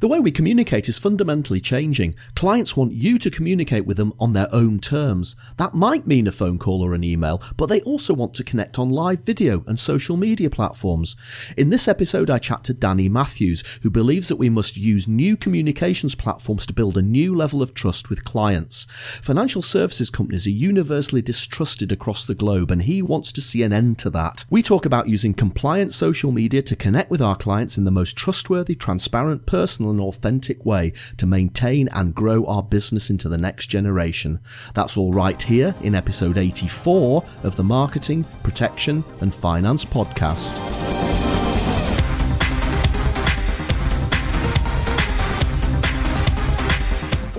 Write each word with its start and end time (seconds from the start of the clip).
The 0.00 0.08
way 0.08 0.20
we 0.20 0.30
communicate 0.30 0.90
is 0.90 0.98
fundamentally 0.98 1.60
changing. 1.60 2.16
Clients 2.34 2.76
want 2.76 2.92
you 2.92 3.16
to 3.16 3.30
communicate 3.30 3.86
with 3.86 3.96
them 3.96 4.12
on 4.20 4.34
their 4.34 4.48
own 4.52 4.78
terms. 4.78 5.36
That 5.56 5.74
might 5.74 6.06
mean 6.06 6.26
a 6.26 6.32
phone 6.32 6.58
call 6.58 6.84
or 6.84 6.92
an 6.92 7.02
email, 7.02 7.42
but 7.56 7.66
they 7.66 7.80
also 7.80 8.12
want 8.12 8.34
to 8.34 8.44
connect 8.44 8.78
on 8.78 8.90
live 8.90 9.20
video 9.20 9.64
and 9.66 9.80
social 9.80 10.18
media 10.18 10.50
platforms. 10.50 11.16
In 11.56 11.70
this 11.70 11.88
episode, 11.88 12.28
I 12.28 12.38
chat 12.38 12.62
to 12.64 12.74
Danny 12.74 13.08
Matthews, 13.08 13.64
who 13.82 13.88
believes 13.88 14.28
that 14.28 14.36
we 14.36 14.50
must 14.50 14.76
use 14.76 15.08
new 15.08 15.34
communications 15.34 16.14
platforms 16.14 16.66
to 16.66 16.74
build 16.74 16.98
a 16.98 17.02
new 17.02 17.34
level 17.34 17.62
of 17.62 17.72
trust 17.72 18.10
with 18.10 18.24
clients. 18.24 18.86
Financial 19.22 19.62
services 19.62 20.10
companies 20.10 20.46
are 20.46 20.50
universally 20.50 21.22
distrusted 21.22 21.90
across 21.90 22.26
the 22.26 22.34
globe, 22.34 22.70
and 22.70 22.82
he 22.82 23.00
wants 23.00 23.32
to 23.32 23.40
see 23.40 23.62
an 23.62 23.72
end 23.72 23.98
to 24.00 24.10
that. 24.10 24.44
We 24.50 24.62
talk 24.62 24.84
about 24.84 25.08
using 25.08 25.32
compliant 25.32 25.94
social 25.94 26.32
media 26.32 26.60
to 26.62 26.76
connect 26.76 27.10
with 27.10 27.22
our 27.22 27.36
clients 27.36 27.78
in 27.78 27.84
the 27.84 27.90
most 27.90 28.14
trustworthy, 28.14 28.74
transparent, 28.74 29.46
personal, 29.46 29.85
and 29.90 30.00
authentic 30.00 30.64
way 30.64 30.92
to 31.16 31.26
maintain 31.26 31.88
and 31.88 32.14
grow 32.14 32.44
our 32.46 32.62
business 32.62 33.10
into 33.10 33.28
the 33.28 33.38
next 33.38 33.66
generation. 33.66 34.40
That's 34.74 34.96
all 34.96 35.12
right 35.12 35.40
here 35.40 35.74
in 35.82 35.94
episode 35.94 36.38
84 36.38 37.24
of 37.42 37.56
the 37.56 37.64
Marketing, 37.64 38.24
Protection, 38.42 39.04
and 39.20 39.32
Finance 39.32 39.84
podcast. 39.84 40.56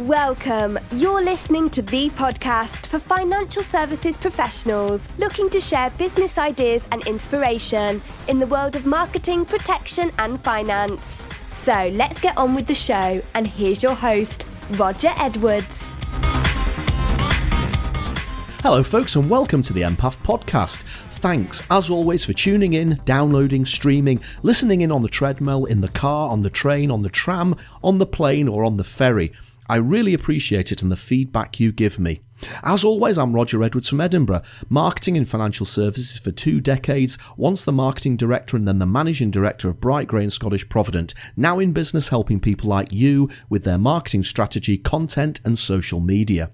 Welcome. 0.08 0.80
You're 0.94 1.22
listening 1.22 1.70
to 1.72 1.82
the 1.82 2.09
podcast 2.12 2.88
for 2.88 2.98
financial 2.98 3.62
services 3.62 4.16
professionals 4.16 5.06
looking 5.18 5.50
to 5.50 5.59
share 5.59 5.90
business 5.92 6.38
ideas 6.38 6.82
and 6.94 7.06
inspiration 7.06 8.02
in 8.30 8.40
the 8.40 8.48
world 8.48 8.78
of 8.78 8.86
marketing, 8.86 9.44
protection, 9.44 10.12
and 10.18 10.40
finance. 10.40 11.27
So 11.68 11.90
let's 11.96 12.22
get 12.22 12.38
on 12.38 12.56
with 12.56 12.66
the 12.66 12.74
show. 12.74 13.22
And 13.34 13.46
here's 13.46 13.84
your 13.84 13.94
host, 13.94 14.46
Roger 14.78 15.12
Edwards. 15.18 15.92
Hello, 18.64 18.82
folks, 18.84 19.18
and 19.18 19.30
welcome 19.30 19.62
to 19.64 19.74
the 19.74 19.82
MPF 19.82 20.18
Podcast. 20.20 20.84
Thanks, 21.20 21.62
as 21.70 21.90
always, 21.90 22.24
for 22.24 22.32
tuning 22.32 22.72
in, 22.72 23.02
downloading, 23.04 23.66
streaming, 23.66 24.22
listening 24.44 24.80
in 24.80 24.94
on 24.94 25.02
the 25.02 25.09
treadmill, 25.09 25.66
in 25.66 25.82
the 25.82 25.90
car, 25.90 26.30
on 26.30 26.42
the 26.42 26.50
train, 26.50 26.90
on 26.90 27.02
the 27.02 27.09
tram, 27.09 27.54
on 27.84 27.98
the 27.98 28.06
plane, 28.06 28.48
or 28.48 28.64
on 28.64 28.78
the 28.78 28.86
ferry. 28.86 29.34
I 29.70 29.78
really 29.78 30.14
appreciate 30.14 30.72
it 30.72 30.82
and 30.82 30.92
the 30.92 30.96
feedback 30.96 31.60
you 31.60 31.72
give 31.72 32.00
me. 32.00 32.22
As 32.64 32.84
always, 32.84 33.18
I'm 33.18 33.34
Roger 33.34 33.64
Edwards 33.64 33.90
from 33.90 34.02
Edinburgh, 34.02 34.44
marketing 34.70 35.18
and 35.18 35.28
financial 35.28 35.66
services 35.66 36.20
for 36.20 36.32
two 36.32 36.59
decades, 36.59 37.18
once 37.36 37.64
the 37.64 37.72
marketing 37.72 38.16
director 38.16 38.56
and 38.56 38.68
then 38.68 38.80
the 38.80 38.86
managing 38.86 39.32
director 39.32 39.68
of 39.70 39.82
Bright 39.82 40.08
Grey 40.08 40.24
and 40.24 40.32
Scottish 40.32 40.70
Provident, 40.70 41.14
now 41.36 41.59
in 41.59 41.74
business 41.74 42.09
helping 42.09 42.40
people 42.40 42.70
like 42.70 42.92
you 42.92 43.30
with 43.50 43.64
their 43.64 43.80
marketing 43.80 44.24
strategy, 44.24 44.78
content, 44.78 45.42
and 45.44 45.58
social 45.58 46.00
media. 46.00 46.52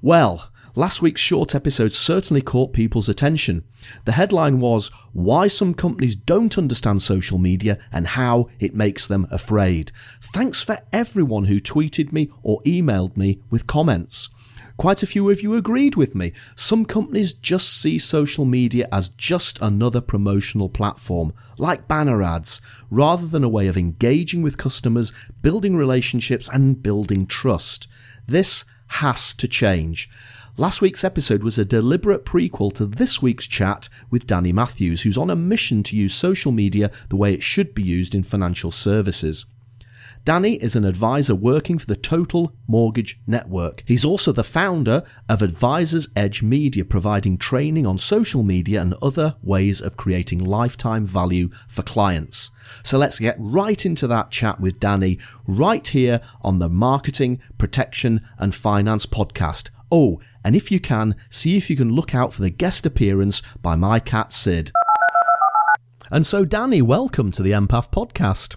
Well, 0.00 0.50
Last 0.78 1.00
week's 1.00 1.22
short 1.22 1.54
episode 1.54 1.94
certainly 1.94 2.42
caught 2.42 2.74
people's 2.74 3.08
attention. 3.08 3.64
The 4.04 4.12
headline 4.12 4.60
was 4.60 4.88
Why 5.14 5.48
Some 5.48 5.72
Companies 5.72 6.14
Don't 6.14 6.58
Understand 6.58 7.00
Social 7.00 7.38
Media 7.38 7.78
and 7.90 8.08
How 8.08 8.50
It 8.60 8.74
Makes 8.74 9.06
Them 9.06 9.26
Afraid. 9.30 9.90
Thanks 10.20 10.62
for 10.62 10.78
everyone 10.92 11.46
who 11.46 11.60
tweeted 11.60 12.12
me 12.12 12.30
or 12.42 12.60
emailed 12.64 13.16
me 13.16 13.40
with 13.48 13.66
comments. 13.66 14.28
Quite 14.76 15.02
a 15.02 15.06
few 15.06 15.30
of 15.30 15.42
you 15.42 15.54
agreed 15.54 15.96
with 15.96 16.14
me. 16.14 16.34
Some 16.54 16.84
companies 16.84 17.32
just 17.32 17.80
see 17.80 17.98
social 17.98 18.44
media 18.44 18.86
as 18.92 19.08
just 19.08 19.58
another 19.62 20.02
promotional 20.02 20.68
platform, 20.68 21.32
like 21.56 21.88
banner 21.88 22.22
ads, 22.22 22.60
rather 22.90 23.26
than 23.26 23.42
a 23.42 23.48
way 23.48 23.66
of 23.66 23.78
engaging 23.78 24.42
with 24.42 24.58
customers, 24.58 25.10
building 25.40 25.74
relationships, 25.74 26.50
and 26.52 26.82
building 26.82 27.26
trust. 27.26 27.88
This 28.26 28.66
has 28.88 29.34
to 29.36 29.48
change. 29.48 30.10
Last 30.58 30.80
week's 30.80 31.04
episode 31.04 31.42
was 31.42 31.58
a 31.58 31.66
deliberate 31.66 32.24
prequel 32.24 32.72
to 32.76 32.86
this 32.86 33.20
week's 33.20 33.46
chat 33.46 33.90
with 34.08 34.26
Danny 34.26 34.54
Matthews, 34.54 35.02
who's 35.02 35.18
on 35.18 35.28
a 35.28 35.36
mission 35.36 35.82
to 35.82 35.96
use 35.96 36.14
social 36.14 36.50
media 36.50 36.90
the 37.10 37.16
way 37.16 37.34
it 37.34 37.42
should 37.42 37.74
be 37.74 37.82
used 37.82 38.14
in 38.14 38.22
financial 38.22 38.70
services. 38.70 39.44
Danny 40.24 40.54
is 40.54 40.74
an 40.74 40.86
advisor 40.86 41.34
working 41.34 41.76
for 41.76 41.84
the 41.84 41.94
Total 41.94 42.54
Mortgage 42.66 43.20
Network. 43.26 43.82
He's 43.86 44.04
also 44.04 44.32
the 44.32 44.42
founder 44.42 45.04
of 45.28 45.42
Advisors 45.42 46.08
Edge 46.16 46.42
Media, 46.42 46.86
providing 46.86 47.36
training 47.36 47.86
on 47.86 47.98
social 47.98 48.42
media 48.42 48.80
and 48.80 48.94
other 49.02 49.36
ways 49.42 49.82
of 49.82 49.98
creating 49.98 50.42
lifetime 50.42 51.06
value 51.06 51.50
for 51.68 51.82
clients. 51.82 52.50
So 52.82 52.96
let's 52.96 53.18
get 53.18 53.36
right 53.38 53.84
into 53.84 54.06
that 54.06 54.30
chat 54.30 54.58
with 54.58 54.80
Danny 54.80 55.18
right 55.46 55.86
here 55.86 56.22
on 56.40 56.60
the 56.60 56.70
Marketing, 56.70 57.40
Protection 57.58 58.26
and 58.38 58.54
Finance 58.54 59.04
podcast. 59.04 59.68
Oh, 59.90 60.20
and 60.42 60.56
if 60.56 60.72
you 60.72 60.80
can, 60.80 61.14
see 61.30 61.56
if 61.56 61.70
you 61.70 61.76
can 61.76 61.92
look 61.92 62.12
out 62.14 62.32
for 62.32 62.42
the 62.42 62.50
guest 62.50 62.86
appearance 62.86 63.40
by 63.62 63.76
my 63.76 64.00
cat 64.00 64.32
Sid. 64.32 64.72
And 66.10 66.26
so, 66.26 66.44
Danny, 66.44 66.82
welcome 66.82 67.30
to 67.32 67.42
the 67.42 67.52
MPF 67.52 67.92
podcast. 67.92 68.56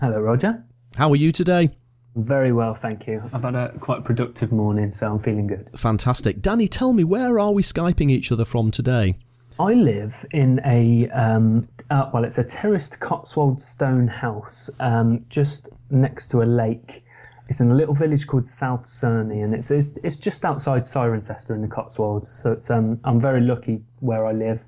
Hello, 0.00 0.18
Roger. 0.20 0.64
How 0.96 1.10
are 1.10 1.16
you 1.16 1.32
today? 1.32 1.70
Very 2.16 2.52
well, 2.52 2.74
thank 2.74 3.06
you. 3.06 3.22
I've 3.32 3.42
had 3.42 3.54
a 3.54 3.76
quite 3.78 4.04
productive 4.04 4.52
morning, 4.52 4.90
so 4.90 5.12
I'm 5.12 5.18
feeling 5.18 5.46
good. 5.46 5.68
Fantastic. 5.76 6.40
Danny, 6.40 6.66
tell 6.66 6.94
me, 6.94 7.04
where 7.04 7.38
are 7.38 7.52
we 7.52 7.62
Skyping 7.62 8.10
each 8.10 8.32
other 8.32 8.46
from 8.46 8.70
today? 8.70 9.18
I 9.58 9.74
live 9.74 10.24
in 10.32 10.60
a, 10.64 11.10
um, 11.10 11.68
uh, 11.90 12.08
well, 12.14 12.24
it's 12.24 12.38
a 12.38 12.44
terraced 12.44 13.00
Cotswold 13.00 13.60
stone 13.60 14.08
house 14.08 14.70
um, 14.80 15.26
just 15.28 15.68
next 15.90 16.28
to 16.28 16.42
a 16.42 16.44
lake 16.44 17.04
it's 17.50 17.58
in 17.58 17.68
a 17.72 17.74
little 17.74 17.94
village 17.94 18.28
called 18.28 18.46
South 18.46 18.82
Cerney, 18.82 19.42
and 19.42 19.52
it's, 19.52 19.72
it's, 19.72 19.98
it's 20.04 20.16
just 20.16 20.44
outside 20.44 20.82
Cirencester 20.82 21.50
in 21.50 21.62
the 21.62 21.68
Cotswolds. 21.68 22.40
So 22.40 22.52
it's, 22.52 22.70
um, 22.70 23.00
I'm 23.02 23.18
very 23.18 23.40
lucky 23.40 23.82
where 23.98 24.24
I 24.24 24.30
live. 24.30 24.64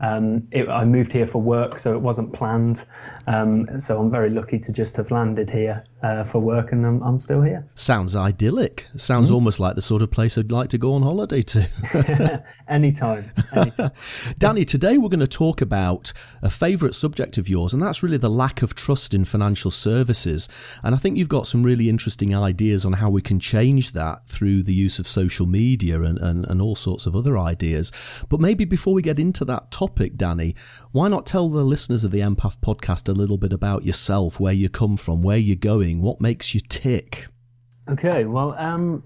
Um, 0.00 0.46
it, 0.50 0.68
I 0.68 0.84
moved 0.84 1.12
here 1.12 1.26
for 1.26 1.40
work, 1.40 1.78
so 1.78 1.94
it 1.94 2.00
wasn't 2.02 2.34
planned. 2.34 2.84
Um, 3.26 3.80
so 3.80 3.98
I'm 3.98 4.10
very 4.10 4.28
lucky 4.28 4.58
to 4.58 4.70
just 4.70 4.96
have 4.96 5.10
landed 5.10 5.48
here 5.48 5.82
uh, 6.06 6.24
for 6.24 6.38
work, 6.38 6.72
and 6.72 6.86
I'm, 6.86 7.02
I'm, 7.02 7.20
still 7.20 7.42
here. 7.42 7.66
Sounds 7.74 8.14
idyllic. 8.14 8.86
Sounds 8.96 9.30
mm. 9.30 9.34
almost 9.34 9.58
like 9.58 9.74
the 9.74 9.82
sort 9.82 10.02
of 10.02 10.10
place 10.10 10.38
I'd 10.38 10.52
like 10.52 10.68
to 10.70 10.78
go 10.78 10.94
on 10.94 11.02
holiday 11.02 11.42
to. 11.42 12.44
anytime, 12.68 13.30
anytime. 13.52 13.90
Danny, 14.38 14.64
today 14.64 14.98
we're 14.98 15.08
going 15.08 15.20
to 15.20 15.26
talk 15.26 15.60
about 15.60 16.12
a 16.42 16.50
favourite 16.50 16.94
subject 16.94 17.38
of 17.38 17.48
yours, 17.48 17.72
and 17.72 17.82
that's 17.82 18.02
really 18.02 18.18
the 18.18 18.30
lack 18.30 18.62
of 18.62 18.74
trust 18.74 19.14
in 19.14 19.24
financial 19.24 19.70
services. 19.70 20.48
And 20.82 20.94
I 20.94 20.98
think 20.98 21.16
you've 21.16 21.28
got 21.28 21.46
some 21.46 21.62
really 21.62 21.88
interesting 21.88 22.34
ideas 22.34 22.84
on 22.84 22.94
how 22.94 23.10
we 23.10 23.22
can 23.22 23.40
change 23.40 23.92
that 23.92 24.28
through 24.28 24.62
the 24.62 24.74
use 24.74 24.98
of 24.98 25.08
social 25.08 25.46
media 25.46 26.02
and, 26.02 26.18
and, 26.18 26.46
and 26.48 26.62
all 26.62 26.76
sorts 26.76 27.06
of 27.06 27.16
other 27.16 27.36
ideas. 27.36 27.90
But 28.28 28.40
maybe 28.40 28.64
before 28.64 28.94
we 28.94 29.02
get 29.02 29.18
into 29.18 29.44
that 29.46 29.70
topic, 29.70 30.16
Danny, 30.16 30.54
why 30.92 31.08
not 31.08 31.26
tell 31.26 31.48
the 31.48 31.64
listeners 31.64 32.04
of 32.04 32.10
the 32.10 32.20
MPF 32.20 32.58
podcast 32.60 33.08
a 33.08 33.12
little 33.12 33.38
bit 33.38 33.52
about 33.52 33.84
yourself, 33.84 34.38
where 34.38 34.52
you 34.52 34.68
come 34.68 34.96
from, 34.96 35.22
where 35.22 35.36
you're 35.36 35.56
going, 35.56 35.95
what 36.02 36.20
makes 36.20 36.54
you 36.54 36.60
tick? 36.60 37.26
Okay, 37.88 38.24
well, 38.24 38.54
um, 38.58 39.04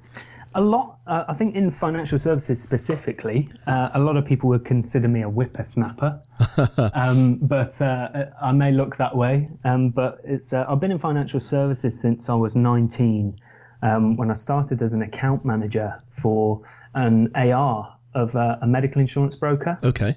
a 0.54 0.60
lot, 0.60 0.98
uh, 1.06 1.24
I 1.28 1.34
think 1.34 1.54
in 1.54 1.70
financial 1.70 2.18
services 2.18 2.60
specifically, 2.60 3.48
uh, 3.66 3.90
a 3.94 4.00
lot 4.00 4.16
of 4.16 4.24
people 4.24 4.48
would 4.48 4.64
consider 4.64 5.06
me 5.06 5.22
a 5.22 5.28
whippersnapper, 5.28 6.20
um, 6.94 7.36
but 7.42 7.80
uh, 7.80 8.26
I 8.40 8.52
may 8.52 8.72
look 8.72 8.96
that 8.96 9.14
way. 9.14 9.48
Um, 9.64 9.90
but 9.90 10.20
it's, 10.24 10.52
uh, 10.52 10.64
I've 10.68 10.80
been 10.80 10.90
in 10.90 10.98
financial 10.98 11.40
services 11.40 12.00
since 12.00 12.28
I 12.28 12.34
was 12.34 12.56
19, 12.56 13.38
um, 13.82 14.16
when 14.16 14.30
I 14.30 14.34
started 14.34 14.82
as 14.82 14.92
an 14.92 15.02
account 15.02 15.44
manager 15.44 16.02
for 16.10 16.62
an 16.94 17.30
AR 17.34 17.96
of 18.14 18.34
uh, 18.34 18.56
a 18.60 18.66
medical 18.66 19.00
insurance 19.00 19.36
broker. 19.36 19.78
Okay. 19.84 20.16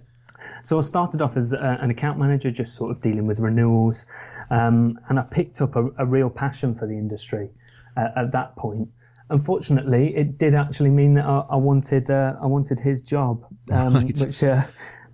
So 0.64 0.78
I 0.78 0.81
started 0.81 1.22
off 1.22 1.38
as 1.38 1.54
a, 1.54 1.78
an 1.81 1.90
account 1.90 2.20
manager, 2.20 2.52
just 2.52 2.76
sort 2.76 2.92
of 2.92 3.02
dealing 3.02 3.28
with 3.28 3.40
renewals, 3.40 4.06
um, 4.50 5.00
and 5.09 5.20
I 5.20 5.24
picked 5.24 5.62
up 5.62 5.76
a, 5.76 5.88
a, 5.98 6.06
real 6.06 6.30
passion 6.30 6.76
for 6.76 6.88
the 6.88 6.94
industry 6.94 7.50
uh, 7.98 8.09
at 8.16 8.32
that 8.32 8.56
point. 8.56 8.90
Unfortunately, 9.29 10.16
it 10.16 10.38
did 10.38 10.53
actually 10.53 10.90
mean 10.90 11.14
that 11.16 11.26
I, 11.26 11.46
I 11.52 11.56
wanted 11.56 12.09
uh, 12.09 12.35
I 12.41 12.46
wanted 12.46 12.79
his 12.79 13.02
job, 13.02 13.46
um, 13.72 13.94
right. 13.96 14.17
which 14.20 14.44
uh, 14.44 14.64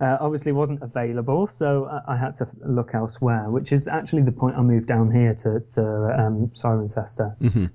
uh 0.00 0.18
obviously 0.20 0.52
wasn't 0.52 0.82
available. 0.82 1.46
So 1.46 1.86
I, 1.86 2.14
I, 2.14 2.16
had 2.16 2.34
to 2.36 2.46
look 2.66 2.94
elsewhere, 2.94 3.50
which 3.50 3.72
is 3.72 3.88
actually 3.88 4.22
the 4.22 4.32
point 4.32 4.56
I 4.56 4.62
moved 4.62 4.86
down 4.86 5.10
here 5.10 5.34
to 5.34 5.60
to 5.74 5.82
um, 6.18 6.48
Cirencester. 6.54 7.36
Mm-hmm. 7.38 7.66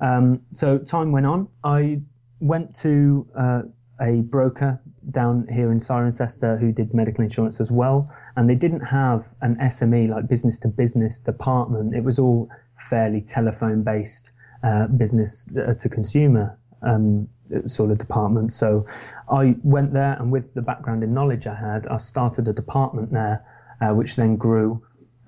Um, 0.00 0.40
so 0.52 0.78
time 0.78 1.12
went 1.12 1.26
on. 1.26 1.48
I 1.64 2.02
went 2.40 2.74
to 2.76 3.26
uh, 3.36 3.62
a 4.00 4.20
broker 4.22 4.80
down 5.10 5.46
here 5.50 5.72
in 5.72 5.78
Cirencester 5.78 6.58
who 6.58 6.72
did 6.72 6.94
medical 6.94 7.22
insurance 7.22 7.60
as 7.60 7.70
well, 7.70 8.10
and 8.36 8.48
they 8.48 8.54
didn't 8.54 8.80
have 8.80 9.34
an 9.40 9.56
SME 9.56 10.08
like 10.08 10.28
business 10.28 10.58
to 10.60 10.68
business 10.68 11.18
department. 11.18 11.94
It 11.94 12.04
was 12.04 12.18
all 12.18 12.48
fairly 12.76 13.20
telephone 13.20 13.82
based 13.82 14.32
uh, 14.62 14.86
business 14.88 15.48
uh, 15.56 15.74
to 15.74 15.88
consumer 15.88 16.58
um, 16.82 17.28
sort 17.66 17.90
of 17.90 17.98
department. 17.98 18.52
So 18.52 18.86
I 19.30 19.56
went 19.62 19.92
there, 19.92 20.16
and 20.18 20.30
with 20.30 20.54
the 20.54 20.62
background 20.62 21.02
in 21.02 21.12
knowledge 21.14 21.46
I 21.46 21.54
had, 21.54 21.86
I 21.88 21.96
started 21.96 22.48
a 22.48 22.52
department 22.52 23.12
there, 23.12 23.44
uh, 23.80 23.94
which 23.94 24.16
then 24.16 24.36
grew, 24.36 24.82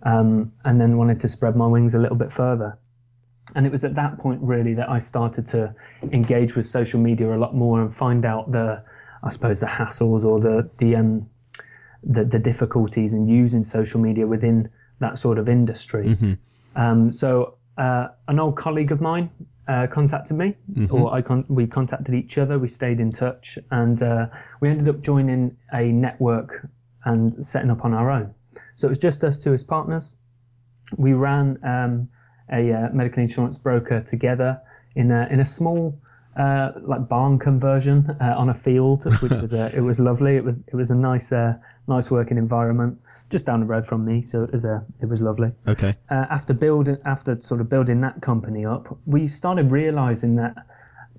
um, 0.05 0.53
and 0.65 0.81
then 0.81 0.97
wanted 0.97 1.19
to 1.21 1.29
spread 1.29 1.57
my 1.57 1.67
wings 1.67 1.95
a 1.95 1.99
little 1.99 2.17
bit 2.17 2.33
further. 2.33 2.79
And 3.55 3.67
it 3.67 3.73
was 3.73 3.85
at 3.85 3.95
that 3.97 4.19
point 4.19 4.41
really 4.43 4.75
that 4.75 4.89
I 4.89 5.01
started 5.01 5.45
to 5.47 5.75
engage 6.13 6.55
with 6.55 6.67
social 6.67 7.01
media 7.01 7.35
a 7.35 7.39
lot 7.39 7.55
more 7.55 7.81
and 7.81 7.93
find 7.93 8.25
out 8.25 8.53
the, 8.53 8.83
I 9.23 9.31
suppose, 9.31 9.61
the 9.61 9.67
hassles 9.67 10.25
or 10.25 10.41
the 10.41 10.69
the 10.79 10.97
um, 10.97 11.29
the, 12.03 12.25
the 12.25 12.39
difficulties 12.39 13.13
in 13.13 13.29
using 13.29 13.63
social 13.65 14.01
media 14.01 14.27
within 14.27 14.71
that 15.01 15.19
sort 15.19 15.39
of 15.39 15.49
industry. 15.49 16.07
Mm-hmm. 16.09 16.33
Um, 16.77 17.13
so 17.13 17.55
uh, 17.77 18.09
an 18.29 18.39
old 18.39 18.57
colleague 18.57 18.93
of 18.93 19.01
mine 19.01 19.31
uh, 19.69 19.87
contacted 19.87 20.37
me, 20.37 20.57
Mm-hmm. 20.73 20.95
or 20.95 21.15
I 21.15 21.23
con- 21.23 21.45
we 21.49 21.67
contacted 21.67 22.15
each 22.15 22.39
other. 22.39 22.59
We 22.59 22.69
stayed 22.69 23.01
in 23.01 23.13
touch, 23.13 23.59
and 23.71 24.03
uh, 24.03 24.27
we 24.61 24.69
ended 24.71 24.89
up 24.89 25.01
joining 25.03 25.57
a 25.73 25.85
network 25.93 26.67
and 27.05 27.45
setting 27.45 27.71
up 27.71 27.85
on 27.85 27.93
our 27.95 28.11
own. 28.11 28.35
So 28.77 28.87
it 28.89 28.91
was 28.91 28.99
just 28.99 29.25
us 29.25 29.39
two 29.39 29.53
as 29.53 29.65
partners. 29.65 30.17
We 30.97 31.13
ran 31.13 31.59
um, 31.63 32.09
a 32.53 32.73
uh, 32.73 32.89
medical 32.93 33.23
insurance 33.23 33.59
broker 33.59 34.01
together 34.01 34.61
in 34.97 35.11
a 35.11 35.29
in 35.31 35.41
a 35.41 35.45
small. 35.45 35.99
Uh, 36.41 36.73
like 36.93 37.03
barn 37.09 37.39
conversion 37.39 37.99
uh, 38.21 38.35
on 38.43 38.49
a 38.49 38.55
field, 38.55 39.05
which 39.23 39.37
was 39.43 39.53
uh, 39.53 39.71
it 39.79 39.83
was 39.91 39.99
lovely. 40.01 40.37
It 40.41 40.45
was 40.45 40.57
it 40.73 40.77
was 40.81 40.91
a 40.91 40.95
nice 41.11 41.29
uh, 41.43 41.53
nice 41.87 42.11
working 42.11 42.39
environment 42.39 42.93
just 43.33 43.45
down 43.47 43.61
the 43.61 43.67
road 43.75 43.85
from 43.91 44.01
me, 44.11 44.23
so 44.23 44.37
it 44.47 44.53
was 44.53 44.65
uh, 44.65 44.81
it 45.03 45.09
was 45.13 45.21
lovely 45.21 45.51
Okay. 45.67 45.93
uh, 46.15 46.27
after 46.37 46.55
building 46.55 46.97
after 47.05 47.31
sort 47.41 47.61
of 47.61 47.69
building 47.69 48.01
that 48.07 48.17
company 48.31 48.63
up, 48.75 48.85
we 49.07 49.29
started 49.29 49.67
realizing 49.71 50.37
that 50.37 50.55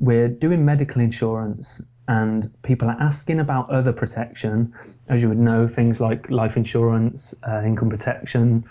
we're 0.08 0.28
doing 0.46 0.66
medical 0.66 1.02
insurance 1.02 1.82
and 2.08 2.48
people 2.64 2.88
are 2.90 2.98
asking 3.00 3.40
about 3.40 3.70
other 3.70 3.94
protection, 3.94 4.74
as 5.08 5.22
you 5.22 5.30
would 5.30 5.44
know, 5.50 5.68
things 5.68 6.02
like 6.02 6.22
life 6.32 6.58
insurance, 6.58 7.36
uh, 7.48 7.62
income 7.64 7.90
protection, 7.90 8.64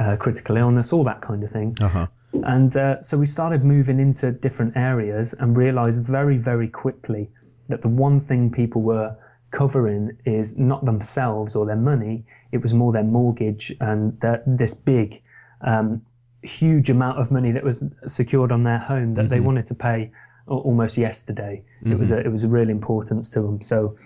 uh, 0.00 0.16
critical 0.16 0.56
illness, 0.56 0.92
all 0.94 1.04
that 1.04 1.20
kind 1.20 1.44
of 1.44 1.50
thing. 1.50 1.76
Uh 1.80 1.88
huh. 1.88 2.06
And 2.32 2.76
uh, 2.76 3.00
so 3.00 3.18
we 3.18 3.26
started 3.26 3.64
moving 3.64 3.98
into 3.98 4.30
different 4.30 4.76
areas 4.76 5.34
and 5.34 5.56
realized 5.56 6.04
very, 6.04 6.36
very 6.36 6.68
quickly 6.68 7.30
that 7.68 7.82
the 7.82 7.88
one 7.88 8.20
thing 8.20 8.50
people 8.50 8.82
were 8.82 9.16
covering 9.50 10.16
is 10.24 10.58
not 10.58 10.84
themselves 10.84 11.56
or 11.56 11.66
their 11.66 11.76
money, 11.76 12.24
it 12.52 12.58
was 12.58 12.72
more 12.72 12.92
their 12.92 13.04
mortgage 13.04 13.74
and 13.80 14.18
that 14.20 14.42
this 14.46 14.74
big, 14.74 15.22
um, 15.62 16.02
huge 16.42 16.88
amount 16.88 17.18
of 17.18 17.30
money 17.30 17.52
that 17.52 17.64
was 17.64 17.84
secured 18.06 18.52
on 18.52 18.62
their 18.62 18.78
home 18.78 19.14
that 19.14 19.28
they 19.28 19.40
wanted 19.40 19.66
to 19.66 19.74
pay 19.74 20.10
almost 20.46 20.96
yesterday. 20.96 21.62
It 21.92 21.98
was 21.98 22.10
a, 22.10 22.18
it 22.18 22.28
was 22.28 22.44
a 22.44 22.48
real 22.48 22.70
importance 22.70 23.28
to 23.30 23.42
them. 23.42 23.60
So 23.60 23.96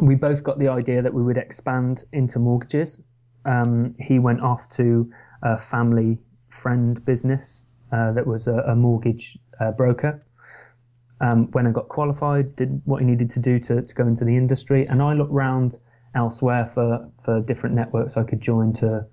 we 0.00 0.14
both 0.14 0.42
got 0.44 0.58
the 0.58 0.68
idea 0.68 1.02
that 1.02 1.12
we 1.12 1.22
would 1.22 1.36
expand 1.36 2.04
into 2.12 2.38
mortgages. 2.38 3.00
Um, 3.44 3.94
he 3.98 4.18
went 4.18 4.40
off 4.40 4.68
to 4.70 5.10
a 5.42 5.56
family 5.56 6.18
friend 6.48 7.04
business 7.04 7.64
uh, 7.92 8.12
that 8.12 8.26
was 8.26 8.46
a, 8.46 8.58
a 8.68 8.74
mortgage 8.74 9.38
uh, 9.60 9.72
broker. 9.72 10.24
Um, 11.20 11.50
when 11.50 11.66
I 11.66 11.72
got 11.72 11.88
qualified, 11.88 12.54
did 12.54 12.80
what 12.84 13.00
he 13.00 13.06
needed 13.06 13.28
to 13.30 13.40
do 13.40 13.58
to, 13.58 13.82
to 13.82 13.94
go 13.94 14.06
into 14.06 14.24
the 14.24 14.36
industry, 14.36 14.86
and 14.86 15.02
I 15.02 15.14
looked 15.14 15.32
round 15.32 15.78
elsewhere 16.14 16.64
for, 16.64 17.08
for 17.24 17.40
different 17.40 17.74
networks 17.74 18.16
I 18.16 18.22
could 18.22 18.40
join 18.40 18.72
to 18.74 19.04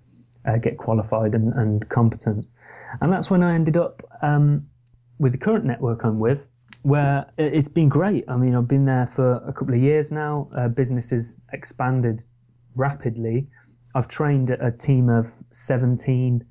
uh, 0.45 0.57
get 0.57 0.77
qualified 0.77 1.33
and, 1.35 1.53
and 1.53 1.87
competent. 1.89 2.45
And 3.01 3.11
that's 3.11 3.29
when 3.29 3.43
I 3.43 3.53
ended 3.55 3.77
up 3.77 4.01
um, 4.21 4.67
with 5.19 5.31
the 5.31 5.37
current 5.37 5.65
network 5.65 6.03
I'm 6.03 6.19
with, 6.19 6.47
where 6.83 7.25
it- 7.37 7.53
it's 7.53 7.67
been 7.67 7.89
great. 7.89 8.23
I 8.27 8.37
mean, 8.37 8.55
I've 8.55 8.67
been 8.67 8.85
there 8.85 9.07
for 9.07 9.37
a 9.47 9.53
couple 9.53 9.73
of 9.73 9.81
years 9.81 10.11
now. 10.11 10.47
Uh, 10.55 10.67
business 10.67 11.09
has 11.09 11.41
expanded 11.53 12.25
rapidly. 12.75 13.47
I've 13.95 14.07
trained 14.07 14.49
a 14.51 14.71
team 14.71 15.09
of 15.09 15.31
17 15.51 16.45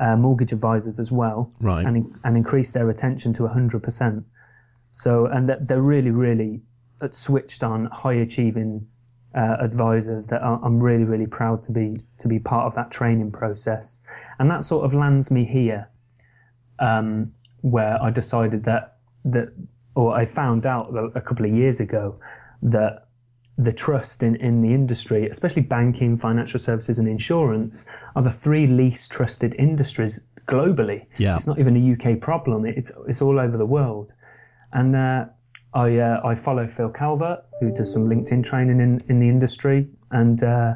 uh, 0.00 0.16
mortgage 0.16 0.52
advisors 0.52 0.98
as 1.00 1.10
well, 1.10 1.52
Right. 1.60 1.84
and 1.86 2.14
and 2.24 2.36
increased 2.36 2.74
their 2.74 2.88
attention 2.90 3.32
to 3.34 3.42
100%. 3.44 4.24
So, 4.92 5.26
and 5.26 5.48
they're 5.60 5.82
really, 5.82 6.10
really 6.10 6.62
switched 7.10 7.62
on, 7.62 7.86
high 7.86 8.14
achieving 8.14 8.86
uh, 9.34 9.56
advisors 9.60 10.26
that 10.28 10.42
are, 10.42 10.58
I'm 10.64 10.82
really, 10.82 11.04
really 11.04 11.26
proud 11.26 11.62
to 11.64 11.72
be 11.72 11.96
to 12.18 12.28
be 12.28 12.38
part 12.38 12.66
of 12.66 12.74
that 12.74 12.90
training 12.90 13.30
process, 13.32 14.00
and 14.38 14.50
that 14.50 14.64
sort 14.64 14.84
of 14.84 14.94
lands 14.94 15.30
me 15.30 15.44
here, 15.44 15.90
um, 16.78 17.32
where 17.60 18.00
I 18.02 18.10
decided 18.10 18.64
that 18.64 18.96
that, 19.24 19.48
or 19.94 20.14
I 20.16 20.24
found 20.24 20.66
out 20.66 20.94
a 21.14 21.20
couple 21.20 21.44
of 21.44 21.52
years 21.52 21.80
ago 21.80 22.18
that 22.62 23.07
the 23.58 23.72
trust 23.72 24.22
in, 24.22 24.36
in 24.36 24.62
the 24.62 24.72
industry, 24.72 25.28
especially 25.28 25.62
banking, 25.62 26.16
financial 26.16 26.60
services, 26.60 26.98
and 26.98 27.08
insurance, 27.08 27.84
are 28.14 28.22
the 28.22 28.30
three 28.30 28.68
least 28.68 29.10
trusted 29.10 29.54
industries 29.58 30.26
globally. 30.46 31.06
Yeah. 31.18 31.34
It's 31.34 31.46
not 31.46 31.58
even 31.58 31.76
a 31.76 31.92
UK 31.92 32.20
problem. 32.20 32.64
It's 32.64 32.92
it's 33.08 33.20
all 33.20 33.38
over 33.40 33.58
the 33.58 33.66
world. 33.66 34.14
And 34.72 34.94
uh, 34.94 35.26
I 35.74 35.98
uh, 35.98 36.20
I 36.24 36.36
follow 36.36 36.68
Phil 36.68 36.88
Calvert, 36.88 37.44
who 37.60 37.74
does 37.74 37.92
some 37.92 38.08
LinkedIn 38.08 38.44
training 38.44 38.80
in, 38.80 39.02
in 39.08 39.18
the 39.18 39.28
industry, 39.28 39.88
and 40.12 40.42
uh, 40.44 40.74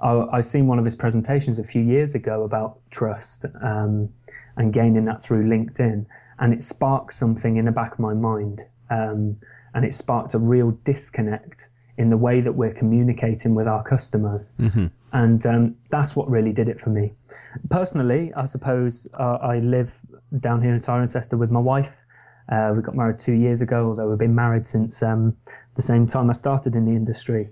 I, 0.00 0.38
I 0.38 0.40
seen 0.40 0.66
one 0.66 0.78
of 0.78 0.84
his 0.86 0.94
presentations 0.94 1.58
a 1.58 1.64
few 1.64 1.82
years 1.82 2.14
ago 2.14 2.44
about 2.44 2.78
trust 2.90 3.44
um, 3.62 4.08
and 4.56 4.72
gaining 4.72 5.04
that 5.04 5.22
through 5.22 5.46
LinkedIn, 5.46 6.06
and 6.38 6.54
it 6.54 6.62
sparked 6.62 7.12
something 7.12 7.58
in 7.58 7.66
the 7.66 7.72
back 7.72 7.92
of 7.92 7.98
my 7.98 8.14
mind, 8.14 8.62
um, 8.88 9.36
and 9.74 9.84
it 9.84 9.92
sparked 9.92 10.32
a 10.32 10.38
real 10.38 10.70
disconnect 10.84 11.68
in 11.96 12.10
the 12.10 12.16
way 12.16 12.40
that 12.40 12.52
we're 12.52 12.74
communicating 12.74 13.54
with 13.54 13.68
our 13.68 13.82
customers. 13.82 14.52
And 15.12 15.46
um, 15.46 15.76
that's 15.90 16.16
what 16.16 16.28
really 16.28 16.52
did 16.52 16.68
it 16.68 16.80
for 16.80 16.90
me. 16.90 17.14
Personally, 17.70 18.32
I 18.36 18.46
suppose 18.46 19.06
uh, 19.18 19.38
I 19.40 19.60
live 19.60 20.00
down 20.40 20.60
here 20.60 20.72
in 20.72 20.78
Cirencester 20.78 21.38
with 21.38 21.50
my 21.52 21.60
wife. 21.60 22.02
Uh, 22.50 22.72
we 22.74 22.82
got 22.82 22.96
married 22.96 23.18
two 23.18 23.32
years 23.32 23.60
ago, 23.60 23.88
although 23.88 24.08
we've 24.08 24.18
been 24.18 24.34
married 24.34 24.66
since 24.66 25.02
um, 25.02 25.36
the 25.76 25.82
same 25.82 26.06
time 26.06 26.28
I 26.28 26.32
started 26.32 26.74
in 26.74 26.84
the 26.84 26.92
industry 26.92 27.48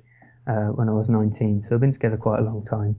uh, 0.48 0.66
when 0.74 0.88
I 0.88 0.92
was 0.92 1.08
19. 1.08 1.62
So 1.62 1.76
we've 1.76 1.80
been 1.80 1.92
together 1.92 2.16
quite 2.16 2.40
a 2.40 2.42
long 2.42 2.64
time. 2.64 2.96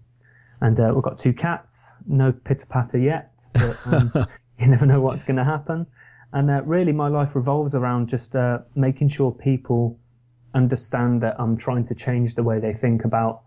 And 0.61 0.79
uh, 0.79 0.91
we've 0.93 1.03
got 1.03 1.19
two 1.19 1.33
cats, 1.33 1.91
no 2.07 2.31
pitter 2.31 2.65
patter 2.65 2.97
yet, 2.97 3.31
but 3.53 3.77
um, 3.85 4.11
you 4.59 4.67
never 4.67 4.85
know 4.85 5.01
what's 5.01 5.25
going 5.25 5.35
to 5.37 5.43
happen. 5.43 5.85
And 6.31 6.49
uh, 6.49 6.63
really, 6.63 6.93
my 6.93 7.09
life 7.09 7.35
revolves 7.35 7.75
around 7.75 8.07
just 8.07 8.35
uh, 8.35 8.59
making 8.75 9.09
sure 9.09 9.31
people 9.31 9.99
understand 10.53 11.21
that 11.21 11.35
I'm 11.39 11.57
trying 11.57 11.83
to 11.85 11.95
change 11.95 12.35
the 12.35 12.43
way 12.43 12.59
they 12.59 12.73
think 12.73 13.05
about 13.05 13.41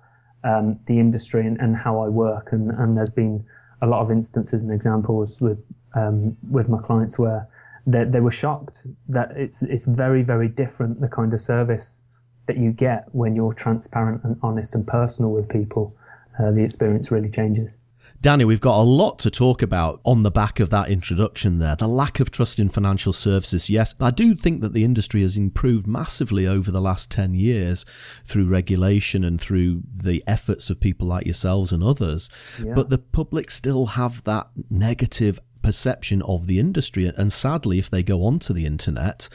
um, 0.44 0.78
the 0.86 0.98
industry 0.98 1.46
and, 1.46 1.58
and 1.60 1.76
how 1.76 2.00
I 2.00 2.08
work. 2.08 2.52
And, 2.52 2.70
and 2.70 2.96
there's 2.96 3.10
been 3.10 3.44
a 3.82 3.86
lot 3.86 4.00
of 4.00 4.10
instances 4.10 4.62
and 4.62 4.72
examples 4.72 5.40
with 5.40 5.58
um, 5.94 6.36
with 6.50 6.68
my 6.68 6.78
clients 6.78 7.18
where 7.18 7.48
they, 7.86 8.04
they 8.04 8.20
were 8.20 8.30
shocked 8.30 8.86
that 9.08 9.32
it's 9.36 9.62
it's 9.62 9.84
very 9.84 10.22
very 10.22 10.48
different 10.48 11.00
the 11.00 11.08
kind 11.08 11.32
of 11.32 11.40
service 11.40 12.02
that 12.46 12.56
you 12.56 12.70
get 12.72 13.06
when 13.12 13.34
you're 13.34 13.52
transparent 13.52 14.22
and 14.24 14.38
honest 14.42 14.74
and 14.74 14.86
personal 14.86 15.32
with 15.32 15.48
people. 15.48 15.96
Uh, 16.38 16.50
the 16.50 16.62
experience 16.62 17.10
really 17.10 17.30
changes. 17.30 17.78
Danny, 18.20 18.44
we've 18.44 18.60
got 18.60 18.80
a 18.80 18.82
lot 18.82 19.18
to 19.20 19.30
talk 19.30 19.62
about 19.62 20.00
on 20.04 20.22
the 20.22 20.30
back 20.30 20.58
of 20.58 20.70
that 20.70 20.88
introduction 20.88 21.58
there. 21.58 21.76
The 21.76 21.86
lack 21.86 22.18
of 22.18 22.30
trust 22.30 22.58
in 22.58 22.68
financial 22.70 23.12
services, 23.12 23.70
yes. 23.70 23.94
I 24.00 24.10
do 24.10 24.34
think 24.34 24.62
that 24.62 24.72
the 24.72 24.84
industry 24.84 25.22
has 25.22 25.36
improved 25.36 25.86
massively 25.86 26.46
over 26.46 26.70
the 26.70 26.80
last 26.80 27.10
10 27.10 27.34
years 27.34 27.84
through 28.24 28.48
regulation 28.48 29.22
and 29.22 29.40
through 29.40 29.82
the 29.94 30.24
efforts 30.26 30.70
of 30.70 30.80
people 30.80 31.06
like 31.06 31.26
yourselves 31.26 31.72
and 31.72 31.84
others. 31.84 32.28
But 32.58 32.90
the 32.90 32.98
public 32.98 33.50
still 33.50 33.86
have 33.86 34.24
that 34.24 34.48
negative 34.70 35.38
perception 35.66 36.22
of 36.22 36.46
the 36.46 36.60
industry. 36.60 37.06
And 37.06 37.32
sadly, 37.32 37.80
if 37.80 37.90
they 37.90 38.04
go 38.04 38.24
onto 38.24 38.52
the 38.52 38.66
internet 38.66 39.28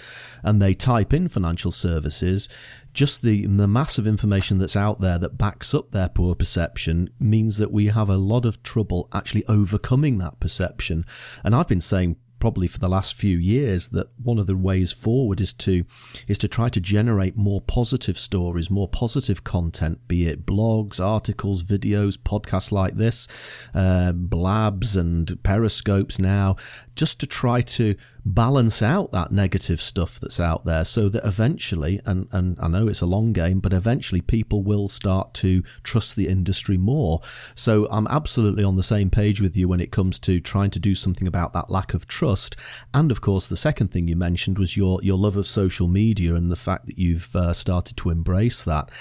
and 0.44 0.62
they 0.62 0.74
type 0.74 1.14
in 1.14 1.28
financial 1.28 1.72
services, 1.72 2.48
just 2.94 3.22
the, 3.22 3.46
the 3.46 3.68
mass 3.68 3.98
of 3.98 4.08
information 4.08 4.60
that's 4.60 4.76
out 4.76 5.02
there 5.02 5.18
that 5.20 5.38
backs 5.38 5.74
up 5.74 5.92
their 5.92 6.10
poor 6.10 6.36
perception 6.36 7.10
means 7.20 7.58
that 7.58 7.72
we 7.72 7.88
have 7.88 8.10
a 8.10 8.18
lot 8.18 8.46
of 8.46 8.62
trouble 8.64 9.08
actually 9.14 9.46
overcoming 9.48 10.18
that 10.18 10.40
perception. 10.40 11.06
And 11.44 11.56
I've 11.56 11.68
been 11.68 11.82
saying 11.82 12.18
probably 12.42 12.68
for 12.68 12.80
the 12.80 12.90
last 12.90 13.14
few 13.14 13.38
years 13.38 13.90
that 13.90 14.10
one 14.22 14.40
of 14.40 14.48
the 14.48 14.58
ways 14.58 14.92
forward 14.92 15.40
is 15.40 15.54
to 15.54 15.86
is 16.28 16.40
to 16.40 16.48
try 16.48 16.68
to 16.68 16.82
generate 16.82 17.38
more 17.38 17.62
positive 17.62 18.18
stories 18.18 18.70
more 18.70 18.88
positive 18.88 19.44
content 19.44 20.06
be 20.08 20.28
it 20.28 20.46
blogs 20.46 21.00
articles 21.00 21.64
videos 21.64 22.18
podcasts 22.18 22.72
like 22.72 22.96
this 22.96 23.28
uh, 23.76 24.12
blabs 24.12 24.98
and 24.98 25.42
periscopes 25.44 26.18
now 26.20 26.56
just 26.96 27.20
to 27.20 27.28
try 27.28 27.62
to 27.62 27.96
balance 28.24 28.82
out 28.82 29.12
that 29.12 29.32
negative 29.32 29.82
stuff 29.82 30.20
that's 30.20 30.40
out 30.40 30.64
there 30.66 30.86
so 30.86 31.10
that 31.10 31.26
eventually 31.26 32.00
and, 32.06 32.28
and 32.32 32.56
I 32.62 32.68
know 32.68 32.88
it's 32.88 33.02
a 33.02 33.08
long 33.08 33.34
game 33.34 33.60
but 33.60 33.74
eventually 33.74 34.22
people 34.22 34.62
will 34.62 34.90
start 34.90 35.34
to 35.36 35.64
trust 35.84 36.16
the 36.16 36.28
industry 36.28 36.78
more. 36.78 37.22
So 37.56 37.88
I'm 37.90 38.08
absolutely 38.08 38.64
on 38.64 38.76
the 38.76 38.84
same 38.84 39.10
page 39.10 39.42
with 39.42 39.58
you 39.58 39.68
when 39.68 39.82
it 39.82 39.92
comes 39.92 40.20
to 40.20 40.40
trying 40.40 40.70
to 40.72 40.80
do 40.80 40.94
something 40.94 41.28
about 41.28 41.54
that 41.54 41.72
lack 41.72 41.94
of 41.94 42.08
trust. 42.08 42.56
And 42.94 43.12
of 43.12 43.22
course 43.22 43.48
the 43.48 43.58
second 43.58 43.92
thing 43.92 44.08
you 44.08 44.16
mentioned 44.16 44.60
was 44.60 44.78
your 44.78 45.00
your 45.02 45.18
love 45.18 45.36
of 45.36 45.48
social 45.48 45.88
media 45.88 46.36
and 46.36 46.52
the 46.52 46.56
fact 46.56 46.86
that 46.86 47.00
you've 47.00 47.36
uh, 47.36 47.54
started 47.54 47.98
to 47.98 48.12
embrace 48.12 48.64
that. 48.64 48.92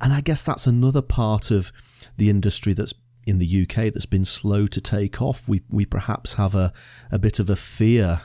And 0.00 0.12
I 0.12 0.20
guess 0.20 0.44
that's 0.44 0.66
another 0.66 1.02
part 1.02 1.50
of 1.50 1.70
the 2.16 2.28
industry 2.28 2.72
that's 2.72 2.94
in 3.26 3.38
the 3.38 3.62
UK 3.62 3.92
that's 3.92 4.06
been 4.06 4.24
slow 4.24 4.66
to 4.66 4.80
take 4.80 5.22
off. 5.22 5.48
We 5.48 5.62
we 5.70 5.86
perhaps 5.86 6.34
have 6.34 6.54
a, 6.54 6.72
a 7.10 7.18
bit 7.18 7.38
of 7.38 7.48
a 7.48 7.56
fear 7.56 8.22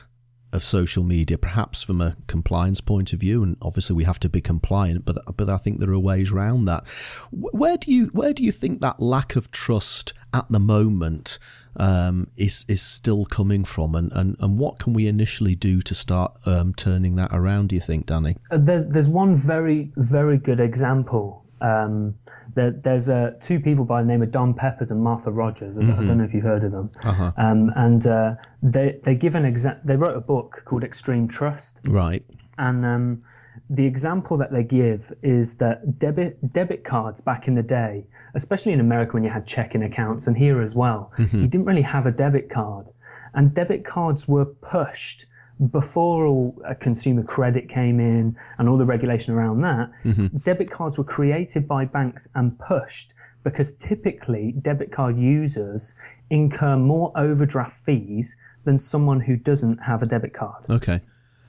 of 0.52 0.64
social 0.64 1.04
media, 1.04 1.38
perhaps 1.38 1.82
from 1.82 2.00
a 2.00 2.16
compliance 2.26 2.80
point 2.80 3.12
of 3.12 3.20
view, 3.20 3.42
and 3.42 3.56
obviously 3.62 3.94
we 3.96 4.04
have 4.04 4.20
to 4.20 4.28
be 4.28 4.40
compliant. 4.40 5.04
But 5.04 5.18
but 5.36 5.48
I 5.48 5.56
think 5.56 5.80
there 5.80 5.92
are 5.92 5.98
ways 5.98 6.32
around 6.32 6.64
that. 6.66 6.86
Where 7.30 7.76
do 7.76 7.92
you 7.92 8.06
where 8.06 8.32
do 8.32 8.44
you 8.44 8.52
think 8.52 8.80
that 8.80 9.00
lack 9.00 9.36
of 9.36 9.50
trust 9.50 10.12
at 10.32 10.48
the 10.48 10.58
moment 10.60 11.38
um, 11.76 12.30
is 12.36 12.64
is 12.68 12.82
still 12.82 13.24
coming 13.24 13.64
from, 13.64 13.94
and, 13.94 14.12
and, 14.12 14.36
and 14.40 14.58
what 14.58 14.78
can 14.78 14.92
we 14.92 15.06
initially 15.06 15.54
do 15.54 15.80
to 15.82 15.94
start 15.94 16.36
um, 16.46 16.74
turning 16.74 17.16
that 17.16 17.30
around? 17.32 17.68
Do 17.68 17.76
you 17.76 17.80
think, 17.80 18.06
Danny? 18.06 18.36
Uh, 18.50 18.58
there's 18.58 18.84
there's 18.86 19.08
one 19.08 19.36
very 19.36 19.92
very 19.96 20.38
good 20.38 20.60
example. 20.60 21.44
Um, 21.60 22.14
there, 22.54 22.70
there's 22.70 23.08
uh, 23.08 23.32
two 23.40 23.60
people 23.60 23.84
by 23.84 24.02
the 24.02 24.08
name 24.08 24.22
of 24.22 24.30
Don 24.30 24.54
Peppers 24.54 24.90
and 24.90 25.02
Martha 25.02 25.30
Rogers. 25.30 25.78
I, 25.78 25.82
mm-hmm. 25.82 26.00
I 26.00 26.06
don't 26.06 26.18
know 26.18 26.24
if 26.24 26.34
you've 26.34 26.44
heard 26.44 26.64
of 26.64 26.72
them. 26.72 26.90
Uh-huh. 27.04 27.32
Um, 27.36 27.72
and 27.76 28.06
uh, 28.06 28.34
they 28.62 28.98
they 29.04 29.14
give 29.14 29.34
an 29.34 29.44
exa- 29.44 29.80
They 29.84 29.96
wrote 29.96 30.16
a 30.16 30.20
book 30.20 30.62
called 30.64 30.84
Extreme 30.84 31.28
Trust. 31.28 31.80
Right. 31.84 32.24
And 32.58 32.84
um, 32.84 33.20
the 33.68 33.86
example 33.86 34.36
that 34.38 34.52
they 34.52 34.64
give 34.64 35.12
is 35.22 35.56
that 35.56 35.98
debit 35.98 36.52
debit 36.52 36.84
cards 36.84 37.20
back 37.20 37.46
in 37.48 37.54
the 37.54 37.62
day, 37.62 38.06
especially 38.34 38.72
in 38.72 38.80
America 38.80 39.12
when 39.12 39.24
you 39.24 39.30
had 39.30 39.46
checking 39.46 39.82
accounts 39.82 40.26
and 40.26 40.36
here 40.36 40.60
as 40.60 40.74
well, 40.74 41.12
mm-hmm. 41.16 41.42
you 41.42 41.46
didn't 41.46 41.66
really 41.66 41.82
have 41.82 42.06
a 42.06 42.10
debit 42.10 42.50
card, 42.50 42.90
and 43.34 43.54
debit 43.54 43.84
cards 43.84 44.26
were 44.26 44.44
pushed 44.44 45.26
before 45.68 46.26
all 46.26 46.62
consumer 46.80 47.22
credit 47.22 47.68
came 47.68 48.00
in 48.00 48.36
and 48.58 48.68
all 48.68 48.78
the 48.78 48.86
regulation 48.86 49.34
around 49.34 49.60
that. 49.60 49.90
Mm-hmm. 50.04 50.38
Debit 50.38 50.70
cards 50.70 50.96
were 50.96 51.04
created 51.04 51.68
by 51.68 51.84
banks 51.84 52.28
and 52.34 52.58
pushed 52.58 53.12
because 53.44 53.74
typically 53.74 54.54
debit 54.60 54.90
card 54.90 55.18
users 55.18 55.94
incur 56.30 56.76
more 56.76 57.12
overdraft 57.16 57.84
fees 57.84 58.36
than 58.64 58.78
someone 58.78 59.20
who 59.20 59.36
doesn't 59.36 59.78
have 59.78 60.02
a 60.02 60.06
debit 60.06 60.32
card. 60.32 60.68
Okay. 60.68 60.98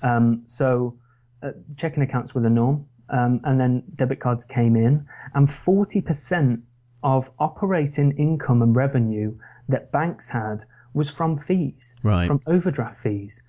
Um, 0.01 0.43
so 0.45 0.97
uh, 1.43 1.51
checking 1.77 2.03
accounts 2.03 2.33
were 2.33 2.41
the 2.41 2.49
norm, 2.49 2.85
um, 3.09 3.41
and 3.43 3.59
then 3.59 3.83
debit 3.95 4.19
cards 4.19 4.45
came 4.45 4.75
in, 4.75 5.05
and 5.33 5.47
40% 5.47 6.61
of 7.03 7.31
operating 7.39 8.11
income 8.17 8.61
and 8.61 8.75
revenue 8.75 9.37
that 9.67 9.91
banks 9.91 10.29
had 10.29 10.63
was 10.93 11.09
from 11.09 11.37
fees, 11.37 11.93
right. 12.03 12.27
from 12.27 12.41
overdraft 12.47 12.97
fees. 12.97 13.43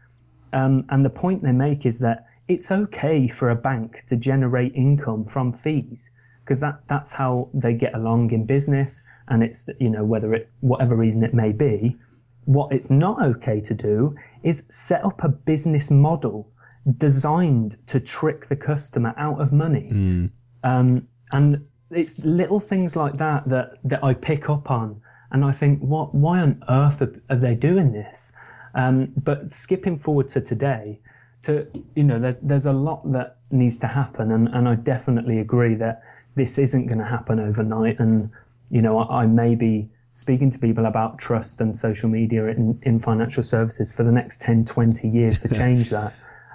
Um, 0.52 0.84
and 0.90 1.04
the 1.04 1.10
point 1.10 1.42
they 1.42 1.52
make 1.52 1.86
is 1.86 1.98
that 2.00 2.26
it's 2.48 2.70
okay 2.70 3.28
for 3.28 3.50
a 3.50 3.56
bank 3.56 4.04
to 4.06 4.16
generate 4.16 4.74
income 4.74 5.24
from 5.24 5.52
fees 5.52 6.10
because 6.44 6.60
that, 6.60 6.80
that's 6.88 7.12
how 7.12 7.48
they 7.54 7.72
get 7.72 7.94
along 7.94 8.32
in 8.32 8.44
business. 8.44 9.02
And 9.28 9.42
it's, 9.42 9.68
you 9.78 9.88
know, 9.88 10.04
whether 10.04 10.34
it, 10.34 10.50
whatever 10.60 10.96
reason 10.96 11.22
it 11.22 11.32
may 11.32 11.52
be, 11.52 11.96
what 12.44 12.72
it's 12.72 12.90
not 12.90 13.22
okay 13.22 13.60
to 13.60 13.74
do 13.74 14.16
is 14.42 14.64
set 14.68 15.04
up 15.04 15.22
a 15.22 15.28
business 15.28 15.90
model 15.90 16.50
designed 16.96 17.76
to 17.86 18.00
trick 18.00 18.46
the 18.46 18.56
customer 18.56 19.14
out 19.16 19.40
of 19.40 19.52
money. 19.52 19.90
Mm. 19.92 20.30
Um, 20.64 21.08
and 21.30 21.64
it's 21.90 22.18
little 22.18 22.58
things 22.58 22.96
like 22.96 23.14
that 23.14 23.48
that, 23.48 23.78
that 23.84 24.02
I 24.02 24.14
pick 24.14 24.50
up 24.50 24.70
on. 24.70 25.00
And 25.30 25.44
I 25.44 25.52
think, 25.52 25.80
what, 25.80 26.14
why 26.14 26.40
on 26.40 26.62
earth 26.68 27.00
are, 27.00 27.22
are 27.30 27.36
they 27.36 27.54
doing 27.54 27.92
this? 27.92 28.32
Um, 28.74 29.12
but 29.16 29.52
skipping 29.52 29.96
forward 29.96 30.28
to 30.28 30.40
today, 30.40 31.00
to 31.42 31.66
you 31.94 32.04
know, 32.04 32.18
there's 32.18 32.40
there's 32.40 32.66
a 32.66 32.72
lot 32.72 33.10
that 33.12 33.38
needs 33.50 33.78
to 33.80 33.86
happen, 33.86 34.30
and, 34.30 34.48
and 34.48 34.68
I 34.68 34.76
definitely 34.76 35.38
agree 35.38 35.74
that 35.76 36.02
this 36.34 36.58
isn't 36.58 36.86
going 36.86 36.98
to 36.98 37.04
happen 37.04 37.40
overnight. 37.40 37.98
And 37.98 38.30
you 38.70 38.80
know, 38.80 38.98
I, 38.98 39.22
I 39.22 39.26
may 39.26 39.54
be 39.54 39.90
speaking 40.12 40.50
to 40.50 40.58
people 40.58 40.86
about 40.86 41.18
trust 41.18 41.60
and 41.60 41.76
social 41.76 42.08
media 42.08 42.46
in, 42.46 42.78
in 42.82 43.00
financial 43.00 43.42
services 43.42 43.90
for 43.90 44.02
the 44.02 44.12
next 44.12 44.42
10, 44.42 44.66
20 44.66 45.08
years 45.08 45.40
to 45.40 45.48
change 45.54 45.88
that. 45.90 46.14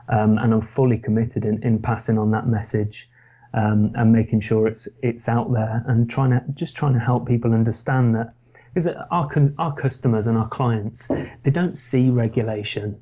Um, 0.09 0.37
and 0.37 0.53
I'm 0.53 0.61
fully 0.61 0.99
committed 0.99 1.43
in, 1.43 1.61
in 1.63 1.79
passing 1.81 2.17
on 2.17 2.31
that 2.31 2.47
message 2.47 3.09
um, 3.53 3.91
and 3.95 4.11
making 4.11 4.39
sure 4.41 4.67
it's 4.67 4.87
it's 5.01 5.27
out 5.27 5.51
there 5.51 5.83
and 5.87 6.09
trying 6.09 6.31
to 6.31 6.43
just 6.53 6.75
trying 6.75 6.93
to 6.93 6.99
help 6.99 7.27
people 7.27 7.53
understand 7.53 8.15
that 8.15 8.33
because 8.77 8.95
our 9.11 9.29
our 9.57 9.73
customers 9.73 10.27
and 10.27 10.37
our 10.37 10.47
clients 10.49 11.07
they 11.43 11.51
don't 11.51 11.77
see 11.77 12.09
regulation 12.09 12.99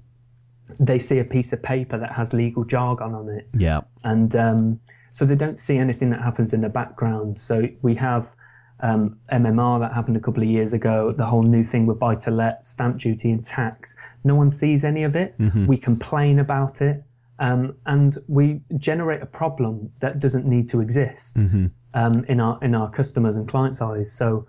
they 0.80 0.98
see 0.98 1.20
a 1.20 1.24
piece 1.24 1.52
of 1.52 1.62
paper 1.62 1.98
that 1.98 2.12
has 2.14 2.34
legal 2.34 2.64
jargon 2.64 3.14
on 3.14 3.30
it 3.30 3.48
yeah 3.54 3.82
and 4.04 4.36
um, 4.36 4.80
so 5.12 5.26
they 5.26 5.36
don't 5.36 5.60
see 5.60 5.78
anything 5.78 6.10
that 6.10 6.22
happens 6.22 6.54
in 6.54 6.62
the 6.62 6.70
background 6.70 7.38
so 7.38 7.68
we 7.82 7.96
have 7.96 8.34
um, 8.82 9.18
MMR 9.32 9.80
that 9.80 9.94
happened 9.94 10.18
a 10.18 10.20
couple 10.20 10.44
of 10.44 10.50
years 10.50 10.74
ago, 10.74 11.14
the 11.14 11.26
whole 11.26 11.44
new 11.44 11.64
thing 11.64 11.86
with 11.86 11.98
buy 11.98 12.14
to 12.16 12.30
let, 12.30 12.66
stamp 12.66 12.98
duty, 12.98 13.32
and 13.32 13.44
tax. 13.44 13.96
No 14.26 14.36
one 14.36 14.52
sees 14.52 14.84
any 14.84 15.04
of 15.04 15.16
it. 15.16 15.36
Mm-hmm. 15.40 15.66
We 15.66 15.78
complain 15.78 16.40
about 16.40 16.82
it, 16.82 17.02
um, 17.40 17.78
and 17.86 18.18
we 18.28 18.60
generate 18.78 19.22
a 19.22 19.26
problem 19.26 19.94
that 20.02 20.20
doesn't 20.20 20.46
need 20.46 20.68
to 20.70 20.82
exist 20.82 21.38
mm-hmm. 21.38 21.68
um, 21.94 22.26
in 22.26 22.42
our 22.42 22.60
in 22.62 22.76
our 22.76 22.92
customers 22.92 23.38
and 23.38 23.48
clients' 23.48 23.82
eyes. 23.82 24.12
So, 24.12 24.46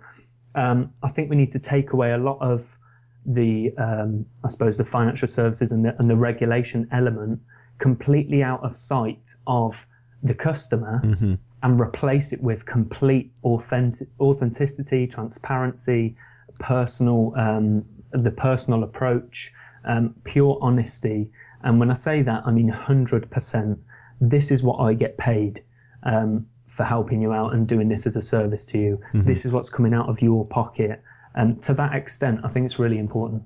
um, 0.57 0.91
I 1.03 1.09
think 1.09 1.29
we 1.29 1.35
need 1.35 1.51
to 1.51 1.59
take 1.59 1.93
away 1.93 2.11
a 2.11 2.17
lot 2.17 2.39
of 2.41 2.77
the, 3.25 3.73
um, 3.77 4.25
I 4.43 4.47
suppose, 4.47 4.75
the 4.77 4.85
financial 4.85 5.27
services 5.27 5.71
and 5.71 5.85
the, 5.85 5.95
and 5.99 6.09
the 6.09 6.15
regulation 6.15 6.87
element 6.91 7.39
completely 7.77 8.41
out 8.41 8.63
of 8.63 8.75
sight 8.75 9.35
of 9.45 9.85
the 10.23 10.33
customer 10.33 10.99
mm-hmm. 11.03 11.35
and 11.61 11.79
replace 11.79 12.33
it 12.33 12.41
with 12.41 12.65
complete 12.65 13.31
authentic, 13.43 14.07
authenticity, 14.19 15.05
transparency, 15.05 16.15
personal, 16.59 17.33
um, 17.37 17.85
the 18.11 18.31
personal 18.31 18.83
approach, 18.83 19.53
um, 19.85 20.15
pure 20.23 20.57
honesty. 20.59 21.29
And 21.61 21.79
when 21.79 21.91
I 21.91 21.93
say 21.93 22.23
that, 22.23 22.43
I 22.47 22.51
mean 22.51 22.71
100%. 22.71 23.77
This 24.19 24.49
is 24.49 24.63
what 24.63 24.79
I 24.79 24.95
get 24.95 25.19
paid 25.19 25.63
um, 26.01 26.47
for 26.67 26.83
helping 26.83 27.21
you 27.21 27.33
out 27.33 27.53
and 27.53 27.67
doing 27.67 27.87
this 27.87 28.05
as 28.05 28.15
a 28.15 28.21
service 28.21 28.65
to 28.65 28.77
you. 28.77 29.01
Mm-hmm. 29.13 29.23
This 29.23 29.45
is 29.45 29.51
what's 29.51 29.69
coming 29.69 29.93
out 29.93 30.09
of 30.09 30.21
your 30.21 30.45
pocket. 30.45 31.01
And 31.33 31.61
to 31.63 31.73
that 31.75 31.95
extent, 31.95 32.41
I 32.43 32.47
think 32.47 32.65
it's 32.65 32.79
really 32.79 32.99
important. 32.99 33.43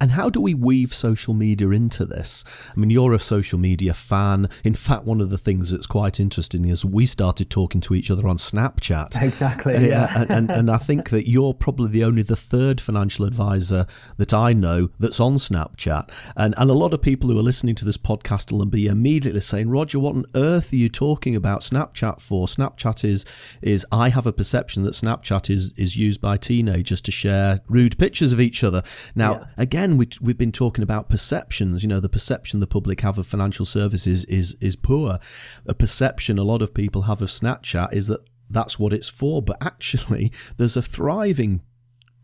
And 0.00 0.12
how 0.12 0.30
do 0.30 0.40
we 0.40 0.54
weave 0.54 0.94
social 0.94 1.34
media 1.34 1.70
into 1.70 2.04
this? 2.04 2.44
I 2.74 2.78
mean, 2.78 2.90
you're 2.90 3.12
a 3.12 3.18
social 3.18 3.58
media 3.58 3.94
fan. 3.94 4.48
In 4.64 4.74
fact, 4.74 5.04
one 5.04 5.20
of 5.20 5.30
the 5.30 5.38
things 5.38 5.70
that's 5.70 5.86
quite 5.86 6.20
interesting 6.20 6.64
is 6.66 6.84
we 6.84 7.06
started 7.06 7.50
talking 7.50 7.80
to 7.82 7.94
each 7.94 8.10
other 8.10 8.28
on 8.28 8.36
Snapchat. 8.36 9.16
Exactly. 9.28 9.76
Uh, 9.76 9.80
yeah. 9.80 10.12
and, 10.16 10.30
and, 10.30 10.50
and 10.50 10.70
I 10.70 10.78
think 10.78 11.10
that 11.10 11.28
you're 11.28 11.52
probably 11.52 11.88
the 11.90 12.02
only 12.02 12.22
the 12.22 12.34
third 12.34 12.80
financial 12.80 13.26
advisor 13.26 13.86
that 14.16 14.32
I 14.32 14.52
know 14.52 14.88
that's 14.98 15.20
on 15.20 15.36
Snapchat. 15.36 16.08
And 16.34 16.54
and 16.56 16.70
a 16.70 16.74
lot 16.74 16.92
of 16.94 17.00
people 17.00 17.30
who 17.30 17.38
are 17.38 17.42
listening 17.42 17.74
to 17.76 17.84
this 17.84 17.96
podcast 17.96 18.52
will 18.52 18.64
be 18.64 18.86
immediately 18.86 19.40
saying, 19.40 19.70
Roger, 19.70 19.98
what 19.98 20.16
on 20.16 20.24
earth 20.34 20.72
are 20.72 20.76
you 20.76 20.88
talking 20.88 21.36
about 21.36 21.60
Snapchat 21.60 22.20
for? 22.20 22.46
Snapchat 22.46 23.04
is 23.04 23.24
is 23.62 23.86
I 23.92 24.08
have 24.08 24.26
a 24.26 24.32
perception 24.32 24.82
that 24.84 24.94
Snapchat 24.94 25.50
is 25.50 25.72
is 25.76 25.96
used 25.96 26.20
by 26.20 26.36
teenagers 26.36 27.00
to 27.02 27.10
share 27.10 27.60
rude 27.68 27.98
pictures 27.98 28.32
of 28.32 28.40
each 28.40 28.64
other. 28.64 28.82
Now, 29.14 29.32
yeah 29.32 29.57
again, 29.58 29.98
we, 29.98 30.08
we've 30.20 30.38
been 30.38 30.52
talking 30.52 30.82
about 30.82 31.08
perceptions. 31.08 31.82
You 31.82 31.88
know, 31.88 32.00
the 32.00 32.08
perception 32.08 32.60
the 32.60 32.66
public 32.66 33.00
have 33.00 33.18
of 33.18 33.26
financial 33.26 33.66
services 33.66 34.24
is 34.26 34.56
is 34.60 34.76
poor. 34.76 35.18
A 35.66 35.74
perception 35.74 36.38
a 36.38 36.44
lot 36.44 36.62
of 36.62 36.72
people 36.72 37.02
have 37.02 37.20
of 37.20 37.28
Snapchat 37.28 37.92
is 37.92 38.06
that 38.06 38.20
that's 38.48 38.78
what 38.78 38.92
it's 38.92 39.10
for. 39.10 39.42
But 39.42 39.58
actually, 39.60 40.32
there's 40.56 40.76
a 40.76 40.82
thriving, 40.82 41.62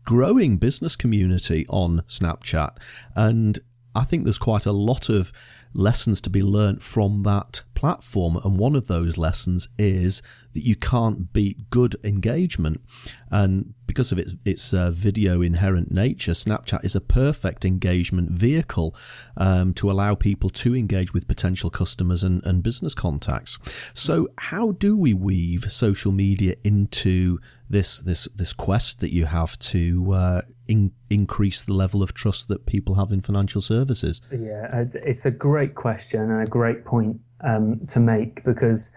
growing 0.05 0.57
business 0.57 0.95
community 0.95 1.67
on 1.69 2.01
Snapchat, 2.07 2.77
and 3.15 3.59
I 3.93 4.03
think 4.03 4.23
there's 4.23 4.37
quite 4.39 4.65
a 4.65 4.71
lot 4.71 5.09
of 5.09 5.31
lessons 5.73 6.21
to 6.21 6.29
be 6.29 6.41
learnt 6.41 6.81
from 6.81 7.23
that 7.23 7.63
platform. 7.75 8.37
And 8.37 8.57
one 8.57 8.75
of 8.75 8.87
those 8.87 9.17
lessons 9.17 9.67
is 9.77 10.21
that 10.53 10.63
you 10.63 10.75
can't 10.75 11.31
beat 11.33 11.69
good 11.69 11.95
engagement. 12.03 12.81
And 13.29 13.73
because 13.85 14.11
of 14.11 14.17
its, 14.17 14.33
its 14.45 14.73
uh, 14.73 14.91
video 14.91 15.41
inherent 15.41 15.91
nature, 15.91 16.31
Snapchat 16.31 16.83
is 16.83 16.95
a 16.95 17.01
perfect 17.01 17.65
engagement 17.65 18.31
vehicle 18.31 18.95
um, 19.37 19.73
to 19.75 19.91
allow 19.91 20.15
people 20.15 20.49
to 20.49 20.75
engage 20.75 21.13
with 21.13 21.27
potential 21.27 21.69
customers 21.69 22.23
and, 22.23 22.43
and 22.45 22.63
business 22.63 22.93
contacts. 22.93 23.59
So, 23.93 24.29
how 24.37 24.71
do 24.71 24.97
we 24.97 25.13
weave 25.13 25.71
social 25.71 26.11
media 26.11 26.55
into 26.63 27.39
this 27.69 27.99
this 27.99 28.27
this 28.35 28.53
quest 28.53 28.99
that 28.99 29.11
you 29.11 29.25
have 29.25 29.57
to 29.57 30.13
uh, 30.13 30.41
in, 30.67 30.91
increase 31.09 31.61
the 31.63 31.73
level 31.73 32.03
of 32.03 32.13
trust 32.13 32.47
that 32.47 32.65
people 32.65 32.95
have 32.95 33.11
in 33.11 33.21
financial 33.21 33.61
services? 33.61 34.21
Yeah, 34.31 34.85
it's 34.93 35.25
a 35.25 35.31
great 35.31 35.75
question 35.75 36.21
and 36.21 36.41
a 36.41 36.49
great 36.49 36.85
point 36.85 37.19
um, 37.41 37.85
to 37.87 37.99
make 37.99 38.43
because 38.43 38.91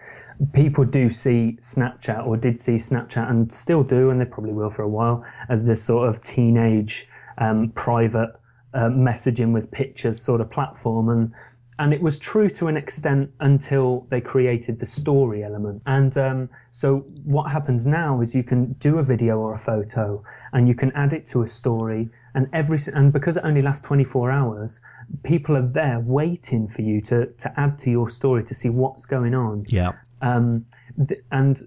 people 0.53 0.85
do 0.85 1.09
see 1.09 1.57
Snapchat 1.59 2.25
or 2.25 2.37
did 2.37 2.59
see 2.59 2.75
Snapchat 2.75 3.29
and 3.29 3.51
still 3.51 3.83
do, 3.83 4.09
and 4.09 4.21
they 4.21 4.25
probably 4.25 4.53
will 4.53 4.69
for 4.69 4.83
a 4.83 4.89
while, 4.89 5.25
as 5.49 5.65
this 5.65 5.83
sort 5.83 6.07
of 6.07 6.21
teenage 6.21 7.07
um, 7.37 7.69
private 7.71 8.31
uh, 8.73 8.85
messaging 8.85 9.51
with 9.51 9.69
pictures 9.71 10.21
sort 10.21 10.41
of 10.41 10.49
platform. 10.49 11.09
And 11.09 11.31
and 11.79 11.93
it 11.93 12.01
was 12.01 12.19
true 12.19 12.49
to 12.49 12.67
an 12.67 12.75
extent 12.75 13.31
until 13.39 14.05
they 14.09 14.19
created 14.19 14.79
the 14.79 14.85
story 14.85 15.45
element. 15.45 15.81
And 15.85 16.15
um, 16.17 16.49
so 16.71 17.05
what 17.23 17.49
happens 17.49 17.85
now 17.85 18.19
is 18.19 18.35
you 18.35 18.43
can 18.43 18.73
do 18.73 18.99
a 18.99 19.03
video 19.03 19.39
or 19.39 19.53
a 19.53 19.57
photo, 19.57 20.21
and 20.51 20.67
you 20.67 20.75
can 20.75 20.91
add 20.91 21.13
it 21.13 21.25
to 21.27 21.41
a 21.41 21.47
story, 21.47 22.09
and 22.35 22.49
every 22.51 22.77
and 22.93 23.13
because 23.13 23.37
it 23.37 23.45
only 23.45 23.61
lasts 23.61 23.87
24 23.87 24.29
hours, 24.29 24.81
people 25.23 25.55
are 25.55 25.67
there 25.67 26.01
waiting 26.01 26.67
for 26.67 26.81
you 26.81 26.99
to 27.01 27.27
to 27.27 27.59
add 27.59 27.77
to 27.79 27.89
your 27.89 28.09
story 28.09 28.43
to 28.43 28.53
see 28.53 28.69
what's 28.69 29.05
going 29.05 29.33
on. 29.33 29.63
Yeah. 29.69 29.93
Um, 30.21 30.65
th- 31.07 31.21
and 31.31 31.61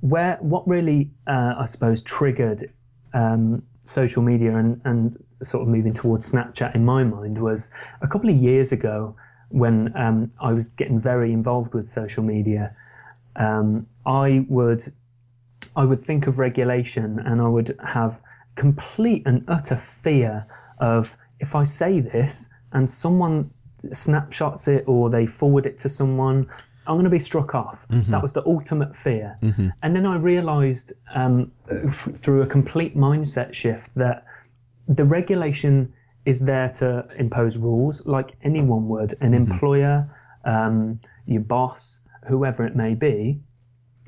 where 0.00 0.38
what 0.40 0.66
really 0.66 1.10
uh, 1.26 1.54
I 1.58 1.66
suppose 1.66 2.00
triggered 2.00 2.72
um, 3.12 3.62
social 3.84 4.22
media 4.22 4.56
and, 4.56 4.80
and 4.86 5.22
sort 5.42 5.62
of 5.62 5.68
moving 5.68 5.92
towards 5.92 6.32
Snapchat 6.32 6.74
in 6.74 6.86
my 6.86 7.04
mind 7.04 7.42
was 7.42 7.70
a 8.00 8.06
couple 8.06 8.30
of 8.30 8.36
years 8.36 8.72
ago 8.72 9.14
when 9.52 9.92
um, 9.96 10.30
I 10.40 10.52
was 10.52 10.70
getting 10.70 10.98
very 10.98 11.32
involved 11.32 11.74
with 11.74 11.86
social 11.86 12.22
media. 12.22 12.74
Um, 13.36 13.86
I 14.04 14.44
would 14.48 14.92
I 15.74 15.84
would 15.84 16.00
think 16.00 16.26
of 16.26 16.38
regulation 16.38 17.18
and 17.20 17.40
I 17.40 17.48
would 17.48 17.76
have 17.84 18.20
complete 18.56 19.22
and 19.26 19.44
utter 19.48 19.76
fear 19.76 20.46
of 20.78 21.16
if 21.40 21.54
I 21.54 21.62
say 21.62 22.00
this 22.00 22.48
and 22.72 22.90
someone 22.90 23.50
snapshots 23.92 24.68
it 24.68 24.84
or 24.86 25.08
they 25.08 25.26
forward 25.26 25.66
it 25.66 25.78
to 25.78 25.88
someone 25.88 26.46
I'm 26.86 26.94
going 26.94 27.04
to 27.04 27.10
be 27.10 27.18
struck 27.18 27.54
off. 27.54 27.86
Mm-hmm. 27.88 28.10
That 28.10 28.22
was 28.22 28.32
the 28.32 28.44
ultimate 28.44 28.94
fear. 28.96 29.38
Mm-hmm. 29.40 29.68
And 29.82 29.94
then 29.94 30.04
I 30.04 30.16
realized 30.16 30.92
um, 31.14 31.52
f- 31.70 32.08
through 32.14 32.42
a 32.42 32.46
complete 32.46 32.96
mindset 32.96 33.54
shift 33.54 33.90
that 33.94 34.24
the 34.88 35.04
regulation 35.04 35.92
is 36.24 36.40
there 36.40 36.68
to 36.68 37.06
impose 37.18 37.56
rules 37.56 38.04
like 38.06 38.36
anyone 38.42 38.88
would 38.88 39.14
an 39.20 39.32
mm-hmm. 39.32 39.52
employer, 39.52 40.08
um, 40.44 41.00
your 41.26 41.42
boss, 41.42 42.00
whoever 42.28 42.64
it 42.64 42.76
may 42.76 42.94
be. 42.94 43.40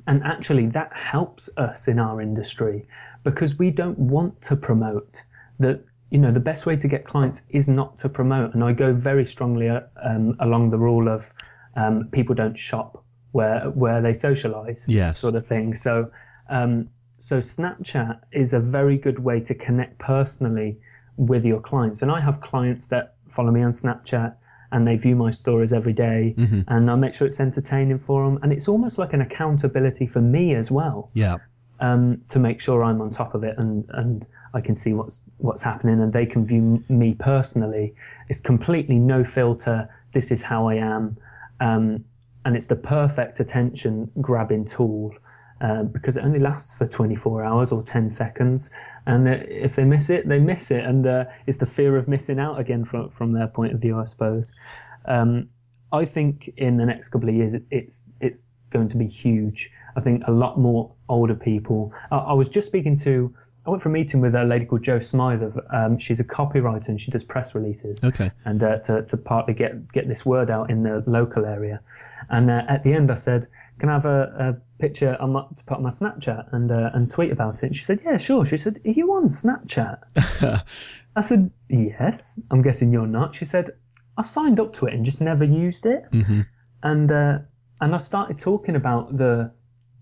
And 0.07 0.23
actually, 0.23 0.67
that 0.69 0.95
helps 0.95 1.49
us 1.57 1.89
in 1.89 1.99
our 1.99 2.21
industry 2.21 2.87
because 3.23 3.59
we 3.59 3.71
don't 3.71 3.99
want 3.99 4.41
to 4.43 4.57
promote 4.57 5.25
that. 5.59 5.85
You 6.11 6.19
know, 6.19 6.31
the 6.31 6.39
best 6.39 6.65
way 6.65 6.77
to 6.77 6.87
get 6.87 7.05
clients 7.05 7.43
is 7.49 7.67
not 7.67 7.97
to 7.99 8.09
promote. 8.09 8.55
And 8.55 8.63
I 8.63 8.73
go 8.73 8.93
very 8.93 9.27
strongly 9.27 9.69
uh, 9.69 9.81
um, 10.05 10.37
along 10.39 10.71
the 10.71 10.79
rule 10.79 11.09
of 11.09 11.33
um, 11.75 12.09
people 12.13 12.37
don't 12.37 12.57
shop 12.57 13.03
where 13.33 13.71
where 13.71 14.01
they 14.01 14.13
socialize, 14.13 14.85
yes. 14.87 15.19
sort 15.19 15.35
of 15.35 15.45
thing. 15.45 15.75
So 15.75 16.11
um, 16.51 16.89
so 17.19 17.39
Snapchat 17.39 18.21
is 18.33 18.53
a 18.53 18.61
very 18.61 18.99
good 18.99 19.19
way 19.19 19.41
to 19.41 19.55
connect 19.55 19.99
personally 19.99 20.79
with 21.17 21.45
your 21.45 21.61
clients. 21.61 22.03
And 22.03 22.11
I 22.11 22.21
have 22.21 22.41
clients 22.41 22.89
that 22.89 23.15
follow 23.29 23.51
me 23.51 23.63
on 23.63 23.73
Snapchat 23.73 24.37
and 24.73 24.87
they 24.87 24.97
view 24.97 25.15
my 25.15 25.31
stories 25.31 25.73
every 25.73 25.93
day, 25.93 26.35
mm-hmm. 26.37 26.63
and 26.67 26.91
I 26.91 26.97
make 26.97 27.15
sure 27.15 27.29
it's 27.29 27.39
entertaining 27.39 27.99
for 27.99 28.25
them. 28.25 28.41
And 28.43 28.53
it's 28.53 28.67
almost 28.67 28.99
like 28.99 29.13
an 29.13 29.21
accountability 29.21 30.07
for 30.07 30.21
me 30.21 30.55
as 30.57 30.71
well. 30.71 31.11
Yeah. 31.15 31.37
Um, 31.79 32.23
to 32.29 32.39
make 32.39 32.61
sure 32.61 32.83
I'm 32.83 33.01
on 33.01 33.11
top 33.11 33.35
of 33.35 33.45
it 33.45 33.57
and, 33.59 33.85
and 33.91 34.27
I 34.55 34.61
can 34.61 34.77
see 34.77 34.93
what's 34.93 35.23
what's 35.39 35.61
happening 35.61 36.01
and 36.01 36.13
they 36.13 36.25
can 36.25 36.47
view 36.47 36.83
me 36.89 37.15
personally. 37.15 37.95
It's 38.29 38.41
completely 38.41 38.99
no 38.99 39.25
filter. 39.25 39.89
This 40.13 40.31
is 40.31 40.43
how 40.43 40.69
I 40.69 40.77
am. 40.77 41.17
Um, 41.61 42.05
and 42.45 42.57
it's 42.57 42.67
the 42.67 42.77
perfect 42.77 43.41
attention 43.41 44.11
grabbing 44.21 44.65
tool 44.65 45.15
uh, 45.61 45.83
because 45.85 46.17
it 46.17 46.25
only 46.25 46.39
lasts 46.39 46.75
for 46.75 46.87
24 46.87 47.45
hours 47.45 47.73
or 47.73 47.83
10 47.83 48.09
seconds. 48.09 48.71
And 49.07 49.29
if 49.29 49.77
they 49.77 49.85
miss 49.85 50.11
it, 50.11 50.29
they 50.29 50.39
miss 50.39 50.71
it. 50.71 50.85
And 50.85 51.07
uh, 51.07 51.25
it's 51.47 51.59
the 51.59 51.67
fear 51.67 51.97
of 51.97 52.09
missing 52.09 52.39
out 52.39 52.59
again 52.59 52.85
from, 52.85 53.11
from 53.11 53.33
their 53.33 53.47
point 53.47 53.73
of 53.73 53.81
view, 53.81 53.99
I 53.99 54.05
suppose. 54.05 54.53
Um, 55.07 55.49
I 55.93 56.05
think 56.05 56.53
in 56.57 56.77
the 56.77 56.87
next 56.87 57.09
couple 57.09 57.29
of 57.29 57.35
years, 57.35 57.55
it, 57.55 57.65
it's, 57.71 58.11
it's 58.21 58.47
going 58.71 58.89
to 58.89 58.97
be 58.97 59.07
huge. 59.07 59.71
I 59.97 60.01
think 60.01 60.23
a 60.27 60.33
lot 60.33 60.59
more 60.59 60.93
older 61.09 61.35
people. 61.35 61.93
I, 62.11 62.17
I 62.17 62.33
was 62.33 62.49
just 62.49 62.67
speaking 62.67 62.97
to 62.99 63.35
I 63.67 63.71
went 63.71 63.83
for 63.83 63.89
a 63.89 63.93
meeting 63.93 64.21
with 64.21 64.35
a 64.35 64.45
lady 64.45 64.67
called 64.67 64.83
Jo 64.83 65.01
Smythe. 65.01 65.43
Of, 65.43 65.59
um, 65.73 65.99
she's 65.99 66.21
a 66.21 66.25
copywriter 66.25 66.89
and 66.89 67.01
she 67.01 67.11
does 67.11 67.25
press 67.25 67.55
releases. 67.55 68.05
Okay. 68.05 68.31
And 68.45 68.63
uh, 68.63 68.79
to, 68.81 69.03
to 69.05 69.17
partly 69.17 69.55
get 69.55 69.91
get 69.93 70.07
this 70.07 70.27
word 70.27 70.51
out 70.51 70.71
in 70.71 70.83
the 70.83 71.03
local 71.07 71.47
area. 71.47 71.81
And 72.29 72.51
uh, 72.51 72.63
at 72.69 72.83
the 72.83 72.93
end, 72.93 73.11
I 73.11 73.15
said, 73.15 73.47
"Can 73.79 73.89
I 73.89 73.93
have 73.93 74.07
a, 74.07 74.59
a 74.74 74.74
picture 74.85 75.17
on 75.21 75.33
my, 75.33 75.43
to 75.57 75.65
put 75.65 75.77
on 75.79 75.83
my 75.83 75.91
Snapchat 75.91 76.53
and 76.53 76.71
uh, 76.71 76.91
and 76.95 77.11
tweet 77.11 77.33
about 77.33 77.63
it?" 77.63 77.67
And 77.67 77.77
she 77.77 77.85
said, 77.85 78.01
"Yeah, 78.05 78.17
sure." 78.17 78.45
She 78.45 78.57
said, 78.57 78.81
"Are 78.85 78.91
you 78.91 79.13
on 79.13 79.29
Snapchat?" 79.29 79.97
I 81.17 81.21
said, 81.21 81.51
"Yes." 81.69 82.39
I'm 82.51 82.63
guessing 82.63 82.93
you're 82.93 83.07
not. 83.07 83.35
She 83.35 83.45
said, 83.45 83.71
"I 84.17 84.23
signed 84.23 84.61
up 84.61 84.73
to 84.75 84.87
it 84.87 84.95
and 84.95 85.05
just 85.05 85.21
never 85.21 85.45
used 85.45 85.87
it." 85.87 86.03
Mm-hmm. 86.11 86.41
And 86.83 87.13
uh, 87.13 87.39
and 87.81 87.95
I 87.95 87.99
started 87.99 88.39
talking 88.39 88.77
about 88.77 89.17
the 89.17 89.53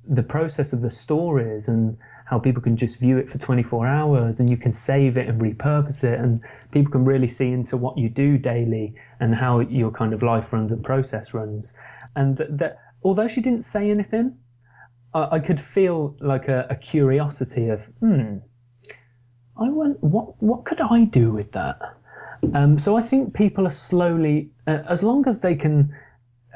the 0.05 0.23
process 0.23 0.73
of 0.73 0.83
the 0.83 0.91
stories 0.91 1.69
and 1.69 1.97
how 2.25 2.39
people 2.39 2.63
can 2.63 2.77
just 2.77 2.99
view 2.99 3.19
it 3.19 3.29
for 3.29 3.39
24 3.39 3.87
hours 3.87 4.41
and 4.41 4.49
you 4.49 4.57
can 4.57 4.73
save 4.73 5.17
it 5.19 5.29
and 5.29 5.41
repurpose 5.41 6.03
it 6.03 6.19
and 6.19 6.41
people 6.71 6.91
can 6.91 7.05
really 7.05 7.29
see 7.29 7.53
into 7.53 7.77
what 7.77 7.97
you 7.99 8.09
do 8.09 8.39
daily 8.39 8.95
and 9.21 9.35
how 9.35 9.61
your 9.61 9.91
kind 9.91 10.13
of 10.13 10.23
life 10.23 10.53
runs 10.53 10.73
and 10.73 10.83
process 10.83 11.35
runs 11.35 11.75
and 12.17 12.39
that 12.49 12.79
although 13.05 13.29
she 13.29 13.41
didn't 13.41 13.63
say 13.63 13.91
anything 13.91 14.37
i, 15.15 15.37
I 15.37 15.41
could 15.41 15.61
feel 15.61 16.17
like 16.21 16.49
a, 16.49 16.67
a, 16.71 16.77
curiosity 16.77 17.69
of 17.69 17.87
hmm 18.01 18.37
i 19.57 19.69
want 19.69 20.03
what 20.03 20.43
what 20.43 20.65
could 20.65 20.81
i 20.81 21.05
do 21.05 21.31
with 21.31 21.53
that 21.53 21.79
um, 22.55 22.79
so 22.79 22.97
i 22.97 23.01
think 23.01 23.35
people 23.35 23.67
are 23.67 23.71
slowly 23.71 24.51
uh, 24.67 24.83
as 24.89 25.03
long 25.03 25.27
as 25.29 25.41
they 25.41 25.55
can 25.55 25.95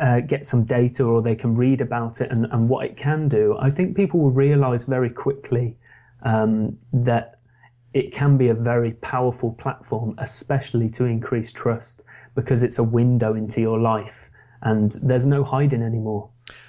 uh, 0.01 0.21
get 0.21 0.45
some 0.45 0.65
data 0.65 1.05
or 1.05 1.23
they 1.23 1.35
can 1.35 1.55
read 1.55 1.81
about 1.81 2.21
it 2.21 2.31
and, 2.31 2.47
and 2.53 2.69
what 2.69 2.85
it 2.85 2.97
can 2.97 3.29
do, 3.29 3.57
I 3.59 3.71
think 3.71 3.97
people 3.97 4.21
will 4.21 4.31
realize 4.31 4.85
very 4.85 5.11
quickly 5.11 5.77
um, 6.23 6.77
that 6.93 7.41
it 7.95 8.13
can 8.13 8.37
be 8.37 8.49
a 8.49 8.55
very 8.55 8.93
powerful 8.93 9.53
platform, 9.53 10.15
especially 10.19 10.91
to 10.91 11.05
increase 11.05 11.51
trust 11.51 12.05
because 12.35 12.63
it's 12.63 12.79
a 12.79 12.83
window 12.83 13.35
into 13.35 13.61
your 13.61 13.79
life 13.79 14.29
and 14.63 14.93
there's 15.03 15.27
no 15.27 15.43
hiding 15.43 15.83
anymore. 15.83 16.29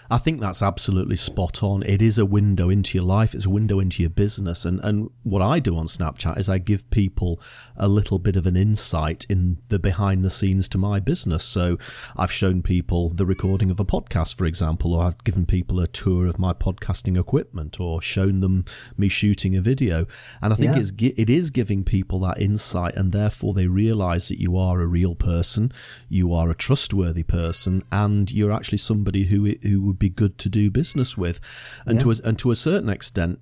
I 0.10 0.18
think 0.18 0.40
that's 0.40 0.62
absolutely 0.62 1.18
spot 1.18 1.62
on. 1.62 1.84
It 1.84 2.02
is 2.02 2.18
a 2.18 2.26
window 2.26 2.70
into 2.70 2.98
your 2.98 3.06
life. 3.06 3.36
It's 3.36 3.46
a 3.46 3.50
window 3.50 3.80
into 3.80 4.02
your 4.02 4.10
business. 4.10 4.64
And, 4.64 4.80
and 4.84 5.10
what 5.24 5.42
I 5.42 5.60
do 5.60 5.78
on 5.78 5.88
Snapchat 5.88 6.38
is 6.38 6.48
I 6.48 6.58
give 6.60 6.90
people 6.90 7.42
a 7.76 7.88
little 7.88 8.18
bit 8.18 8.36
of 8.36 8.46
an 8.46 8.56
insight 8.56 9.26
in 9.30 9.58
the 9.68 9.80
behind 9.80 10.24
the 10.24 10.30
scenes 10.30 10.70
to 10.70 10.78
my 10.78 11.00
business. 11.00 11.44
So 11.44 11.78
I've 12.16 12.32
shown 12.32 12.62
people 12.62 13.10
the 13.10 13.26
recording 13.26 13.70
of 13.70 13.80
a 13.80 13.86
podcast, 13.86 14.36
for 14.36 14.46
example, 14.46 14.94
or 14.94 15.04
I've 15.04 15.24
given 15.24 15.46
people 15.46 15.80
a 15.80 15.88
tour 15.88 16.28
of 16.28 16.40
my 16.40 16.54
podcasting 16.54 17.20
equipment 17.20 17.80
or 17.80 18.02
shown 18.02 18.40
them 18.40 18.66
me 18.98 19.10
shooting 19.10 19.56
a 19.56 19.62
video. 19.62 20.06
And 20.42 20.54
I 20.54 20.56
think 20.56 20.76
yeah. 20.76 20.82
it's, 20.82 20.92
it 21.20 21.30
is 21.30 21.50
giving 21.50 21.84
people 21.84 22.20
that 22.22 22.42
insight 22.42 22.96
and 22.96 23.12
therefore 23.12 23.54
they 23.54 23.68
realize 23.68 24.30
that 24.30 24.40
you 24.40 24.58
are 24.58 24.80
a 24.80 24.88
real 24.88 25.16
person, 25.16 25.72
you 26.08 26.34
are 26.34 26.50
a 26.50 26.56
trustworthy 26.56 27.24
person, 27.24 27.84
and 27.92 28.32
you're 28.32 28.54
actually 28.54 28.78
somebody 28.78 29.26
who, 29.26 29.54
who 29.64 29.97
would 29.98 30.00
be 30.00 30.10
good 30.10 30.38
to 30.40 30.50
do 30.50 30.70
business 30.70 31.18
with. 31.18 31.40
And, 31.86 31.96
yeah. 31.96 32.04
to, 32.04 32.12
a, 32.12 32.28
and 32.28 32.40
to 32.40 32.52
a 32.52 32.56
certain 32.56 32.90
extent, 32.90 33.40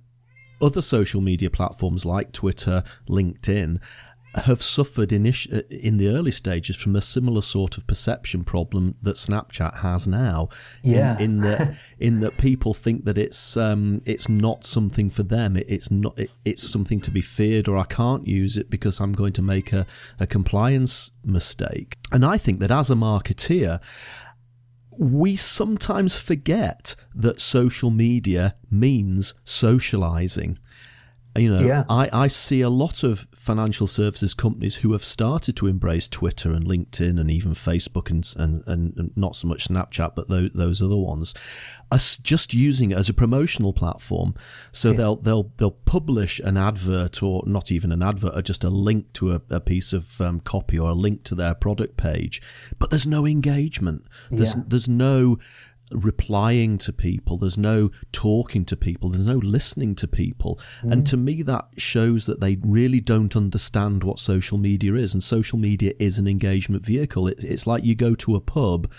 other 0.60 0.80
social 0.80 1.20
media 1.20 1.50
platforms 1.50 2.06
like 2.06 2.32
Twitter, 2.32 2.82
LinkedIn, 3.08 3.78
have 4.34 4.62
suffered 4.62 5.12
in, 5.12 5.24
in 5.70 5.96
the 5.96 6.08
early 6.08 6.30
stages 6.30 6.76
from 6.76 6.94
a 6.94 7.00
similar 7.00 7.40
sort 7.40 7.78
of 7.78 7.86
perception 7.86 8.44
problem 8.44 8.94
that 9.00 9.16
Snapchat 9.16 9.78
has 9.78 10.06
now. 10.06 10.50
Yeah. 10.82 11.16
In, 11.18 11.36
in 11.36 11.40
that 11.40 11.76
in 11.98 12.20
that 12.20 12.36
people 12.36 12.74
think 12.74 13.06
that 13.06 13.16
it's 13.16 13.56
um, 13.56 14.02
it's 14.04 14.28
not 14.28 14.66
something 14.66 15.08
for 15.08 15.22
them. 15.22 15.56
It, 15.56 15.66
it's 15.68 15.90
not. 15.90 16.18
It, 16.18 16.30
it's 16.44 16.68
something 16.68 17.00
to 17.02 17.10
be 17.10 17.22
feared, 17.22 17.66
or 17.66 17.78
I 17.78 17.84
can't 17.84 18.26
use 18.26 18.58
it 18.58 18.68
because 18.68 19.00
I'm 19.00 19.12
going 19.12 19.32
to 19.34 19.42
make 19.42 19.72
a, 19.72 19.86
a 20.20 20.26
compliance 20.26 21.12
mistake. 21.24 21.96
And 22.12 22.24
I 22.24 22.36
think 22.36 22.60
that 22.60 22.70
as 22.70 22.90
a 22.90 22.94
marketeer, 22.94 23.80
we 24.98 25.36
sometimes 25.36 26.18
forget 26.18 26.94
that 27.14 27.40
social 27.40 27.90
media 27.90 28.54
means 28.70 29.34
socializing. 29.44 30.58
You 31.36 31.50
know, 31.52 31.66
yeah. 31.66 31.84
I, 31.88 32.08
I 32.12 32.26
see 32.28 32.62
a 32.62 32.70
lot 32.70 33.02
of 33.02 33.26
financial 33.46 33.86
services 33.86 34.34
companies 34.34 34.76
who 34.76 34.90
have 34.90 35.04
started 35.04 35.56
to 35.56 35.68
embrace 35.68 36.08
Twitter 36.08 36.50
and 36.50 36.64
LinkedIn 36.64 37.20
and 37.20 37.30
even 37.30 37.52
Facebook 37.52 38.10
and 38.10 38.26
and, 38.36 38.66
and 38.66 39.12
not 39.16 39.36
so 39.36 39.46
much 39.46 39.68
Snapchat, 39.68 40.16
but 40.16 40.28
those, 40.28 40.50
those 40.52 40.82
other 40.82 40.96
ones, 40.96 41.32
are 41.92 42.00
just 42.22 42.52
using 42.52 42.90
it 42.90 42.98
as 42.98 43.08
a 43.08 43.14
promotional 43.14 43.72
platform. 43.72 44.34
So 44.72 44.90
yeah. 44.90 44.96
they'll 44.96 45.16
they'll 45.16 45.52
they'll 45.58 45.70
publish 45.70 46.40
an 46.40 46.56
advert 46.56 47.22
or 47.22 47.44
not 47.46 47.70
even 47.70 47.92
an 47.92 48.02
advert, 48.02 48.36
or 48.36 48.42
just 48.42 48.64
a 48.64 48.68
link 48.70 49.12
to 49.14 49.32
a, 49.32 49.40
a 49.48 49.60
piece 49.60 49.92
of 49.92 50.20
um, 50.20 50.40
copy 50.40 50.78
or 50.78 50.90
a 50.90 50.94
link 50.94 51.22
to 51.24 51.36
their 51.36 51.54
product 51.54 51.96
page, 51.96 52.42
but 52.80 52.90
there's 52.90 53.06
no 53.06 53.24
engagement. 53.24 54.04
There's 54.30 54.56
yeah. 54.56 54.62
there's 54.66 54.88
no 54.88 55.38
replying 55.92 56.78
to 56.78 56.92
people, 56.92 57.38
there's 57.38 57.58
no 57.58 57.90
talking 58.12 58.64
to 58.64 58.76
people, 58.76 59.10
there's 59.10 59.26
no 59.26 59.38
listening 59.38 59.94
to 59.96 60.08
people. 60.08 60.58
Mm. 60.82 60.92
And 60.92 61.06
to 61.06 61.16
me, 61.16 61.42
that 61.42 61.68
shows 61.76 62.26
that 62.26 62.40
they 62.40 62.56
really 62.62 63.00
don't 63.00 63.36
understand 63.36 64.02
what 64.02 64.18
social 64.18 64.58
media 64.58 64.94
is. 64.94 65.14
And 65.14 65.22
social 65.22 65.58
media 65.58 65.92
is 65.98 66.18
an 66.18 66.26
engagement 66.26 66.84
vehicle. 66.84 67.28
It, 67.28 67.42
it's 67.44 67.66
like 67.66 67.84
you 67.84 67.94
go 67.94 68.14
to 68.16 68.34
a 68.34 68.40
pub 68.40 68.90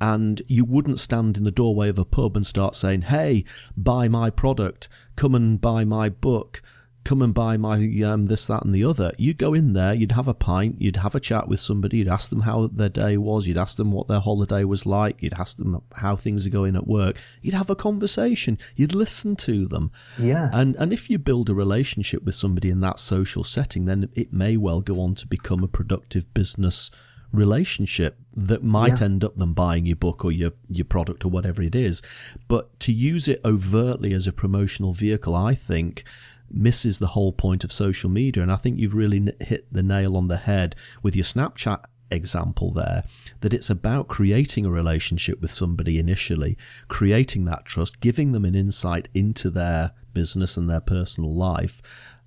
and 0.00 0.42
you 0.48 0.64
wouldn't 0.64 1.00
stand 1.00 1.36
in 1.36 1.44
the 1.44 1.50
doorway 1.50 1.88
of 1.88 1.98
a 1.98 2.04
pub 2.04 2.36
and 2.36 2.46
start 2.46 2.74
saying, 2.74 3.02
Hey, 3.02 3.44
buy 3.76 4.08
my 4.08 4.30
product, 4.30 4.88
come 5.16 5.34
and 5.34 5.60
buy 5.60 5.84
my 5.84 6.08
book 6.08 6.62
come 7.04 7.22
and 7.22 7.34
buy 7.34 7.56
my 7.56 7.76
um, 8.02 8.26
this, 8.26 8.46
that, 8.46 8.64
and 8.64 8.74
the 8.74 8.84
other. 8.84 9.12
You'd 9.18 9.38
go 9.38 9.54
in 9.54 9.72
there, 9.74 9.94
you'd 9.94 10.12
have 10.12 10.28
a 10.28 10.34
pint, 10.34 10.80
you'd 10.80 10.96
have 10.96 11.14
a 11.14 11.20
chat 11.20 11.48
with 11.48 11.60
somebody, 11.60 11.98
you'd 11.98 12.08
ask 12.08 12.30
them 12.30 12.42
how 12.42 12.68
their 12.68 12.88
day 12.88 13.16
was, 13.16 13.46
you'd 13.46 13.58
ask 13.58 13.76
them 13.76 13.92
what 13.92 14.08
their 14.08 14.20
holiday 14.20 14.64
was 14.64 14.86
like, 14.86 15.22
you'd 15.22 15.38
ask 15.38 15.56
them 15.56 15.82
how 15.96 16.16
things 16.16 16.46
are 16.46 16.50
going 16.50 16.76
at 16.76 16.86
work, 16.86 17.16
you'd 17.42 17.54
have 17.54 17.70
a 17.70 17.76
conversation, 17.76 18.58
you'd 18.74 18.94
listen 18.94 19.36
to 19.36 19.66
them. 19.66 19.90
Yeah. 20.18 20.50
And 20.52 20.74
and 20.76 20.92
if 20.92 21.10
you 21.10 21.18
build 21.18 21.50
a 21.50 21.54
relationship 21.54 22.24
with 22.24 22.34
somebody 22.34 22.70
in 22.70 22.80
that 22.80 22.98
social 22.98 23.44
setting, 23.44 23.84
then 23.84 24.08
it 24.14 24.32
may 24.32 24.56
well 24.56 24.80
go 24.80 25.00
on 25.00 25.14
to 25.16 25.26
become 25.26 25.62
a 25.62 25.68
productive 25.68 26.32
business 26.32 26.90
relationship 27.34 28.16
that 28.36 28.62
might 28.62 29.00
yeah. 29.00 29.06
end 29.06 29.24
up 29.24 29.36
them 29.36 29.52
buying 29.52 29.86
your 29.86 29.96
book 29.96 30.24
or 30.24 30.30
your 30.30 30.52
your 30.68 30.84
product 30.84 31.24
or 31.24 31.28
whatever 31.28 31.62
it 31.62 31.74
is 31.74 32.00
but 32.46 32.78
to 32.78 32.92
use 32.92 33.26
it 33.26 33.40
overtly 33.44 34.12
as 34.12 34.28
a 34.28 34.32
promotional 34.32 34.92
vehicle 34.92 35.34
i 35.34 35.52
think 35.52 36.04
misses 36.50 36.98
the 36.98 37.08
whole 37.08 37.32
point 37.32 37.64
of 37.64 37.72
social 37.72 38.10
media. 38.10 38.42
And 38.42 38.52
I 38.52 38.56
think 38.56 38.78
you've 38.78 38.94
really 38.94 39.32
hit 39.40 39.66
the 39.72 39.82
nail 39.82 40.16
on 40.16 40.28
the 40.28 40.36
head 40.36 40.76
with 41.02 41.16
your 41.16 41.24
Snapchat 41.24 41.84
example 42.10 42.70
there 42.70 43.04
that 43.40 43.54
it's 43.54 43.70
about 43.70 44.08
creating 44.08 44.64
a 44.64 44.70
relationship 44.70 45.40
with 45.40 45.50
somebody 45.50 45.98
initially, 45.98 46.56
creating 46.88 47.44
that 47.46 47.64
trust, 47.64 48.00
giving 48.00 48.32
them 48.32 48.44
an 48.44 48.54
insight 48.54 49.08
into 49.14 49.50
their 49.50 49.92
business 50.12 50.56
and 50.56 50.70
their 50.70 50.80
personal 50.80 51.34
life, 51.34 51.82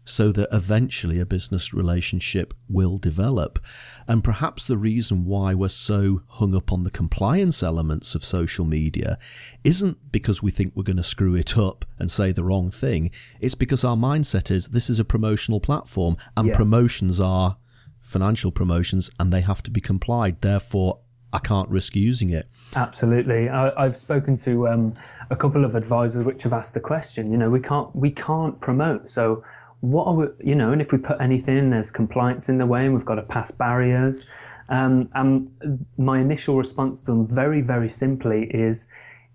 so 0.08 0.32
that 0.32 0.48
eventually 0.52 1.20
a 1.20 1.26
business 1.26 1.74
relationship 1.74 2.54
will 2.70 2.98
develop. 2.98 3.60
And 4.08 4.24
perhaps 4.24 4.66
the 4.66 4.78
reason 4.78 5.26
why 5.26 5.54
we're 5.54 5.70
so 5.70 6.22
hung 6.28 6.56
up 6.56 6.72
on 6.72 6.84
the 6.84 6.90
compliance 6.90 7.62
elements 7.62 8.16
of 8.16 8.24
social 8.24 8.64
media 8.64 9.20
isn't 9.64 10.12
because 10.12 10.42
we 10.42 10.50
think 10.50 10.74
we're 10.76 10.84
going 10.84 10.98
to 10.98 11.04
screw 11.04 11.36
it 11.36 11.58
up 11.58 11.84
and 12.00 12.10
say 12.10 12.32
the 12.32 12.44
wrong 12.44 12.72
thing. 12.72 13.12
It's 13.42 13.56
because 13.56 13.84
our 13.84 13.98
mindset 13.98 14.50
is 14.50 14.68
this 14.68 14.90
is 14.90 15.00
a 15.00 15.06
promotional 15.06 15.60
platform 15.60 16.16
and 16.38 16.48
yeah. 16.48 16.56
promotions 16.56 17.20
are 17.20 17.58
financial 18.00 18.52
promotions 18.52 19.10
and 19.20 19.34
they 19.34 19.42
have 19.42 19.62
to 19.64 19.72
be 19.72 19.82
complied. 19.82 20.42
Therefore, 20.42 21.00
I 21.34 21.40
can't 21.40 21.68
risk 21.70 21.96
using 21.96 22.30
it. 22.30 22.50
Absolutely. 22.76 23.50
I, 23.50 23.84
have 23.84 23.98
spoken 23.98 24.38
to 24.38 24.70
um, 24.70 24.96
a 25.30 25.36
couple 25.36 25.66
of 25.66 25.76
advisors 25.76 26.24
which 26.24 26.44
have 26.44 26.54
asked 26.54 26.74
the 26.74 26.80
question. 26.80 27.30
You 27.30 27.38
know, 27.38 27.50
we 27.50 27.60
can't 27.60 27.94
we 27.94 28.12
can't 28.12 28.60
promote. 28.62 29.10
So 29.10 29.44
what 29.82 30.08
are 30.08 30.14
we, 30.14 30.26
you 30.44 30.56
know, 30.56 30.72
and 30.72 30.82
if 30.82 30.92
we 30.92 30.98
put 30.98 31.22
anything, 31.22 31.70
there's 31.70 31.92
compliance 31.92 32.50
in 32.50 32.58
the 32.58 32.66
way 32.66 32.86
and 32.86 32.94
we've 32.94 33.06
got 33.06 33.16
to 33.16 33.22
pass 33.22 33.52
barriers. 33.52 34.26
Um, 34.70 35.10
and 35.14 35.86
my 35.98 36.20
initial 36.20 36.58
response 36.58 37.02
to 37.02 37.12
them 37.12 37.26
very, 37.26 37.62
very 37.62 37.88
simply 37.88 38.46
is 38.46 38.88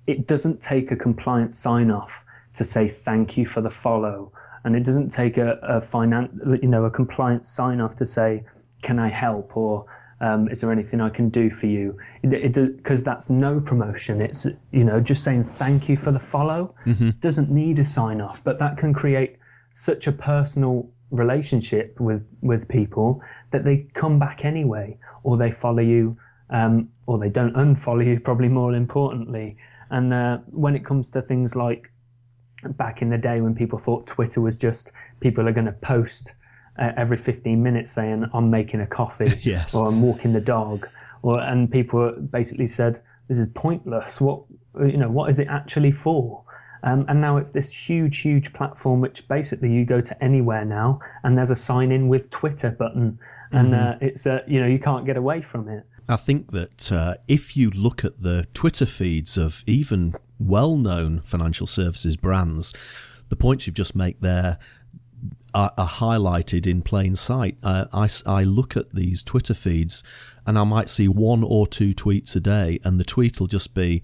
it 0.07 0.27
doesn't 0.27 0.61
take 0.61 0.91
a 0.91 0.97
compliance 0.97 1.57
sign 1.57 1.91
off 1.91 2.25
to 2.55 2.65
say 2.65 2.89
thank 2.89 3.37
you 3.37 3.47
for 3.47 3.61
the 3.61 3.71
follow. 3.71 4.33
And 4.65 4.77
it 4.77 4.85
doesn't 4.85 5.09
take 5.09 5.39
a, 5.39 5.59
a 5.63 5.81
finance, 5.81 6.33
you 6.63 6.69
know, 6.69 6.85
a 6.85 6.91
compliance 6.91 7.49
sign 7.49 7.81
off 7.81 7.95
to 7.97 8.07
say, 8.07 8.45
can 8.83 8.99
I 8.99 9.09
help? 9.09 9.57
Or, 9.57 9.87
um, 10.21 10.49
is 10.49 10.61
there 10.61 10.71
anything 10.71 11.01
I 11.01 11.09
can 11.09 11.31
do 11.31 11.51
for 11.51 11.67
you? 11.67 11.99
Because 12.23 13.03
that's 13.03 13.29
no 13.29 13.61
promotion. 13.61 14.21
It's, 14.21 14.47
you 14.71 14.85
know, 14.85 15.01
just 15.01 15.25
saying 15.25 15.45
thank 15.45 15.89
you 15.89 15.97
for 15.97 16.13
the 16.13 16.21
follow. 16.21 16.75
Mm-hmm. 16.87 17.11
Doesn't 17.21 17.51
need 17.51 17.79
a 17.79 17.85
sign 17.85 18.21
off, 18.21 18.45
but 18.45 18.59
that 18.61 18.77
can 18.77 18.93
create 18.93 19.37
such 19.73 20.07
a 20.07 20.13
personal 20.13 20.91
relationship 21.11 22.01
with 22.01 22.27
with 22.41 22.69
people 22.69 23.23
that 23.51 23.65
they 23.65 23.87
come 23.95 24.19
back 24.19 24.45
anyway, 24.45 24.99
or 25.23 25.37
they 25.37 25.51
follow 25.51 25.83
you, 25.83 26.17
um, 26.51 26.89
or 27.07 27.19
they 27.19 27.29
don't 27.29 27.55
unfollow 27.55 28.05
you. 28.05 28.21
Probably 28.21 28.49
more 28.49 28.75
importantly, 28.75 29.57
and 29.91 30.13
uh, 30.13 30.39
when 30.51 30.75
it 30.75 30.85
comes 30.85 31.11
to 31.11 31.23
things 31.23 31.55
like 31.55 31.91
back 32.71 33.03
in 33.03 33.11
the 33.11 33.19
day 33.19 33.41
when 33.41 33.55
people 33.55 33.79
thought 33.79 34.07
Twitter 34.07 34.41
was 34.41 34.57
just 34.57 34.93
people 35.19 35.49
are 35.49 35.53
going 35.53 35.67
to 35.67 35.73
post 35.73 36.33
uh, 36.79 36.93
every 36.97 37.17
15 37.17 37.61
minutes 37.61 37.91
saying 37.91 38.25
I'm 38.33 38.51
making 38.51 38.81
a 38.81 38.87
coffee 38.87 39.39
yes. 39.43 39.75
or 39.75 39.89
I'm 39.89 40.01
walking 40.01 40.33
the 40.33 40.41
dog, 40.41 40.89
or 41.23 41.41
and 41.41 41.71
people 41.71 42.13
basically 42.13 42.67
said 42.67 43.01
this 43.29 43.39
is 43.39 43.47
pointless. 43.55 44.21
What 44.21 44.43
you 44.81 44.97
know, 44.97 45.11
what 45.11 45.29
is 45.31 45.39
it 45.39 45.49
actually 45.49 45.93
for? 45.93 46.45
Um, 46.85 47.05
and 47.09 47.21
now 47.21 47.37
it's 47.37 47.53
this 47.53 47.71
huge, 47.71 48.19
huge 48.19 48.53
platform 48.53 49.01
which 49.01 49.27
basically 49.29 49.73
you 49.73 49.85
go 49.85 50.01
to 50.01 50.25
anywhere 50.25 50.65
now, 50.65 51.01
and 51.23 51.39
there's 51.39 51.51
a 51.51 51.57
sign 51.57 51.93
in 51.93 52.09
with 52.09 52.31
Twitter 52.31 52.71
button, 52.71 53.19
and 53.53 53.73
mm-hmm. 53.73 54.05
uh, 54.05 54.07
it's 54.07 54.27
uh, 54.27 54.41
you 54.47 54.61
know 54.61 54.67
you 54.67 54.79
can't 54.79 55.07
get 55.07 55.17
away 55.17 55.43
from 55.43 55.69
it. 55.69 55.85
I 56.09 56.17
think 56.17 56.51
that 56.51 56.91
uh, 56.91 57.15
if 57.29 57.57
you 57.57 57.71
look 57.71 58.05
at 58.05 58.23
the 58.23 58.47
Twitter 58.55 58.87
feeds 58.87 59.39
of 59.39 59.63
even 59.67 60.15
well-known 60.41 61.21
financial 61.21 61.69
services 61.69 62.17
brands, 62.17 62.75
the 63.29 63.37
points 63.37 63.67
you've 63.67 63.77
just 63.77 63.95
made 63.95 64.17
there 64.21 64.59
are, 65.55 65.73
are 65.79 65.89
highlighted 65.89 66.67
in 66.67 66.83
plain 66.83 67.15
sight. 67.15 67.57
Uh, 67.63 67.87
I, 67.93 68.09
I 68.27 68.43
look 68.43 68.77
at 68.77 68.93
these 68.93 69.23
Twitter 69.23 69.55
feeds 69.55 70.03
and 70.47 70.59
I 70.59 70.65
might 70.65 70.91
see 70.91 71.07
one 71.09 71.45
or 71.45 71.67
two 71.67 71.95
tweets 71.95 72.35
a 72.35 72.41
day, 72.41 72.81
and 72.83 72.99
the 72.99 73.05
tweet 73.05 73.39
will 73.39 73.47
just 73.47 73.75
be 73.75 74.03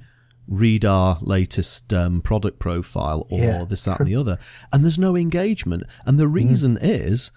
read 0.48 0.84
our 0.84 1.18
latest 1.20 1.92
um, 1.92 2.20
product 2.20 2.58
profile 2.58 3.26
or 3.30 3.40
yeah. 3.40 3.64
this, 3.64 3.84
that, 3.84 4.00
and 4.00 4.08
the 4.08 4.16
other. 4.16 4.38
And 4.72 4.82
there's 4.82 4.98
no 4.98 5.16
engagement. 5.16 5.84
And 6.06 6.18
the 6.18 6.24
mm. 6.24 6.34
reason 6.34 6.76
mm. 6.76 6.82
is, 6.82 7.30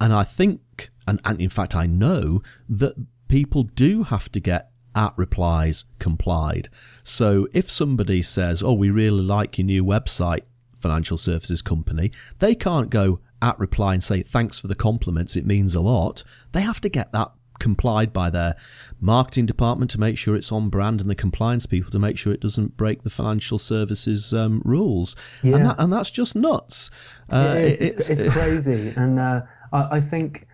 and 0.00 0.12
I 0.12 0.24
think, 0.24 0.90
and, 1.06 1.20
and 1.24 1.40
in 1.40 1.50
fact, 1.50 1.76
I 1.76 1.86
know 1.86 2.42
that 2.68 2.94
people 3.28 3.64
do 3.64 4.04
have 4.04 4.32
to 4.32 4.40
get 4.40 4.70
at 4.94 5.12
replies 5.16 5.84
complied. 5.98 6.68
So 7.02 7.48
if 7.52 7.70
somebody 7.70 8.22
says, 8.22 8.62
Oh, 8.62 8.72
we 8.72 8.90
really 8.90 9.22
like 9.22 9.58
your 9.58 9.66
new 9.66 9.84
website, 9.84 10.42
financial 10.78 11.18
services 11.18 11.62
company, 11.62 12.12
they 12.38 12.54
can't 12.54 12.90
go 12.90 13.20
at 13.42 13.58
reply 13.58 13.94
and 13.94 14.02
say, 14.02 14.22
Thanks 14.22 14.60
for 14.60 14.68
the 14.68 14.74
compliments, 14.74 15.36
it 15.36 15.46
means 15.46 15.74
a 15.74 15.80
lot. 15.80 16.24
They 16.52 16.62
have 16.62 16.80
to 16.82 16.88
get 16.88 17.12
that 17.12 17.32
complied 17.58 18.12
by 18.12 18.30
their 18.30 18.56
marketing 19.00 19.46
department 19.46 19.90
to 19.92 20.00
make 20.00 20.18
sure 20.18 20.34
it's 20.34 20.52
on 20.52 20.68
brand 20.68 21.00
and 21.00 21.08
the 21.08 21.14
compliance 21.14 21.66
people 21.66 21.90
to 21.90 21.98
make 21.98 22.18
sure 22.18 22.32
it 22.32 22.40
doesn't 22.40 22.76
break 22.76 23.02
the 23.02 23.10
financial 23.10 23.58
services 23.58 24.32
um, 24.32 24.60
rules. 24.64 25.16
Yeah. 25.42 25.56
And, 25.56 25.66
that, 25.66 25.76
and 25.78 25.92
that's 25.92 26.10
just 26.10 26.36
nuts. 26.36 26.90
Uh, 27.32 27.54
it 27.56 27.64
is. 27.64 27.80
It's, 27.80 28.10
it's, 28.10 28.20
it's 28.20 28.32
crazy. 28.36 28.92
And 28.96 29.18
uh, 29.18 29.42
I, 29.72 29.96
I 29.96 30.00
think 30.00 30.46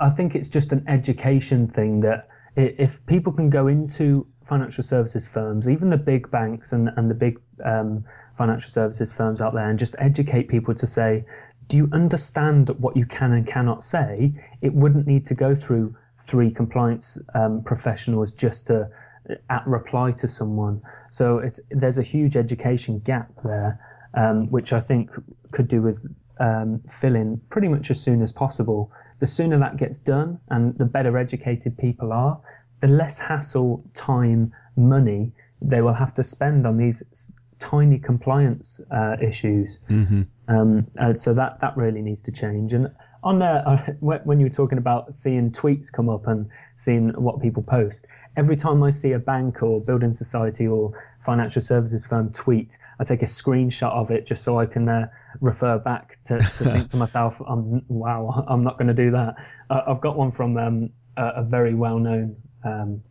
I 0.00 0.08
think 0.08 0.34
it's 0.34 0.48
just 0.48 0.72
an 0.72 0.84
education 0.88 1.68
thing 1.68 2.00
that 2.00 2.28
if 2.56 3.04
people 3.06 3.32
can 3.32 3.50
go 3.50 3.66
into 3.66 4.26
financial 4.42 4.82
services 4.82 5.28
firms, 5.28 5.68
even 5.68 5.90
the 5.90 5.96
big 5.96 6.30
banks 6.30 6.72
and, 6.72 6.90
and 6.96 7.10
the 7.10 7.14
big 7.14 7.38
um, 7.64 8.04
financial 8.34 8.70
services 8.70 9.12
firms 9.12 9.40
out 9.40 9.54
there, 9.54 9.68
and 9.68 9.78
just 9.78 9.94
educate 9.98 10.48
people 10.48 10.74
to 10.74 10.86
say, 10.86 11.24
do 11.68 11.76
you 11.76 11.88
understand 11.92 12.70
what 12.80 12.96
you 12.96 13.06
can 13.06 13.32
and 13.32 13.46
cannot 13.46 13.84
say? 13.84 14.32
It 14.60 14.74
wouldn't 14.74 15.06
need 15.06 15.24
to 15.26 15.34
go 15.34 15.54
through 15.54 15.94
three 16.20 16.50
compliance 16.50 17.18
um, 17.34 17.62
professionals 17.64 18.30
just 18.30 18.66
to 18.66 18.88
uh, 19.30 19.34
at 19.48 19.66
reply 19.66 20.12
to 20.12 20.28
someone. 20.28 20.80
So 21.10 21.42
there's 21.70 21.98
a 21.98 22.02
huge 22.02 22.36
education 22.36 23.00
gap 23.00 23.30
there, 23.44 23.80
um, 24.14 24.50
which 24.50 24.72
I 24.72 24.80
think 24.80 25.10
could 25.50 25.68
do 25.68 25.82
with 25.82 26.06
um, 26.38 26.80
filling 26.88 27.40
pretty 27.50 27.68
much 27.68 27.90
as 27.90 28.00
soon 28.00 28.22
as 28.22 28.32
possible. 28.32 28.90
The 29.18 29.26
sooner 29.26 29.58
that 29.58 29.76
gets 29.76 29.98
done, 29.98 30.40
and 30.48 30.76
the 30.78 30.86
better 30.86 31.18
educated 31.18 31.76
people 31.76 32.12
are, 32.12 32.40
the 32.80 32.88
less 32.88 33.18
hassle, 33.18 33.84
time, 33.92 34.52
money 34.76 35.32
they 35.62 35.82
will 35.82 35.94
have 35.94 36.14
to 36.14 36.24
spend 36.24 36.66
on 36.66 36.78
these 36.78 37.32
tiny 37.58 37.98
compliance 37.98 38.80
uh, 38.90 39.16
issues. 39.20 39.78
Mm-hmm. 39.90 40.22
Um, 40.48 40.86
uh, 40.98 41.14
so 41.14 41.34
that 41.34 41.60
that 41.60 41.76
really 41.76 42.02
needs 42.02 42.22
to 42.22 42.32
change. 42.32 42.72
And 42.72 42.90
on 43.22 43.38
there, 43.38 43.62
uh, 43.66 43.92
when 44.00 44.40
you 44.40 44.46
were 44.46 44.50
talking 44.50 44.78
about 44.78 45.14
seeing 45.14 45.50
tweets 45.50 45.92
come 45.92 46.08
up 46.08 46.26
and 46.26 46.48
seeing 46.76 47.10
what 47.10 47.40
people 47.40 47.62
post, 47.62 48.06
every 48.36 48.56
time 48.56 48.82
I 48.82 48.90
see 48.90 49.12
a 49.12 49.18
bank 49.18 49.62
or 49.62 49.80
building 49.80 50.12
society 50.12 50.66
or 50.66 50.92
financial 51.20 51.60
services 51.60 52.06
firm 52.06 52.32
tweet, 52.32 52.78
I 52.98 53.04
take 53.04 53.22
a 53.22 53.26
screenshot 53.26 53.92
of 53.92 54.10
it 54.10 54.26
just 54.26 54.42
so 54.42 54.58
I 54.58 54.66
can 54.66 54.88
uh, 54.88 55.08
refer 55.40 55.78
back 55.78 56.16
to, 56.26 56.38
to 56.38 56.64
think 56.64 56.88
to 56.90 56.96
myself, 57.04 57.40
um, 57.46 57.82
wow, 57.88 58.44
I'm 58.48 58.64
not 58.64 58.78
going 58.78 58.88
to 58.88 58.94
do 58.94 59.10
that. 59.12 59.34
Uh, 59.68 59.82
I've 59.86 60.00
got 60.00 60.16
one 60.16 60.32
from 60.32 60.56
um, 60.56 60.90
a, 61.16 61.26
a, 61.36 61.42
very 61.42 61.74
well-known 61.74 62.36
um, 62.64 63.02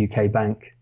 UK 0.00 0.30
bank, 0.30 0.74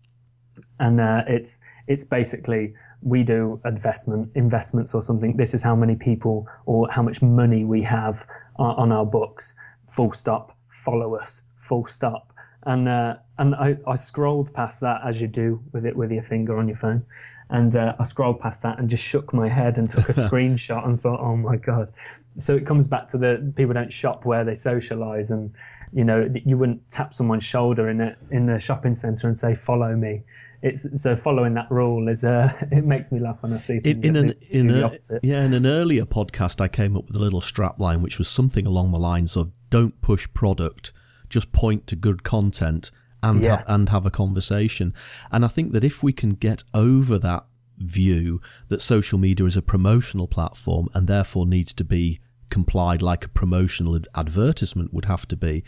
and 0.79 0.99
uh, 0.99 1.23
it's 1.27 1.59
it's 1.87 2.03
basically 2.03 2.73
we 3.01 3.23
do 3.23 3.61
investment 3.65 4.31
investments 4.35 4.93
or 4.93 5.01
something. 5.01 5.37
This 5.37 5.53
is 5.53 5.61
how 5.61 5.75
many 5.75 5.95
people 5.95 6.47
or 6.65 6.89
how 6.89 7.01
much 7.01 7.21
money 7.21 7.63
we 7.63 7.81
have 7.83 8.25
on 8.57 8.91
our 8.91 9.05
books. 9.05 9.55
Full 9.87 10.11
stop. 10.13 10.57
Follow 10.67 11.15
us. 11.15 11.43
Full 11.55 11.85
stop. 11.85 12.33
and 12.63 12.87
uh, 12.87 13.15
and 13.37 13.55
I, 13.55 13.77
I 13.85 13.95
scrolled 13.95 14.53
past 14.53 14.81
that 14.81 15.01
as 15.05 15.21
you 15.21 15.27
do 15.27 15.61
with 15.71 15.85
it 15.85 15.95
with 15.95 16.11
your 16.11 16.23
finger 16.23 16.57
on 16.57 16.67
your 16.67 16.77
phone, 16.77 17.05
and 17.49 17.75
uh, 17.75 17.95
I 17.99 18.03
scrolled 18.03 18.39
past 18.39 18.61
that 18.63 18.79
and 18.79 18.89
just 18.89 19.03
shook 19.03 19.33
my 19.33 19.47
head 19.47 19.77
and 19.77 19.89
took 19.89 20.09
a 20.09 20.13
screenshot 20.27 20.85
and 20.85 20.99
thought, 20.99 21.19
oh 21.19 21.37
my 21.37 21.55
god. 21.55 21.91
So 22.39 22.55
it 22.55 22.65
comes 22.65 22.87
back 22.87 23.07
to 23.09 23.17
the 23.17 23.53
people 23.55 23.73
don't 23.73 23.91
shop 23.91 24.25
where 24.25 24.43
they 24.43 24.55
socialize, 24.55 25.31
and 25.31 25.53
you 25.93 26.03
know 26.03 26.29
you 26.45 26.57
wouldn't 26.57 26.87
tap 26.89 27.13
someone's 27.13 27.43
shoulder 27.45 27.89
in 27.89 28.01
a 28.01 28.15
in 28.31 28.45
the 28.47 28.59
shopping 28.59 28.95
center 28.95 29.27
and 29.27 29.37
say 29.37 29.55
follow 29.55 29.95
me. 29.95 30.23
It's 30.61 31.01
so 31.01 31.15
following 31.15 31.53
that 31.53 31.69
rule 31.69 32.07
is 32.07 32.23
uh, 32.23 32.51
it 32.71 32.85
makes 32.85 33.11
me 33.11 33.19
laugh 33.19 33.37
when 33.41 33.53
I 33.53 33.59
see 33.59 33.79
things 33.79 34.03
in, 34.03 34.15
in 34.15 34.29
an 34.29 34.35
in 34.49 34.69
a, 34.71 34.91
yeah 35.21 35.43
in 35.45 35.53
an 35.53 35.65
earlier 35.65 36.05
podcast 36.05 36.59
I 36.59 36.67
came 36.67 36.97
up 36.97 37.07
with 37.07 37.15
a 37.15 37.19
little 37.19 37.41
strap 37.41 37.79
line 37.79 38.01
which 38.01 38.17
was 38.17 38.27
something 38.27 38.65
along 38.65 38.91
the 38.91 38.99
lines 38.99 39.35
of 39.35 39.51
don't 39.69 39.99
push 40.01 40.27
product 40.33 40.91
just 41.29 41.51
point 41.51 41.85
to 41.87 41.95
good 41.95 42.23
content 42.23 42.91
and 43.21 43.43
Yeah. 43.43 43.57
have, 43.57 43.65
and 43.67 43.89
have 43.89 44.05
a 44.05 44.11
conversation 44.11 44.93
and 45.31 45.45
I 45.45 45.47
think 45.47 45.73
that 45.73 45.83
if 45.83 46.01
we 46.01 46.13
can 46.13 46.31
get 46.31 46.63
over 46.73 47.19
that 47.19 47.45
view 47.77 48.41
that 48.69 48.81
social 48.81 49.19
media 49.19 49.45
is 49.45 49.57
a 49.57 49.61
promotional 49.61 50.27
platform 50.27 50.89
and 50.93 51.07
therefore 51.07 51.45
needs 51.45 51.73
to 51.73 51.83
be 51.83 52.19
complied 52.49 53.01
like 53.01 53.25
a 53.25 53.29
promotional 53.29 53.99
advertisement 54.15 54.93
would 54.93 55.05
have 55.05 55.27
to 55.27 55.35
be 55.35 55.63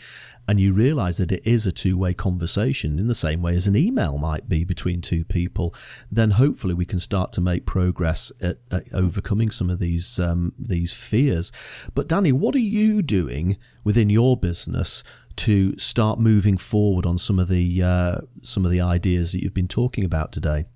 and 0.48 0.58
you 0.58 0.72
realize 0.72 1.18
that 1.18 1.30
it 1.30 1.46
is 1.46 1.66
a 1.66 1.72
two-way 1.72 2.14
conversation 2.14 2.98
in 2.98 3.06
the 3.06 3.14
same 3.14 3.42
way 3.42 3.54
as 3.54 3.66
an 3.66 3.76
email 3.76 4.18
might 4.18 4.48
be 4.48 4.64
between 4.64 5.00
two 5.00 5.24
people 5.24 5.74
then 6.10 6.32
hopefully 6.32 6.74
we 6.74 6.84
can 6.84 7.00
start 7.00 7.32
to 7.32 7.40
make 7.40 7.66
progress 7.66 8.32
at, 8.40 8.58
at 8.70 8.84
overcoming 8.94 9.50
some 9.50 9.70
of 9.70 9.78
these 9.78 10.18
um, 10.18 10.52
these 10.58 10.92
fears. 10.92 11.52
But 11.94 12.08
Danny 12.08 12.32
what 12.32 12.54
are 12.54 12.58
you 12.58 13.02
doing 13.02 13.56
within 13.84 14.10
your 14.10 14.36
business 14.36 15.02
to 15.36 15.76
start 15.78 16.18
moving 16.18 16.56
forward 16.56 17.06
on 17.06 17.16
some 17.18 17.38
of 17.38 17.48
the 17.48 17.82
uh, 17.82 18.18
some 18.42 18.64
of 18.64 18.70
the 18.70 18.80
ideas 18.80 19.32
that 19.32 19.42
you've 19.42 19.54
been 19.54 19.68
talking 19.68 20.04
about 20.04 20.32
today? 20.32 20.66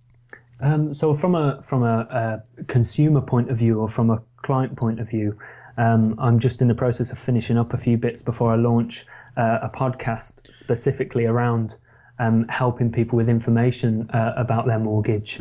Um, 0.60 0.94
so 0.94 1.12
from 1.14 1.34
a 1.34 1.62
from 1.62 1.82
a, 1.82 2.42
a 2.58 2.64
consumer 2.64 3.20
point 3.20 3.50
of 3.50 3.58
view 3.58 3.80
or 3.80 3.88
from 3.88 4.10
a 4.10 4.22
client 4.42 4.76
point 4.76 5.00
of 5.00 5.10
view, 5.10 5.36
um, 5.76 6.14
I'm 6.18 6.38
just 6.38 6.62
in 6.62 6.68
the 6.68 6.74
process 6.74 7.12
of 7.12 7.18
finishing 7.18 7.58
up 7.58 7.72
a 7.72 7.78
few 7.78 7.96
bits 7.96 8.22
before 8.22 8.52
I 8.52 8.56
launch 8.56 9.06
uh, 9.36 9.58
a 9.62 9.68
podcast 9.68 10.52
specifically 10.52 11.26
around 11.26 11.76
um, 12.18 12.46
helping 12.48 12.92
people 12.92 13.16
with 13.16 13.28
information 13.28 14.08
uh, 14.10 14.34
about 14.36 14.66
their 14.66 14.78
mortgage. 14.78 15.38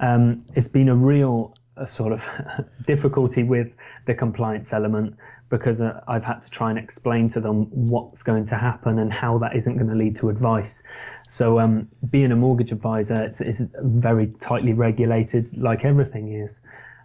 Um, 0.00 0.38
it's 0.54 0.68
been 0.68 0.88
a 0.88 0.96
real 0.96 1.54
uh, 1.76 1.84
sort 1.84 2.12
of 2.12 2.26
difficulty 2.86 3.42
with 3.42 3.72
the 4.06 4.14
compliance 4.14 4.72
element 4.72 5.16
because 5.50 5.82
uh, 5.82 6.00
I've 6.08 6.24
had 6.24 6.40
to 6.42 6.50
try 6.50 6.70
and 6.70 6.78
explain 6.78 7.28
to 7.28 7.40
them 7.40 7.66
what's 7.70 8.22
going 8.22 8.46
to 8.46 8.56
happen 8.56 8.98
and 8.98 9.12
how 9.12 9.38
that 9.38 9.54
isn't 9.54 9.76
going 9.76 9.90
to 9.90 9.94
lead 9.94 10.16
to 10.16 10.30
advice. 10.30 10.82
So, 11.28 11.60
um, 11.60 11.88
being 12.10 12.32
a 12.32 12.36
mortgage 12.36 12.72
advisor, 12.72 13.22
it's, 13.22 13.40
it's 13.40 13.62
very 13.80 14.28
tightly 14.40 14.72
regulated, 14.72 15.56
like 15.56 15.84
everything 15.84 16.32
is. 16.32 16.62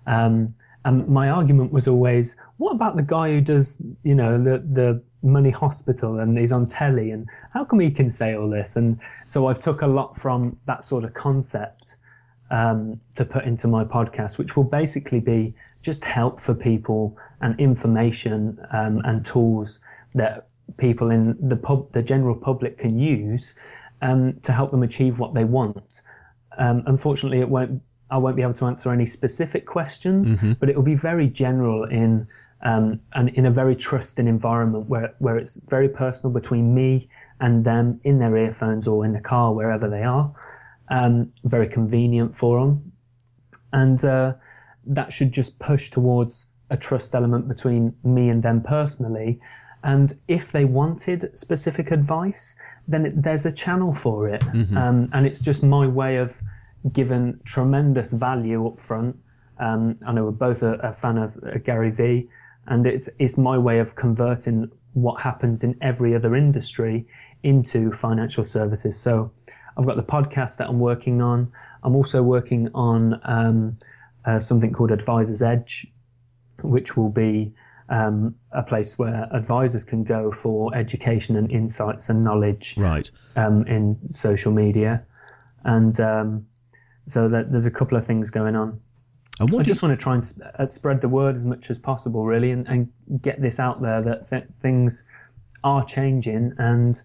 Um, 0.07 0.55
and 0.89 1.07
my 1.07 1.29
argument 1.29 1.71
was 1.71 1.87
always, 1.87 2.35
what 2.57 2.71
about 2.71 2.95
the 2.95 3.03
guy 3.03 3.29
who 3.29 3.41
does, 3.41 3.81
you 4.03 4.15
know, 4.15 4.43
the 4.43 4.57
the 4.73 5.03
money 5.21 5.51
hospital 5.51 6.19
and 6.19 6.37
he's 6.37 6.51
on 6.51 6.65
telly, 6.65 7.11
and 7.11 7.27
how 7.53 7.63
come 7.63 7.79
he 7.79 7.91
can 7.91 8.09
say 8.09 8.35
all 8.35 8.49
this? 8.49 8.75
And 8.75 8.99
so 9.25 9.47
I've 9.47 9.59
took 9.59 9.81
a 9.83 9.87
lot 9.87 10.17
from 10.17 10.57
that 10.65 10.83
sort 10.83 11.03
of 11.03 11.13
concept 11.13 11.97
um, 12.49 12.99
to 13.13 13.23
put 13.23 13.43
into 13.45 13.67
my 13.67 13.83
podcast, 13.83 14.37
which 14.39 14.55
will 14.55 14.63
basically 14.63 15.19
be 15.19 15.53
just 15.81 16.03
help 16.03 16.39
for 16.39 16.55
people 16.55 17.15
and 17.41 17.59
information 17.59 18.57
um, 18.71 19.01
and 19.05 19.23
tools 19.23 19.79
that 20.15 20.47
people 20.77 21.11
in 21.11 21.37
the 21.39 21.55
pub, 21.55 21.91
the 21.91 22.01
general 22.01 22.35
public 22.35 22.77
can 22.79 22.97
use 22.97 23.53
um, 24.01 24.39
to 24.41 24.51
help 24.51 24.71
them 24.71 24.83
achieve 24.83 25.19
what 25.19 25.33
they 25.33 25.43
want. 25.43 26.01
Um, 26.57 26.83
unfortunately, 26.87 27.41
it 27.41 27.49
won't. 27.49 27.81
I 28.11 28.17
won't 28.17 28.35
be 28.35 28.41
able 28.41 28.53
to 28.53 28.65
answer 28.65 28.91
any 28.91 29.05
specific 29.05 29.65
questions, 29.65 30.31
but 30.59 30.69
it 30.69 30.75
will 30.75 30.83
be 30.83 30.95
very 30.95 31.27
general 31.27 31.83
in 31.85 32.27
um, 32.61 32.97
and 33.13 33.29
in 33.29 33.45
a 33.45 33.51
very 33.51 33.75
trusting 33.75 34.27
environment 34.27 34.87
where 34.89 35.13
where 35.19 35.37
it's 35.37 35.55
very 35.69 35.87
personal 35.87 36.33
between 36.33 36.73
me 36.73 37.07
and 37.39 37.63
them 37.63 38.01
in 38.03 38.19
their 38.19 38.35
earphones 38.35 38.87
or 38.87 39.05
in 39.05 39.13
the 39.13 39.21
car 39.21 39.53
wherever 39.53 39.87
they 39.89 40.03
are. 40.03 40.33
Um, 40.89 41.31
very 41.43 41.67
convenient 41.67 42.35
for 42.35 42.59
them, 42.59 42.91
and 43.71 44.03
uh, 44.03 44.33
that 44.85 45.13
should 45.13 45.31
just 45.31 45.59
push 45.59 45.89
towards 45.89 46.47
a 46.69 46.77
trust 46.77 47.15
element 47.15 47.47
between 47.47 47.95
me 48.03 48.29
and 48.29 48.43
them 48.43 48.61
personally. 48.61 49.39
And 49.83 50.13
if 50.27 50.51
they 50.51 50.65
wanted 50.65 51.37
specific 51.37 51.91
advice, 51.91 52.55
then 52.87 53.05
it, 53.05 53.21
there's 53.23 53.45
a 53.45 53.51
channel 53.51 53.93
for 53.93 54.27
it. 54.27 54.43
Um, 54.77 55.09
and 55.13 55.25
it's 55.25 55.39
just 55.39 55.63
my 55.63 55.87
way 55.87 56.17
of 56.17 56.37
giving 56.91 57.39
tremendous 57.45 58.11
value 58.11 58.67
up 58.67 58.79
front. 58.79 59.17
Um, 59.59 59.97
I 60.07 60.13
know 60.13 60.25
we're 60.25 60.31
both 60.31 60.63
a, 60.63 60.73
a 60.75 60.93
fan 60.93 61.17
of 61.17 61.37
uh, 61.43 61.57
Gary 61.57 61.91
Vee, 61.91 62.29
and 62.67 62.87
it's, 62.87 63.09
it's 63.19 63.37
my 63.37 63.57
way 63.57 63.79
of 63.79 63.95
converting 63.95 64.71
what 64.93 65.21
happens 65.21 65.63
in 65.63 65.77
every 65.81 66.15
other 66.15 66.35
industry 66.35 67.05
into 67.43 67.91
financial 67.91 68.45
services. 68.45 68.97
So 68.99 69.31
I've 69.77 69.85
got 69.85 69.97
the 69.97 70.03
podcast 70.03 70.57
that 70.57 70.69
I'm 70.69 70.79
working 70.79 71.21
on. 71.21 71.51
I'm 71.83 71.95
also 71.95 72.21
working 72.21 72.69
on 72.73 73.19
um, 73.23 73.77
uh, 74.25 74.39
something 74.39 74.73
called 74.73 74.91
Advisor's 74.91 75.41
Edge, 75.41 75.87
which 76.63 76.97
will 76.97 77.09
be 77.09 77.53
um, 77.89 78.35
a 78.51 78.61
place 78.61 78.99
where 78.99 79.27
advisors 79.33 79.83
can 79.83 80.03
go 80.03 80.31
for 80.31 80.75
education 80.75 81.35
and 81.35 81.51
insights 81.51 82.09
and 82.09 82.23
knowledge 82.23 82.75
right 82.77 83.09
um, 83.35 83.65
in 83.67 83.97
social 84.11 84.51
media. 84.51 85.03
And 85.63 85.99
um, 85.99 86.45
so 87.09 87.27
that 87.27 87.51
there's 87.51 87.65
a 87.65 87.71
couple 87.71 87.97
of 87.97 88.05
things 88.05 88.29
going 88.29 88.55
on. 88.55 88.79
and 89.39 89.55
I 89.55 89.63
just 89.63 89.81
want 89.81 89.97
to 89.97 90.01
try 90.01 90.13
and 90.13 90.23
sp- 90.23 90.45
uh, 90.59 90.65
spread 90.65 91.01
the 91.01 91.09
word 91.09 91.35
as 91.35 91.45
much 91.45 91.69
as 91.69 91.79
possible, 91.79 92.25
really, 92.25 92.51
and, 92.51 92.67
and 92.67 92.89
get 93.21 93.41
this 93.41 93.59
out 93.59 93.81
there 93.81 94.01
that 94.01 94.29
th- 94.29 94.45
things 94.61 95.05
are 95.63 95.83
changing, 95.83 96.53
and 96.57 97.01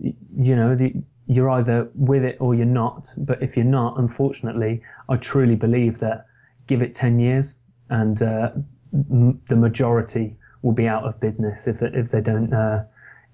you 0.00 0.54
know, 0.54 0.74
the, 0.76 0.94
you're 1.26 1.50
either 1.50 1.90
with 1.94 2.24
it 2.24 2.36
or 2.40 2.54
you're 2.54 2.66
not. 2.66 3.12
But 3.16 3.42
if 3.42 3.56
you're 3.56 3.66
not, 3.66 3.98
unfortunately, 3.98 4.80
I 5.08 5.16
truly 5.16 5.56
believe 5.56 5.98
that 5.98 6.26
give 6.66 6.82
it 6.82 6.94
ten 6.94 7.18
years, 7.18 7.60
and 7.90 8.22
uh, 8.22 8.52
m- 8.92 9.40
the 9.48 9.56
majority 9.56 10.36
will 10.62 10.72
be 10.72 10.86
out 10.86 11.04
of 11.04 11.18
business 11.20 11.66
if 11.66 11.82
if 11.82 12.10
they 12.10 12.20
don't 12.20 12.52
uh, 12.52 12.84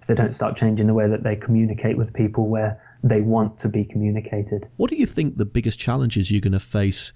if 0.00 0.06
they 0.06 0.14
don't 0.14 0.32
start 0.32 0.56
changing 0.56 0.86
the 0.86 0.94
way 0.94 1.08
that 1.08 1.22
they 1.22 1.36
communicate 1.36 1.96
with 1.98 2.14
people 2.14 2.48
where 2.48 2.80
they 3.04 3.20
want 3.20 3.58
to 3.58 3.68
be 3.68 3.84
communicated. 3.84 4.66
What 4.76 4.90
do 4.90 4.96
you 4.96 5.06
think 5.06 5.36
the 5.36 5.44
biggest 5.44 5.78
challenges 5.78 6.30
you're 6.30 6.40
going 6.40 6.52
to 6.52 6.58
face 6.58 7.12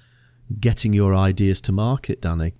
getting 0.60 0.92
your 0.92 1.14
ideas 1.14 1.60
to 1.62 1.72
market, 1.72 2.20
Danny? 2.20 2.52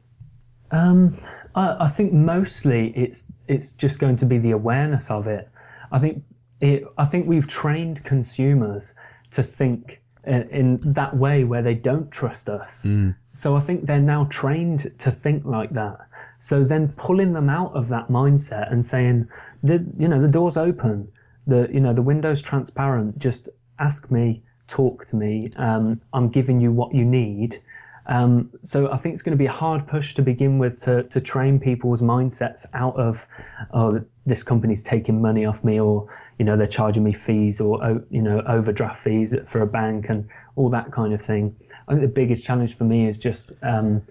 Um, 0.70 1.14
I, 1.54 1.84
I 1.84 1.88
think 1.88 2.12
mostly 2.12 2.92
it's 2.96 3.30
it's 3.46 3.70
just 3.72 3.98
going 3.98 4.16
to 4.16 4.26
be 4.26 4.38
the 4.38 4.52
awareness 4.52 5.10
of 5.10 5.28
it. 5.28 5.48
I 5.92 5.98
think 5.98 6.24
it, 6.60 6.84
I 6.96 7.04
think 7.04 7.28
we've 7.28 7.46
trained 7.46 8.02
consumers 8.04 8.94
to 9.30 9.42
think 9.42 10.00
in, 10.24 10.48
in 10.48 10.92
that 10.94 11.16
way 11.16 11.44
where 11.44 11.62
they 11.62 11.74
don't 11.74 12.10
trust 12.10 12.48
us. 12.48 12.86
So 13.32 13.56
I 13.56 13.60
think 13.60 13.86
they're 13.86 14.00
now 14.00 14.24
trained 14.30 14.92
to 14.98 15.10
think 15.10 15.44
like 15.44 15.70
that. 15.74 15.98
So 16.38 16.64
then 16.64 16.88
pulling 16.96 17.32
them 17.34 17.48
out 17.48 17.72
of 17.74 17.88
that 17.88 18.08
mindset 18.08 18.72
and 18.72 18.84
saying, 18.84 19.28
the 19.62 19.84
you 19.98 20.08
know 20.08 20.20
the 20.20 20.28
door's 20.28 20.56
open, 20.56 21.08
the 21.48 21.68
you 21.72 21.80
know 21.80 21.92
the 21.92 22.02
window's 22.02 22.40
transparent. 22.40 23.18
Just 23.18 23.48
ask 23.80 24.11
me, 24.11 24.42
talk 24.68 25.06
to 25.06 25.16
me. 25.16 25.50
Um, 25.56 26.00
I'm 26.12 26.28
giving 26.28 26.61
you 26.61 26.70
what 26.70 26.94
you 26.94 27.04
need. 27.04 27.58
Um, 28.06 28.50
so 28.62 28.90
I 28.90 28.96
think 28.96 29.12
it's 29.12 29.22
going 29.22 29.37
to 29.37 29.38
be 29.38 29.46
a 29.46 29.52
hard 29.52 29.87
push 29.87 30.14
to 30.14 30.22
begin 30.22 30.58
with 30.58 30.80
to, 30.82 31.02
to 31.04 31.20
train 31.20 31.61
people's 31.61 32.00
mindsets 32.00 32.64
out 32.72 32.96
of, 32.96 33.26
oh, 33.74 34.02
this 34.24 34.42
company's 34.42 34.82
taking 34.82 35.20
money 35.20 35.44
off 35.44 35.62
me, 35.62 35.78
or 35.78 36.08
you 36.38 36.44
know 36.44 36.56
they're 36.56 36.66
charging 36.66 37.02
me 37.02 37.12
fees, 37.12 37.61
or 37.61 37.84
oh, 37.84 38.02
you 38.11 38.22
know 38.22 38.42
overdraft 38.46 39.02
fees 39.02 39.34
for 39.46 39.62
a 39.62 39.66
bank, 39.66 40.06
and 40.08 40.28
all 40.56 40.70
that 40.70 40.92
kind 40.92 41.12
of 41.12 41.20
thing. 41.20 41.56
I 41.87 41.92
think 41.92 42.02
the 42.02 42.08
biggest 42.08 42.44
challenge 42.44 42.76
for 42.76 42.84
me 42.84 43.06
is 43.06 43.18
just 43.18 43.52
um, 43.62 44.02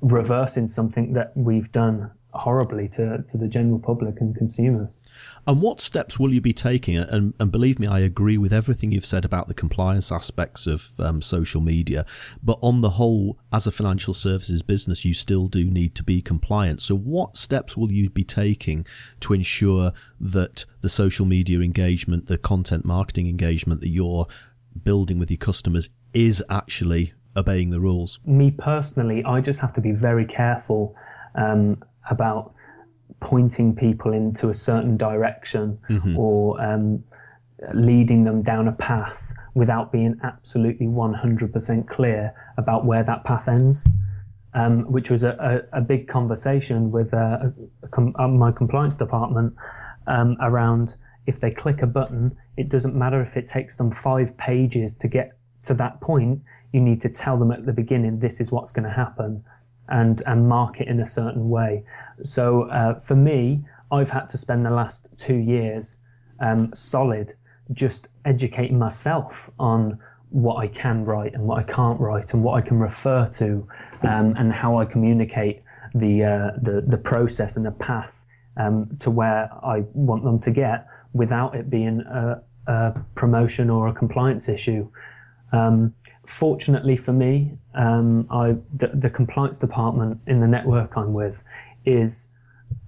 reversing 0.00 0.66
something 0.66 1.12
that 1.14 1.36
we've 1.36 1.70
done 1.72 2.10
horribly 2.38 2.88
to, 2.88 3.24
to 3.28 3.36
the 3.36 3.48
general 3.48 3.78
public 3.78 4.20
and 4.20 4.34
consumers. 4.34 4.98
And 5.46 5.62
what 5.62 5.80
steps 5.80 6.18
will 6.18 6.32
you 6.32 6.40
be 6.40 6.52
taking? 6.52 6.96
And, 6.96 7.34
and 7.38 7.52
believe 7.52 7.78
me, 7.78 7.86
I 7.86 8.00
agree 8.00 8.36
with 8.36 8.52
everything 8.52 8.92
you've 8.92 9.06
said 9.06 9.24
about 9.24 9.48
the 9.48 9.54
compliance 9.54 10.10
aspects 10.10 10.66
of 10.66 10.90
um, 10.98 11.22
social 11.22 11.60
media. 11.60 12.04
But 12.42 12.58
on 12.62 12.80
the 12.80 12.90
whole, 12.90 13.38
as 13.52 13.66
a 13.66 13.72
financial 13.72 14.14
services 14.14 14.62
business, 14.62 15.04
you 15.04 15.14
still 15.14 15.48
do 15.48 15.64
need 15.64 15.94
to 15.96 16.02
be 16.02 16.20
compliant. 16.20 16.82
So, 16.82 16.96
what 16.96 17.36
steps 17.36 17.76
will 17.76 17.92
you 17.92 18.10
be 18.10 18.24
taking 18.24 18.86
to 19.20 19.32
ensure 19.32 19.92
that 20.20 20.64
the 20.80 20.88
social 20.88 21.26
media 21.26 21.60
engagement, 21.60 22.26
the 22.26 22.38
content 22.38 22.84
marketing 22.84 23.28
engagement 23.28 23.80
that 23.80 23.88
you're 23.90 24.26
building 24.82 25.18
with 25.18 25.30
your 25.30 25.38
customers 25.38 25.88
is 26.12 26.42
actually 26.50 27.12
obeying 27.36 27.70
the 27.70 27.80
rules? 27.80 28.18
me 28.24 28.50
personally, 28.50 29.22
I 29.24 29.40
just 29.40 29.60
have 29.60 29.72
to 29.74 29.80
be 29.80 29.92
very 29.92 30.24
careful 30.24 30.96
um, 31.36 31.82
about 32.10 32.54
pointing 33.20 33.74
people 33.74 34.12
into 34.12 34.48
a 34.50 34.54
certain 34.54 34.96
direction 34.96 35.78
or 36.16 36.60
um, 36.60 37.02
leading 37.74 38.24
them 38.24 38.42
down 38.42 38.68
a 38.68 38.72
path 38.72 39.32
without 39.54 39.90
being 39.90 40.18
absolutely 40.22 40.86
100% 40.86 41.88
clear 41.88 42.34
about 42.58 42.84
where 42.84 43.02
that 43.02 43.24
path 43.24 43.48
ends. 43.48 43.86
Um, 44.54 44.90
which 44.90 45.10
was 45.10 45.22
a, 45.22 45.66
a, 45.72 45.80
a, 45.80 45.80
big 45.82 46.08
conversation 46.08 46.90
with 46.90 47.12
uh, 47.12 47.50
com- 47.90 48.16
uh, 48.18 48.26
my 48.26 48.50
compliance 48.50 48.94
department 48.94 49.52
um, 50.06 50.38
around 50.40 50.96
if 51.26 51.40
they 51.40 51.50
click 51.50 51.82
a 51.82 51.86
button, 51.86 52.36
it 52.56 52.70
doesn't 52.70 52.94
matter 52.94 53.20
if 53.20 53.36
it 53.36 53.46
takes 53.46 53.76
them 53.76 53.90
five 53.90 54.36
pages 54.38 54.96
to 54.98 55.08
get 55.08 55.36
to 55.64 55.74
that 55.74 56.00
point. 56.00 56.40
You 56.72 56.80
need 56.80 57.00
to 57.02 57.08
tell 57.08 57.38
them 57.38 57.50
at 57.50 57.66
the 57.66 57.72
beginning 57.72 58.20
this 58.20 58.40
is 58.40 58.50
what's 58.50 58.72
going 58.72 58.88
to 58.88 58.94
happen, 58.94 59.44
and 59.88 60.22
and 60.26 60.48
mark 60.48 60.80
it 60.80 60.88
in 60.88 61.00
a 61.00 61.06
certain 61.06 61.48
way. 61.48 61.84
So 62.22 62.64
uh, 62.64 62.98
for 62.98 63.16
me, 63.16 63.64
I've 63.90 64.10
had 64.10 64.28
to 64.28 64.38
spend 64.38 64.66
the 64.66 64.70
last 64.70 65.08
two 65.16 65.36
years 65.36 65.98
um, 66.40 66.74
solid 66.74 67.32
just 67.72 68.08
educating 68.24 68.78
myself 68.78 69.50
on 69.58 69.98
what 70.30 70.56
I 70.56 70.68
can 70.68 71.04
write 71.04 71.34
and 71.34 71.44
what 71.44 71.58
I 71.58 71.62
can't 71.62 72.00
write 72.00 72.34
and 72.34 72.42
what 72.42 72.54
I 72.54 72.60
can 72.60 72.78
refer 72.78 73.26
to 73.26 73.66
um, 74.02 74.34
and 74.36 74.52
how 74.52 74.78
I 74.78 74.84
communicate 74.84 75.62
the, 75.94 76.24
uh, 76.24 76.50
the, 76.60 76.82
the 76.86 76.98
process 76.98 77.56
and 77.56 77.64
the 77.64 77.70
path 77.70 78.24
um, 78.56 78.96
to 79.00 79.10
where 79.10 79.50
I 79.64 79.84
want 79.94 80.22
them 80.22 80.38
to 80.40 80.50
get 80.50 80.88
without 81.12 81.54
it 81.54 81.70
being 81.70 82.00
a, 82.00 82.42
a 82.66 83.00
promotion 83.14 83.70
or 83.70 83.88
a 83.88 83.92
compliance 83.92 84.48
issue. 84.48 84.88
Um, 85.52 85.94
fortunately 86.26 86.96
for 86.96 87.12
me, 87.12 87.56
um, 87.74 88.26
I, 88.30 88.56
the, 88.74 88.88
the, 88.88 89.10
compliance 89.10 89.58
department 89.58 90.20
in 90.26 90.40
the 90.40 90.46
network 90.46 90.96
I'm 90.96 91.12
with 91.12 91.44
is 91.84 92.28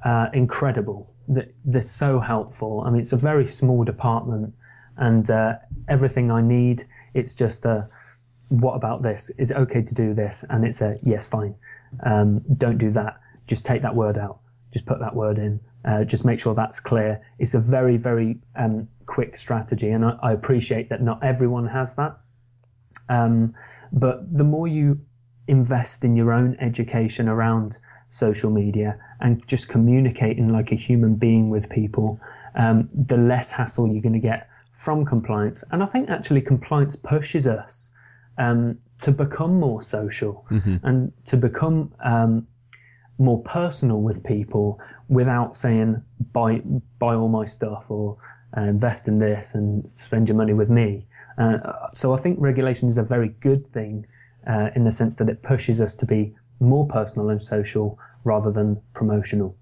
uh, 0.05 0.27
incredible. 0.33 1.15
They're 1.29 1.83
so 1.83 2.19
helpful. 2.19 2.83
I 2.85 2.91
mean, 2.91 3.01
it's 3.01 3.13
a 3.13 3.17
very 3.17 3.47
small 3.47 3.85
department, 3.85 4.55
and 4.97 5.31
uh, 5.31 5.57
everything 5.89 6.31
I 6.31 6.41
need, 6.41 6.85
it's 7.15 7.35
just 7.35 7.65
a 7.65 7.89
what 8.49 8.75
about 8.75 9.03
this? 9.03 9.31
Is 9.39 9.51
it 9.51 9.57
okay 9.59 9.83
to 9.83 9.95
do 9.95 10.15
this? 10.15 10.45
And 10.49 10.65
it's 10.65 10.81
a 10.81 10.97
yes, 11.03 11.27
fine. 11.27 11.55
Um, 12.05 12.41
don't 12.57 12.79
do 12.79 12.91
that. 12.93 13.21
Just 13.47 13.65
take 13.65 13.83
that 13.83 13.95
word 13.95 14.19
out. 14.19 14.41
Just 14.73 14.87
put 14.87 15.01
that 15.01 15.15
word 15.15 15.39
in. 15.39 15.61
Uh, 15.85 16.05
just 16.05 16.25
make 16.25 16.41
sure 16.41 16.55
that's 16.55 16.81
clear. 16.81 17.21
It's 17.39 17.55
a 17.55 17.61
very, 17.61 17.97
very 17.97 18.39
um, 18.57 18.89
quick 19.07 19.37
strategy, 19.37 19.91
and 19.91 20.05
I, 20.05 20.19
I, 20.23 20.33
appreciate 20.33 20.89
that 20.91 21.03
not 21.03 21.23
everyone 21.23 21.67
has 21.67 21.95
that. 21.97 22.19
Um, 23.09 23.55
but 23.93 24.37
the 24.37 24.45
more 24.45 24.69
you 24.69 25.01
invest 25.47 26.05
in 26.05 26.17
your 26.17 26.33
own 26.33 26.57
education 26.61 27.29
around 27.29 27.79
social 28.09 28.51
media 28.51 28.99
and 29.21 29.47
just 29.47 29.69
communicating 29.69 30.53
like 30.53 30.73
a 30.73 30.75
human 30.75 31.15
being 31.15 31.51
with 31.51 31.69
people, 31.69 32.21
um, 32.55 32.89
the 32.93 33.17
less 33.17 33.51
hassle 33.51 33.91
you're 33.91 34.03
going 34.03 34.13
to 34.13 34.19
get 34.19 34.49
from 34.73 35.05
compliance. 35.05 35.65
And 35.71 35.83
I 35.83 35.87
think 35.87 36.11
actually 36.11 36.41
compliance 36.41 36.97
pushes 36.97 37.47
us 37.47 37.93
um, 38.39 38.79
to 38.99 39.11
become 39.11 39.59
more 39.59 39.83
social 39.83 40.47
mm-hmm. 40.51 40.77
and 40.87 41.13
to 41.27 41.37
become 41.37 41.93
um, 42.05 42.47
more 43.19 43.43
personal 43.43 44.01
with 44.01 44.23
people 44.23 44.81
without 45.09 45.57
saying 45.57 46.03
buy 46.33 46.63
buy 46.99 47.15
all 47.15 47.29
my 47.29 47.45
stuff 47.45 47.91
or 47.91 48.17
uh, 48.57 48.63
invest 48.63 49.09
in 49.09 49.19
this 49.19 49.55
and 49.55 49.89
spend 49.89 50.29
your 50.29 50.37
money 50.37 50.55
with 50.55 50.71
me. 50.71 51.07
Uh, 51.39 51.89
so 51.93 52.13
I 52.13 52.19
think 52.19 52.39
regulation 52.41 52.89
is 52.89 52.99
a 52.99 53.03
very 53.03 53.29
good 53.41 53.67
thing 53.69 54.07
uh, 54.47 54.71
in 54.75 54.85
the 54.85 54.93
sense 54.93 55.15
that 55.17 55.29
it 55.29 55.43
pushes 55.43 55.81
us 55.81 55.97
to 55.97 56.07
be 56.07 56.35
more 56.61 56.87
personal 56.87 57.31
and 57.31 57.41
social 57.41 57.99
rather 58.25 58.51
than 58.51 58.81
promotional. 58.95 59.57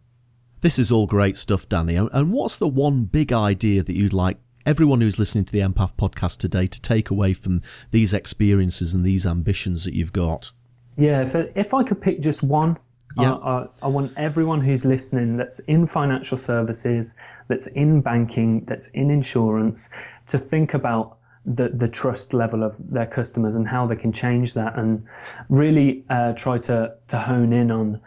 This 0.62 0.78
is 0.78 0.90
all 0.90 1.06
great 1.06 1.36
stuff, 1.36 1.68
Danny. 1.68 1.96
And 1.96 2.32
what's 2.32 2.56
the 2.56 2.66
one 2.66 3.04
big 3.04 3.32
idea 3.32 3.82
that 3.82 3.94
you'd 3.94 4.14
like 4.14 4.38
everyone 4.64 5.00
who's 5.00 5.18
listening 5.18 5.44
to 5.44 5.52
the 5.52 5.60
MPF 5.60 5.94
podcast 5.94 6.38
today 6.38 6.66
to 6.66 6.80
take 6.80 7.10
away 7.10 7.34
from 7.34 7.62
these 7.90 8.14
experiences 8.14 8.94
and 8.94 9.04
these 9.04 9.26
ambitions 9.26 9.84
that 9.84 9.94
you've 9.94 10.12
got? 10.12 10.50
Yeah, 10.96 11.22
if, 11.22 11.34
if 11.34 11.74
I 11.74 11.82
could 11.82 12.00
pick 12.00 12.20
just 12.20 12.42
one, 12.42 12.78
yeah. 13.18 13.34
I, 13.34 13.58
I, 13.58 13.66
I, 13.82 13.86
want 13.88 14.12
everyone 14.16 14.60
who's 14.60 14.84
listening 14.84 15.36
that's 15.36 15.58
in 15.60 15.86
financial 15.86 16.36
services, 16.36 17.14
that's 17.48 17.66
in 17.68 18.00
banking, 18.00 18.64
that's 18.64 18.88
in 18.88 19.10
insurance, 19.10 19.88
to 20.26 20.38
think 20.38 20.74
about 20.74 21.18
the, 21.46 21.68
the 21.68 21.88
trust 21.88 22.34
level 22.34 22.62
of 22.62 22.76
their 22.78 23.06
customers 23.06 23.54
and 23.54 23.68
how 23.68 23.86
they 23.86 23.96
can 23.96 24.12
change 24.12 24.52
that 24.54 24.76
and 24.78 25.04
really 25.48 26.04
uh, 26.10 26.32
try 26.32 26.58
to, 26.58 26.92
to 27.08 27.18
hone 27.18 27.52
in 27.52 27.70
on 27.70 28.00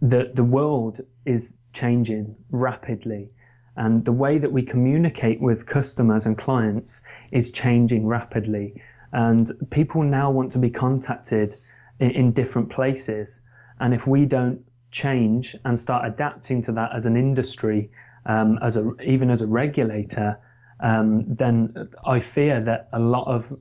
the, 0.00 0.30
the 0.34 0.44
world 0.44 1.00
is 1.24 1.58
changing 1.72 2.34
rapidly 2.50 3.30
and 3.76 4.04
the 4.04 4.12
way 4.12 4.38
that 4.38 4.50
we 4.50 4.62
communicate 4.62 5.40
with 5.40 5.66
customers 5.66 6.24
and 6.24 6.38
clients 6.38 7.02
is 7.30 7.50
changing 7.50 8.06
rapidly. 8.06 8.80
And 9.12 9.50
people 9.70 10.02
now 10.02 10.30
want 10.30 10.50
to 10.52 10.58
be 10.58 10.70
contacted 10.70 11.56
in, 12.00 12.10
in 12.12 12.32
different 12.32 12.70
places. 12.70 13.42
And 13.78 13.92
if 13.92 14.06
we 14.06 14.24
don't 14.24 14.60
change 14.90 15.54
and 15.64 15.78
start 15.78 16.06
adapting 16.06 16.62
to 16.62 16.72
that 16.72 16.90
as 16.94 17.04
an 17.04 17.16
industry, 17.16 17.90
um, 18.24 18.58
as 18.62 18.78
a, 18.78 18.90
even 19.04 19.30
as 19.30 19.42
a 19.42 19.46
regulator, 19.46 20.38
um, 20.80 21.24
then 21.32 21.88
I 22.04 22.20
fear 22.20 22.60
that 22.60 22.88
a 22.92 22.98
lot 22.98 23.26
of 23.26 23.52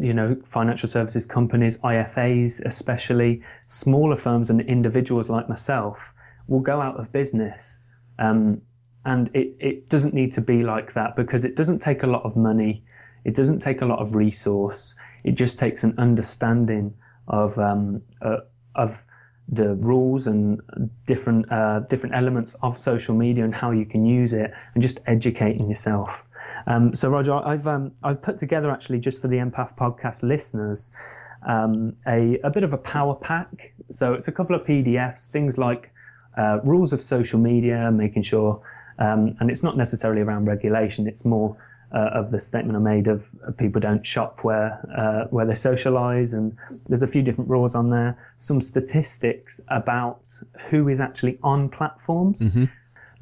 you 0.00 0.14
know 0.14 0.36
financial 0.44 0.88
services 0.88 1.26
companies, 1.26 1.78
IFAs 1.78 2.60
especially, 2.64 3.42
smaller 3.66 4.16
firms 4.16 4.50
and 4.50 4.60
individuals 4.60 5.28
like 5.28 5.48
myself 5.48 6.12
will 6.46 6.60
go 6.60 6.80
out 6.80 6.98
of 6.98 7.12
business. 7.12 7.80
Um, 8.18 8.62
and 9.04 9.30
it, 9.34 9.56
it 9.60 9.88
doesn't 9.88 10.12
need 10.12 10.32
to 10.32 10.40
be 10.40 10.62
like 10.62 10.92
that 10.94 11.16
because 11.16 11.44
it 11.44 11.56
doesn't 11.56 11.78
take 11.78 12.02
a 12.02 12.06
lot 12.06 12.22
of 12.24 12.36
money. 12.36 12.84
It 13.24 13.34
doesn't 13.34 13.60
take 13.60 13.80
a 13.80 13.86
lot 13.86 14.00
of 14.00 14.14
resource. 14.14 14.94
It 15.24 15.32
just 15.32 15.58
takes 15.58 15.84
an 15.84 15.94
understanding 15.98 16.94
of, 17.28 17.58
um, 17.58 18.02
uh, 18.20 18.38
of 18.74 19.04
the 19.50 19.74
rules 19.76 20.26
and 20.26 20.60
different, 21.06 21.50
uh, 21.50 21.80
different 21.80 22.14
elements 22.14 22.54
of 22.62 22.76
social 22.76 23.14
media 23.14 23.44
and 23.44 23.54
how 23.54 23.70
you 23.70 23.86
can 23.86 24.04
use 24.04 24.32
it 24.32 24.52
and 24.74 24.82
just 24.82 25.00
educating 25.06 25.68
yourself. 25.68 26.24
Um, 26.66 26.94
so 26.94 27.08
Roger, 27.08 27.34
I've, 27.34 27.66
um, 27.66 27.92
I've 28.02 28.20
put 28.20 28.38
together 28.38 28.70
actually 28.70 29.00
just 29.00 29.22
for 29.22 29.28
the 29.28 29.36
MPF 29.36 29.76
podcast 29.76 30.22
listeners, 30.22 30.90
um, 31.46 31.96
a, 32.06 32.38
a 32.44 32.50
bit 32.50 32.62
of 32.62 32.72
a 32.72 32.78
power 32.78 33.14
pack. 33.14 33.72
So 33.90 34.12
it's 34.12 34.28
a 34.28 34.32
couple 34.32 34.54
of 34.54 34.66
PDFs, 34.66 35.28
things 35.28 35.56
like 35.56 35.92
uh, 36.36 36.60
rules 36.62 36.92
of 36.92 37.00
social 37.00 37.38
media, 37.38 37.90
making 37.90 38.22
sure 38.22 38.62
um, 38.98 39.36
and 39.40 39.50
it's 39.50 39.62
not 39.62 39.76
necessarily 39.76 40.22
around 40.22 40.46
regulation. 40.46 41.06
It's 41.06 41.24
more 41.24 41.56
uh, 41.92 42.10
of 42.12 42.30
the 42.30 42.38
statement 42.38 42.76
I 42.76 42.80
made 42.80 43.06
of 43.06 43.28
people 43.56 43.80
don't 43.80 44.04
shop 44.04 44.44
where 44.44 44.78
uh, 44.96 45.28
where 45.30 45.46
they 45.46 45.54
socialise, 45.54 46.32
and 46.34 46.56
there's 46.88 47.02
a 47.02 47.06
few 47.06 47.22
different 47.22 47.50
rules 47.50 47.74
on 47.74 47.90
there. 47.90 48.18
Some 48.36 48.60
statistics 48.60 49.60
about 49.68 50.30
who 50.68 50.88
is 50.88 51.00
actually 51.00 51.38
on 51.42 51.68
platforms. 51.68 52.40
Mm-hmm. 52.40 52.64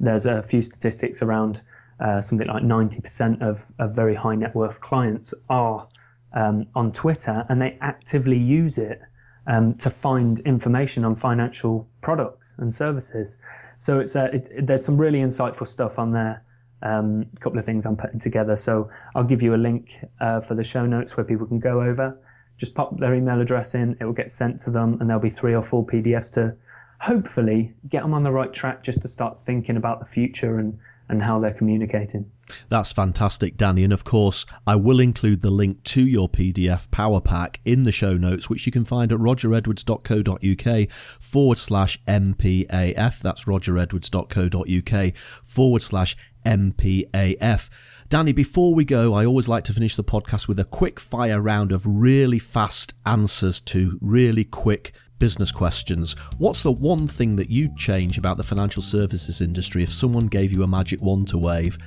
There's 0.00 0.26
a 0.26 0.42
few 0.42 0.62
statistics 0.62 1.22
around 1.22 1.62
uh, 2.00 2.20
something 2.20 2.46
like 2.46 2.62
90% 2.62 3.40
of, 3.40 3.72
of 3.78 3.94
very 3.94 4.14
high 4.14 4.34
net 4.34 4.54
worth 4.54 4.80
clients 4.80 5.32
are 5.48 5.88
um, 6.34 6.66
on 6.74 6.92
Twitter, 6.92 7.46
and 7.48 7.60
they 7.60 7.78
actively 7.80 8.38
use 8.38 8.76
it 8.78 9.00
um, 9.46 9.74
to 9.74 9.90
find 9.90 10.40
information 10.40 11.04
on 11.04 11.14
financial 11.14 11.88
products 12.00 12.54
and 12.58 12.74
services. 12.74 13.38
So 13.78 14.00
it's 14.00 14.16
uh, 14.16 14.28
it, 14.32 14.66
there's 14.66 14.84
some 14.84 14.98
really 14.98 15.20
insightful 15.20 15.66
stuff 15.66 15.98
on 15.98 16.12
there. 16.12 16.42
Um, 16.82 17.26
a 17.34 17.40
couple 17.40 17.58
of 17.58 17.64
things 17.64 17.86
I'm 17.86 17.96
putting 17.96 18.20
together. 18.20 18.56
So 18.56 18.90
I'll 19.14 19.24
give 19.24 19.42
you 19.42 19.54
a 19.54 19.56
link 19.56 19.98
uh, 20.20 20.40
for 20.40 20.54
the 20.54 20.64
show 20.64 20.86
notes 20.86 21.16
where 21.16 21.24
people 21.24 21.46
can 21.46 21.58
go 21.58 21.80
over. 21.82 22.18
Just 22.58 22.74
pop 22.74 22.98
their 22.98 23.14
email 23.14 23.40
address 23.40 23.74
in. 23.74 23.96
It 24.00 24.04
will 24.04 24.12
get 24.12 24.30
sent 24.30 24.60
to 24.60 24.70
them, 24.70 24.98
and 25.00 25.08
there'll 25.08 25.22
be 25.22 25.30
three 25.30 25.54
or 25.54 25.62
four 25.62 25.84
PDFs 25.86 26.32
to 26.34 26.56
hopefully 27.00 27.74
get 27.88 28.02
them 28.02 28.14
on 28.14 28.22
the 28.22 28.30
right 28.30 28.52
track 28.52 28.82
just 28.82 29.02
to 29.02 29.08
start 29.08 29.36
thinking 29.38 29.76
about 29.76 30.00
the 30.00 30.06
future 30.06 30.58
and 30.58 30.78
and 31.08 31.22
how 31.22 31.38
they're 31.38 31.54
communicating. 31.54 32.30
That's 32.68 32.92
fantastic, 32.92 33.56
Danny. 33.56 33.84
And 33.84 33.92
of 33.92 34.04
course, 34.04 34.46
I 34.66 34.76
will 34.76 35.00
include 35.00 35.40
the 35.42 35.50
link 35.50 35.82
to 35.84 36.06
your 36.06 36.28
PDF 36.28 36.90
Power 36.90 37.20
Pack 37.20 37.60
in 37.64 37.82
the 37.82 37.92
show 37.92 38.14
notes, 38.14 38.48
which 38.48 38.66
you 38.66 38.72
can 38.72 38.84
find 38.84 39.12
at 39.12 39.18
rogeredwards.co.uk 39.18 40.90
forward 40.90 41.58
slash 41.58 42.02
MPAF. 42.04 43.20
That's 43.20 43.44
rogeredwards.co.uk 43.44 45.16
forward 45.16 45.82
slash 45.82 46.16
MPAF. 46.44 47.70
Danny, 48.08 48.32
before 48.32 48.72
we 48.72 48.84
go, 48.84 49.14
I 49.14 49.26
always 49.26 49.48
like 49.48 49.64
to 49.64 49.72
finish 49.72 49.96
the 49.96 50.04
podcast 50.04 50.46
with 50.46 50.60
a 50.60 50.64
quick 50.64 51.00
fire 51.00 51.42
round 51.42 51.72
of 51.72 51.84
really 51.84 52.38
fast 52.38 52.94
answers 53.04 53.60
to 53.62 53.98
really 54.00 54.44
quick 54.44 54.92
business 55.18 55.52
questions. 55.52 56.14
What's 56.38 56.62
the 56.62 56.72
one 56.72 57.08
thing 57.08 57.36
that 57.36 57.50
you'd 57.50 57.76
change 57.76 58.18
about 58.18 58.36
the 58.36 58.42
financial 58.42 58.82
services 58.82 59.40
industry 59.40 59.82
if 59.82 59.92
someone 59.92 60.26
gave 60.26 60.52
you 60.52 60.62
a 60.62 60.66
magic 60.66 61.00
wand 61.00 61.28
to 61.28 61.38
wave? 61.38 61.78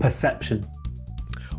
Perception. 0.00 0.64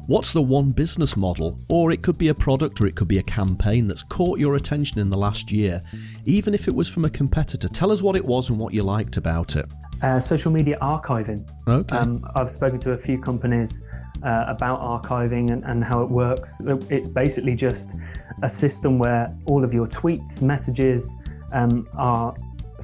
What's 0.08 0.34
the 0.34 0.42
one 0.42 0.72
business 0.72 1.16
model, 1.16 1.60
or 1.70 1.92
it 1.92 2.02
could 2.02 2.18
be 2.18 2.30
a 2.30 2.34
product 2.34 2.82
or 2.82 2.88
it 2.88 2.96
could 2.96 3.08
be 3.08 3.20
a 3.20 3.24
campaign 3.24 3.86
that's 3.86 4.02
caught 4.02 4.40
your 4.40 4.56
attention 4.56 5.00
in 5.00 5.10
the 5.12 5.18
last 5.18 5.52
year, 5.52 5.84
even 6.26 6.56
if 6.56 6.68
it 6.68 6.74
was 6.74 6.90
from 6.90 7.06
a 7.06 7.10
competitor? 7.12 7.68
Tell 7.68 7.92
us 7.92 8.02
what 8.02 8.16
it 8.16 8.26
was 8.26 8.50
and 8.50 8.58
what 8.58 8.74
you 8.74 8.82
liked 8.82 9.18
about 9.18 9.56
it. 9.56 9.72
Uh, 10.02 10.20
social 10.20 10.52
media 10.52 10.80
archiving. 10.82 11.48
Okay. 11.68 11.96
Um, 11.96 12.26
I've 12.34 12.52
spoken 12.52 12.80
to 12.80 12.94
a 12.94 12.98
few 12.98 13.22
companies 13.22 13.84
uh, 14.24 14.46
about 14.48 14.82
archiving 14.82 15.52
and, 15.52 15.64
and 15.66 15.84
how 15.84 16.02
it 16.02 16.10
works. 16.10 16.62
It's 16.90 17.08
basically 17.08 17.56
just 17.56 17.96
a 18.44 18.50
system 18.50 19.00
where 19.00 19.36
all 19.46 19.64
of 19.64 19.74
your 19.74 19.88
tweets, 19.88 20.42
messages 20.42 21.16
um, 21.52 21.88
are 21.98 22.36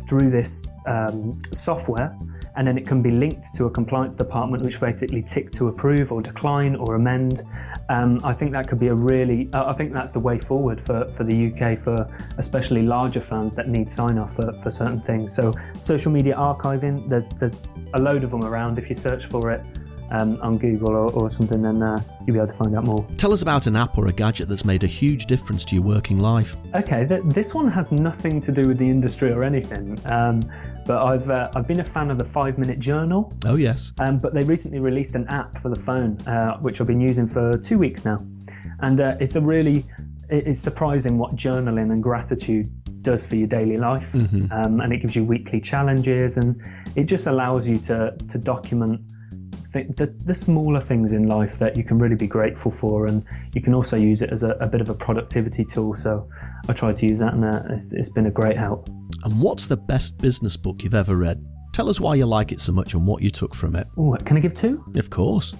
through 0.07 0.29
this 0.29 0.63
um, 0.86 1.39
software 1.51 2.15
and 2.57 2.67
then 2.67 2.77
it 2.77 2.88
can 2.88 3.01
be 3.01 3.11
linked 3.11 3.53
to 3.53 3.65
a 3.65 3.69
compliance 3.69 4.13
department 4.13 4.63
which 4.63 4.79
basically 4.79 5.21
tick 5.21 5.51
to 5.51 5.67
approve 5.67 6.11
or 6.11 6.21
decline 6.21 6.75
or 6.75 6.95
amend. 6.95 7.41
Um, 7.89 8.19
I 8.23 8.33
think 8.33 8.51
that 8.53 8.67
could 8.67 8.79
be 8.79 8.88
a 8.88 8.95
really, 8.95 9.49
uh, 9.53 9.65
I 9.65 9.73
think 9.73 9.93
that's 9.93 10.13
the 10.13 10.19
way 10.19 10.39
forward 10.39 10.79
for, 10.79 11.07
for 11.09 11.23
the 11.23 11.51
UK 11.51 11.77
for 11.77 12.07
especially 12.38 12.83
larger 12.83 13.19
firms 13.19 13.55
that 13.55 13.67
need 13.67 13.91
sign 13.91 14.17
off 14.17 14.36
for, 14.36 14.53
for 14.61 14.71
certain 14.71 15.01
things. 15.01 15.36
So 15.36 15.53
social 15.81 16.11
media 16.11 16.36
archiving, 16.36 17.09
there's, 17.09 17.25
there's 17.25 17.61
a 17.93 18.01
load 18.01 18.23
of 18.23 18.31
them 18.31 18.43
around 18.45 18.79
if 18.79 18.89
you 18.89 18.95
search 18.95 19.25
for 19.25 19.51
it 19.51 19.63
um, 20.12 20.39
on 20.41 20.58
Google 20.58 20.89
or, 20.89 21.12
or 21.12 21.30
something, 21.30 21.62
then 21.62 21.82
uh, 21.82 22.01
you'll 22.26 22.34
be 22.34 22.39
able 22.39 22.47
to 22.47 22.56
find 22.56 22.76
out 22.76 22.86
more. 22.86 23.06
Tell 23.18 23.34
us 23.34 23.41
about 23.41 23.68
an 23.68 23.76
app 23.76 23.97
or 23.97 24.08
a 24.08 24.12
gadget 24.12 24.47
that's 24.49 24.66
made 24.66 24.84
a 24.84 24.88
huge 24.88 25.26
difference 25.26 25.66
to 25.66 25.76
your 25.76 25.84
working 25.84 26.20
life. 26.20 26.56
Okay, 26.76 27.06
th- 27.08 27.24
this 27.26 27.53
one 27.53 27.68
has 27.70 27.91
nothing 27.91 28.41
to 28.41 28.51
do 28.51 28.68
with 28.68 28.78
the 28.78 28.89
industry 28.89 29.32
or 29.32 29.43
anything. 29.43 29.97
Um, 30.06 30.41
but 30.86 31.03
I've 31.03 31.30
uh, 31.30 31.49
I've 31.56 31.68
been 31.68 31.80
a 31.80 31.84
fan 31.84 32.12
of 32.12 32.18
the 32.18 32.24
Five 32.24 32.58
Minute 32.58 32.80
Journal. 32.80 33.34
Oh 33.45 33.56
yes. 33.56 33.91
Um, 33.99 34.20
but 34.20 34.34
they 34.34 34.43
recently 34.43 34.80
released 34.80 35.16
an 35.16 35.28
app 35.30 35.58
for 35.58 35.70
the 35.70 35.76
phone, 35.76 36.18
uh, 36.28 36.58
which 36.58 36.80
I've 36.80 36.88
been 36.88 37.01
using 37.01 37.28
for 37.28 37.58
two 37.58 37.78
weeks 37.78 38.06
now, 38.06 38.24
and 38.82 39.01
uh, 39.01 39.18
it's 39.20 39.36
a 39.36 39.41
really 39.41 39.84
it's 40.30 40.60
surprising 40.60 41.18
what 41.18 41.36
journaling 41.36 41.91
and 41.91 42.01
gratitude 42.01 42.70
does 43.01 43.26
for 43.26 43.36
your 43.36 43.47
daily 43.47 43.78
life, 43.78 44.12
mm-hmm. 44.14 44.51
um, 44.51 44.82
and 44.82 44.91
it 44.91 44.97
gives 44.97 45.16
you 45.16 45.24
weekly 45.24 45.62
challenges, 45.62 46.38
and 46.38 46.62
it 46.95 47.03
just 47.06 47.28
allows 47.28 47.68
you 47.68 47.78
to 47.78 48.16
to 48.28 48.38
document 48.38 49.01
the, 49.74 50.14
the, 50.24 50.36
smaller 50.36 50.80
things 50.80 51.12
in 51.12 51.28
life 51.28 51.60
that 51.60 51.76
you 51.76 51.84
can 51.84 51.97
really 51.97 52.16
be 52.16 52.28
grateful 52.28 52.72
for, 52.72 53.06
and 53.06 53.24
you 53.53 53.62
can 53.62 53.74
also 53.74 53.97
use 53.97 54.22
it 54.22 54.30
as 54.30 54.43
a, 54.43 54.51
a 54.51 54.68
bit 54.68 54.82
of 54.82 54.89
a 54.89 54.93
productivity 54.93 55.66
tool. 55.66 55.95
So 55.95 56.30
I 56.68 56.74
try 56.74 56.93
to 56.93 57.06
use 57.06 57.20
that, 57.20 57.34
and 57.34 57.45
uh, 57.45 57.64
it's, 57.70 57.91
it's 57.91 58.10
been 58.10 58.26
a 58.26 58.32
great 58.32 58.58
help. 58.58 58.88
And 59.24 59.41
what's 59.41 59.68
the 59.68 59.78
best 59.78 60.20
business 60.20 60.56
book 60.56 60.84
you've 60.84 60.93
ever 60.93 61.16
read? 61.16 61.43
Tell 61.74 61.89
us 61.89 61.99
why 61.99 62.16
you 62.16 62.26
like 62.26 62.53
it 62.53 62.62
so 62.62 62.72
much 62.72 62.93
and 62.93 63.06
what 63.06 63.22
you 63.22 63.30
took 63.30 63.53
from 63.53 63.76
it. 63.76 63.86
Ooh, 63.99 64.16
can 64.24 64.38
I 64.38 64.39
give 64.39 64.53
two? 64.53 64.82
Of 64.95 65.10
course. 65.10 65.56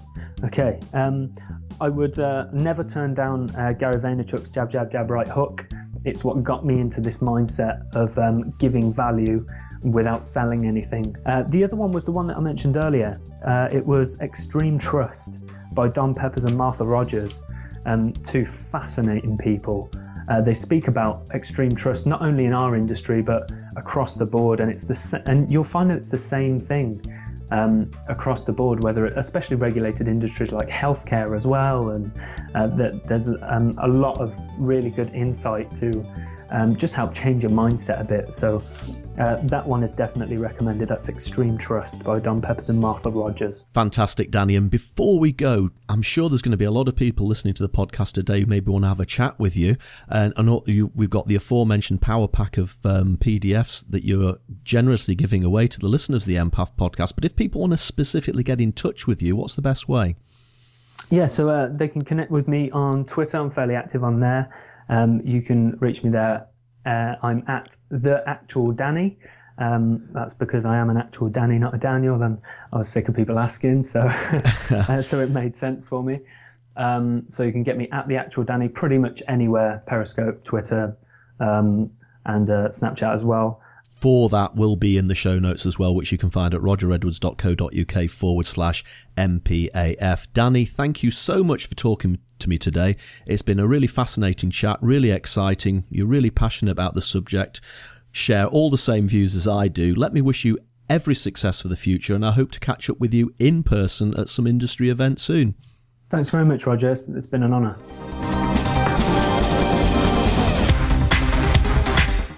Okay. 0.46 0.80
Um, 0.94 1.34
I 1.82 1.90
would 1.90 2.18
uh, 2.20 2.46
never 2.54 2.86
turn 2.86 3.14
down 3.14 3.54
uh, 3.56 3.74
Gary 3.74 4.00
Vaynerchuk's 4.00 4.50
Jab, 4.50 4.72
Jab, 4.72 4.92
Jab, 4.92 5.12
Right 5.12 5.28
Hook. 5.28 5.68
It's 6.06 6.24
what 6.24 6.42
got 6.42 6.66
me 6.66 6.80
into 6.80 7.02
this 7.02 7.18
mindset 7.18 7.84
of 7.96 8.18
um, 8.18 8.54
giving 8.60 8.94
value 8.94 9.46
without 9.92 10.24
selling 10.24 10.66
anything. 10.66 11.16
Uh, 11.26 11.44
the 11.50 11.64
other 11.64 11.76
one 11.76 11.92
was 11.92 12.06
the 12.06 12.12
one 12.12 12.28
that 12.28 12.38
I 12.38 12.40
mentioned 12.40 12.78
earlier. 12.78 13.20
Uh, 13.46 13.70
it 13.72 13.86
was 13.86 14.20
Extreme 14.20 14.80
Trust 14.80 15.40
by 15.74 15.88
Don 15.88 16.16
Peppers 16.16 16.46
and 16.46 16.58
Martha 16.58 16.84
Rogers, 16.84 17.44
um, 17.86 18.12
two 18.14 18.46
fascinating 18.46 19.38
people. 19.38 19.92
Uh, 20.28 20.42
they 20.42 20.56
speak 20.56 20.88
about 20.88 21.28
extreme 21.36 21.72
trust 21.72 22.08
not 22.08 22.22
only 22.22 22.46
in 22.46 22.54
our 22.54 22.76
industry 22.76 23.22
but 23.22 23.52
across 23.76 24.16
the 24.16 24.26
board, 24.26 24.60
and 24.60 24.72
it's 24.72 24.86
the 24.86 25.24
and 25.28 25.52
you'll 25.52 25.64
find 25.64 25.90
that 25.92 25.98
it's 25.98 26.10
the 26.10 26.18
same 26.18 26.60
thing 26.60 27.00
um, 27.52 27.92
across 28.08 28.44
the 28.44 28.52
board, 28.52 28.84
whether 28.84 29.06
it, 29.06 29.14
especially 29.18 29.56
regulated 29.56 30.08
industries 30.08 30.52
like 30.52 30.68
healthcare 30.68 31.36
as 31.36 31.46
well, 31.46 31.90
and 31.90 32.12
uh, 32.56 32.66
that 32.68 33.06
there's 33.06 33.30
um, 33.44 33.78
a 33.84 33.88
lot 33.88 34.20
of 34.20 34.36
really 34.58 34.90
good 34.90 35.14
insight 35.14 35.72
to 35.76 36.04
um, 36.50 36.76
just 36.76 36.96
help 36.96 37.14
change 37.14 37.44
your 37.44 37.52
mindset 37.52 38.02
a 38.02 38.04
bit. 38.04 38.34
So 38.34 38.64
uh, 39.18 39.38
that 39.44 39.66
one 39.66 39.82
is 39.82 39.94
definitely 39.94 40.38
recommended. 40.38 40.90
That's 40.90 41.08
Extreme 41.08 41.58
Trust 41.58 42.04
by 42.04 42.20
Don 42.20 42.42
Peppers 42.42 42.70
and 42.70 42.80
Martha 42.80 43.10
Rogers. 43.10 43.66
Fantastic, 43.74 44.30
Danny. 44.30 44.56
And 44.56 44.70
before 44.70 45.20
we 45.20 45.32
go, 45.32 45.70
I'm 45.88 46.02
sure 46.02 46.28
there's 46.28 46.42
going 46.42 46.52
to 46.52 46.58
be 46.58 46.66
a 46.66 46.72
lot 46.72 46.90
of 46.90 46.96
people 46.96 47.26
listening 47.26 47.54
to 47.54 47.64
the 47.64 47.70
podcast 47.70 48.14
today 48.14 48.42
who 48.42 48.46
maybe 48.46 48.72
want 48.72 48.84
to 48.84 48.90
have 48.90 49.00
a 49.00 49.06
chat 49.06 49.40
with 49.40 49.56
you. 49.56 49.78
And, 50.10 50.34
you, 50.68 50.92
we've 50.94 51.10
got 51.10 51.28
the 51.28 51.36
aforementioned 51.36 52.02
power 52.02 52.28
pack 52.28 52.58
of 52.58 52.78
um, 52.84 53.18
PDFs 53.18 53.86
that 53.90 54.04
you're 54.04 54.38
generously 54.64 55.16
giving 55.16 55.44
away 55.46 55.68
to 55.68 55.80
the 55.80 55.88
listeners 55.88 56.24
of 56.24 56.28
the 56.28 56.36
MPF 56.36 56.76
podcast. 56.78 57.16
But 57.16 57.24
if 57.24 57.36
people 57.36 57.62
want 57.62 57.72
to 57.72 57.78
specifically 57.78 58.44
get 58.44 58.60
in 58.60 58.74
touch 58.74 59.08
with 59.08 59.22
you, 59.22 59.36
what's 59.36 59.56
the 59.56 59.62
best 59.62 59.88
way? 59.88 60.18
Yeah, 61.10 61.28
so 61.28 61.50
uh, 61.50 61.70
they 61.72 61.88
can 61.88 62.04
connect 62.04 62.32
with 62.32 62.48
me 62.48 62.70
on 62.72 63.06
Twitter. 63.06 63.38
I'm 63.38 63.52
fairly 63.52 63.76
active 63.76 64.04
on 64.04 64.20
there. 64.20 64.50
Um, 64.90 65.22
you 65.24 65.42
can 65.42 65.78
reach 65.80 66.04
me 66.04 66.10
there 66.10 66.48
uh, 66.86 67.16
I'm 67.22 67.44
at 67.48 67.78
the 67.90 68.24
actual 68.28 68.72
Danny. 68.72 69.18
Um, 69.58 70.10
that's 70.12 70.34
because 70.34 70.66
I 70.66 70.78
am 70.78 70.90
an 70.90 70.98
actual 70.98 71.28
Danny, 71.30 71.58
not 71.58 71.74
a 71.74 71.78
Daniel. 71.78 72.22
And 72.22 72.40
I 72.74 72.78
was 72.78 72.90
sick 72.90 73.08
of 73.08 73.16
people 73.16 73.40
asking, 73.40 73.84
so 73.84 74.02
uh, 74.70 75.02
so 75.02 75.20
it 75.22 75.30
made 75.30 75.56
sense 75.56 75.88
for 75.88 76.04
me. 76.04 76.20
Um, 76.78 77.24
so 77.30 77.44
you 77.44 77.54
can 77.54 77.64
get 77.64 77.78
me 77.78 77.88
at 77.92 78.08
the 78.08 78.18
actual 78.18 78.44
Danny 78.44 78.68
pretty 78.68 78.98
much 78.98 79.24
anywhere: 79.28 79.84
Periscope, 79.88 80.44
Twitter, 80.44 80.98
um, 81.40 81.92
and 82.26 82.50
uh, 82.50 82.68
Snapchat 82.70 83.14
as 83.14 83.24
well 83.24 83.62
for 84.06 84.30
that 84.30 84.56
will 84.56 84.76
be 84.76 84.98
in 84.98 85.08
the 85.08 85.16
show 85.16 85.40
notes 85.40 85.66
as 85.66 85.80
well, 85.80 85.96
which 85.96 86.12
you 86.12 86.18
can 86.20 86.30
find 86.30 86.54
at 86.54 86.62
rogeredwards.co.uk 86.62 88.10
forward 88.12 88.46
slash 88.46 88.84
MPAF. 89.18 90.28
Danny, 90.32 90.64
thank 90.64 91.02
you 91.02 91.10
so 91.10 91.44
much 91.44 91.66
for 91.66 91.74
talking 91.74 92.20
to 92.40 92.50
me 92.50 92.58
today. 92.58 92.96
It's 93.28 93.42
been 93.42 93.60
a 93.60 93.68
really 93.68 93.88
fascinating 93.88 94.52
chat, 94.52 94.78
really 94.82 95.12
exciting. 95.12 95.86
You're 95.90 96.08
really 96.08 96.30
passionate 96.30 96.72
about 96.72 96.96
the 96.96 97.02
subject, 97.02 97.62
share 98.12 98.48
all 98.48 98.70
the 98.70 98.78
same 98.78 99.08
views 99.08 99.36
as 99.36 99.48
I 99.48 99.68
do. 99.68 99.94
Let 99.96 100.14
me 100.14 100.22
wish 100.22 100.46
you 100.46 100.58
every 100.90 101.16
success 101.16 101.62
for 101.62 101.68
the 101.68 101.76
future, 101.76 102.16
and 102.16 102.26
I 102.26 102.32
hope 102.32 102.52
to 102.52 102.60
catch 102.60 102.90
up 102.90 103.00
with 103.00 103.14
you 103.14 103.34
in 103.40 103.64
person 103.64 104.14
at 104.18 104.30
some 104.30 104.48
industry 104.48 104.90
event 104.90 105.20
soon. 105.20 105.56
Thanks 106.10 106.30
very 106.32 106.46
much, 106.46 106.66
Roger. 106.66 106.92
It's 106.92 107.26
been 107.26 107.44
an 107.44 107.54
honour. 107.54 107.76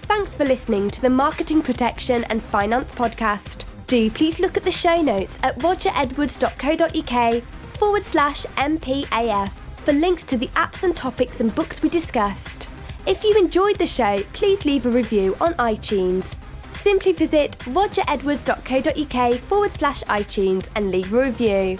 Thanks 0.06 0.34
for 0.34 0.44
listening 0.44 0.90
to 0.90 1.02
the 1.02 1.10
Marketing 1.10 1.62
Protection 1.62 2.24
and 2.24 2.42
Finance 2.42 2.92
podcast. 2.94 3.64
Do 3.86 4.10
please 4.10 4.40
look 4.40 4.56
at 4.56 4.64
the 4.64 4.72
show 4.72 5.00
notes 5.00 5.38
at 5.42 5.58
rogeredwards.co.uk 5.60 7.42
forward 7.42 8.02
slash 8.02 8.44
MPAF 8.44 9.67
for 9.88 9.94
links 9.94 10.22
to 10.22 10.36
the 10.36 10.48
apps 10.48 10.82
and 10.82 10.94
topics 10.94 11.40
and 11.40 11.54
books 11.54 11.80
we 11.80 11.88
discussed. 11.88 12.68
If 13.06 13.24
you 13.24 13.34
enjoyed 13.38 13.78
the 13.78 13.86
show, 13.86 14.22
please 14.34 14.66
leave 14.66 14.84
a 14.84 14.90
review 14.90 15.34
on 15.40 15.54
iTunes. 15.54 16.36
Simply 16.74 17.12
visit 17.12 17.52
rogeredwards.co.uk 17.60 19.38
forward 19.38 19.70
slash 19.70 20.02
iTunes 20.02 20.68
and 20.74 20.90
leave 20.90 21.14
a 21.14 21.22
review. 21.22 21.78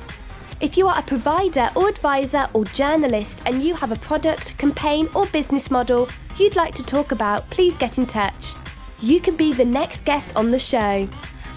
If 0.59 0.79
you 0.79 0.89
are 0.89 0.99
a 0.99 1.03
provider 1.03 1.69
or 1.77 1.91
advisor 1.91 2.49
or 2.55 2.65
journalist 2.65 3.43
and 3.45 3.63
you 3.63 3.75
have 3.75 3.93
a 3.93 3.97
product, 3.97 4.57
campaign, 4.57 5.07
or 5.15 5.27
business 5.27 5.71
model 5.71 6.09
you'd 6.39 6.57
like 6.57 6.75
to 6.77 6.83
talk 6.83 7.13
about, 7.13 7.51
please 7.51 7.77
get 7.77 7.99
in 7.99 8.07
touch. 8.07 8.55
You 9.03 9.21
can 9.21 9.37
be 9.37 9.53
the 9.53 9.67
next 9.67 10.07
guest 10.07 10.35
on 10.35 10.51
the 10.51 10.59
show. 10.59 11.07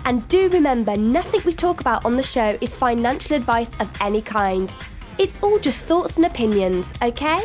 And 0.04 0.28
do 0.28 0.50
remember, 0.50 0.98
nothing 0.98 1.40
we 1.46 1.54
talk 1.54 1.80
about 1.80 2.04
on 2.04 2.18
the 2.18 2.24
show 2.24 2.58
is 2.60 2.74
financial 2.74 3.38
advice 3.38 3.72
of 3.80 3.90
any 4.02 4.22
kind. 4.22 4.76
It's 5.18 5.38
all 5.42 5.60
just 5.60 5.86
thoughts 5.86 6.18
and 6.18 6.26
opinions, 6.26 6.94
okay? 7.02 7.42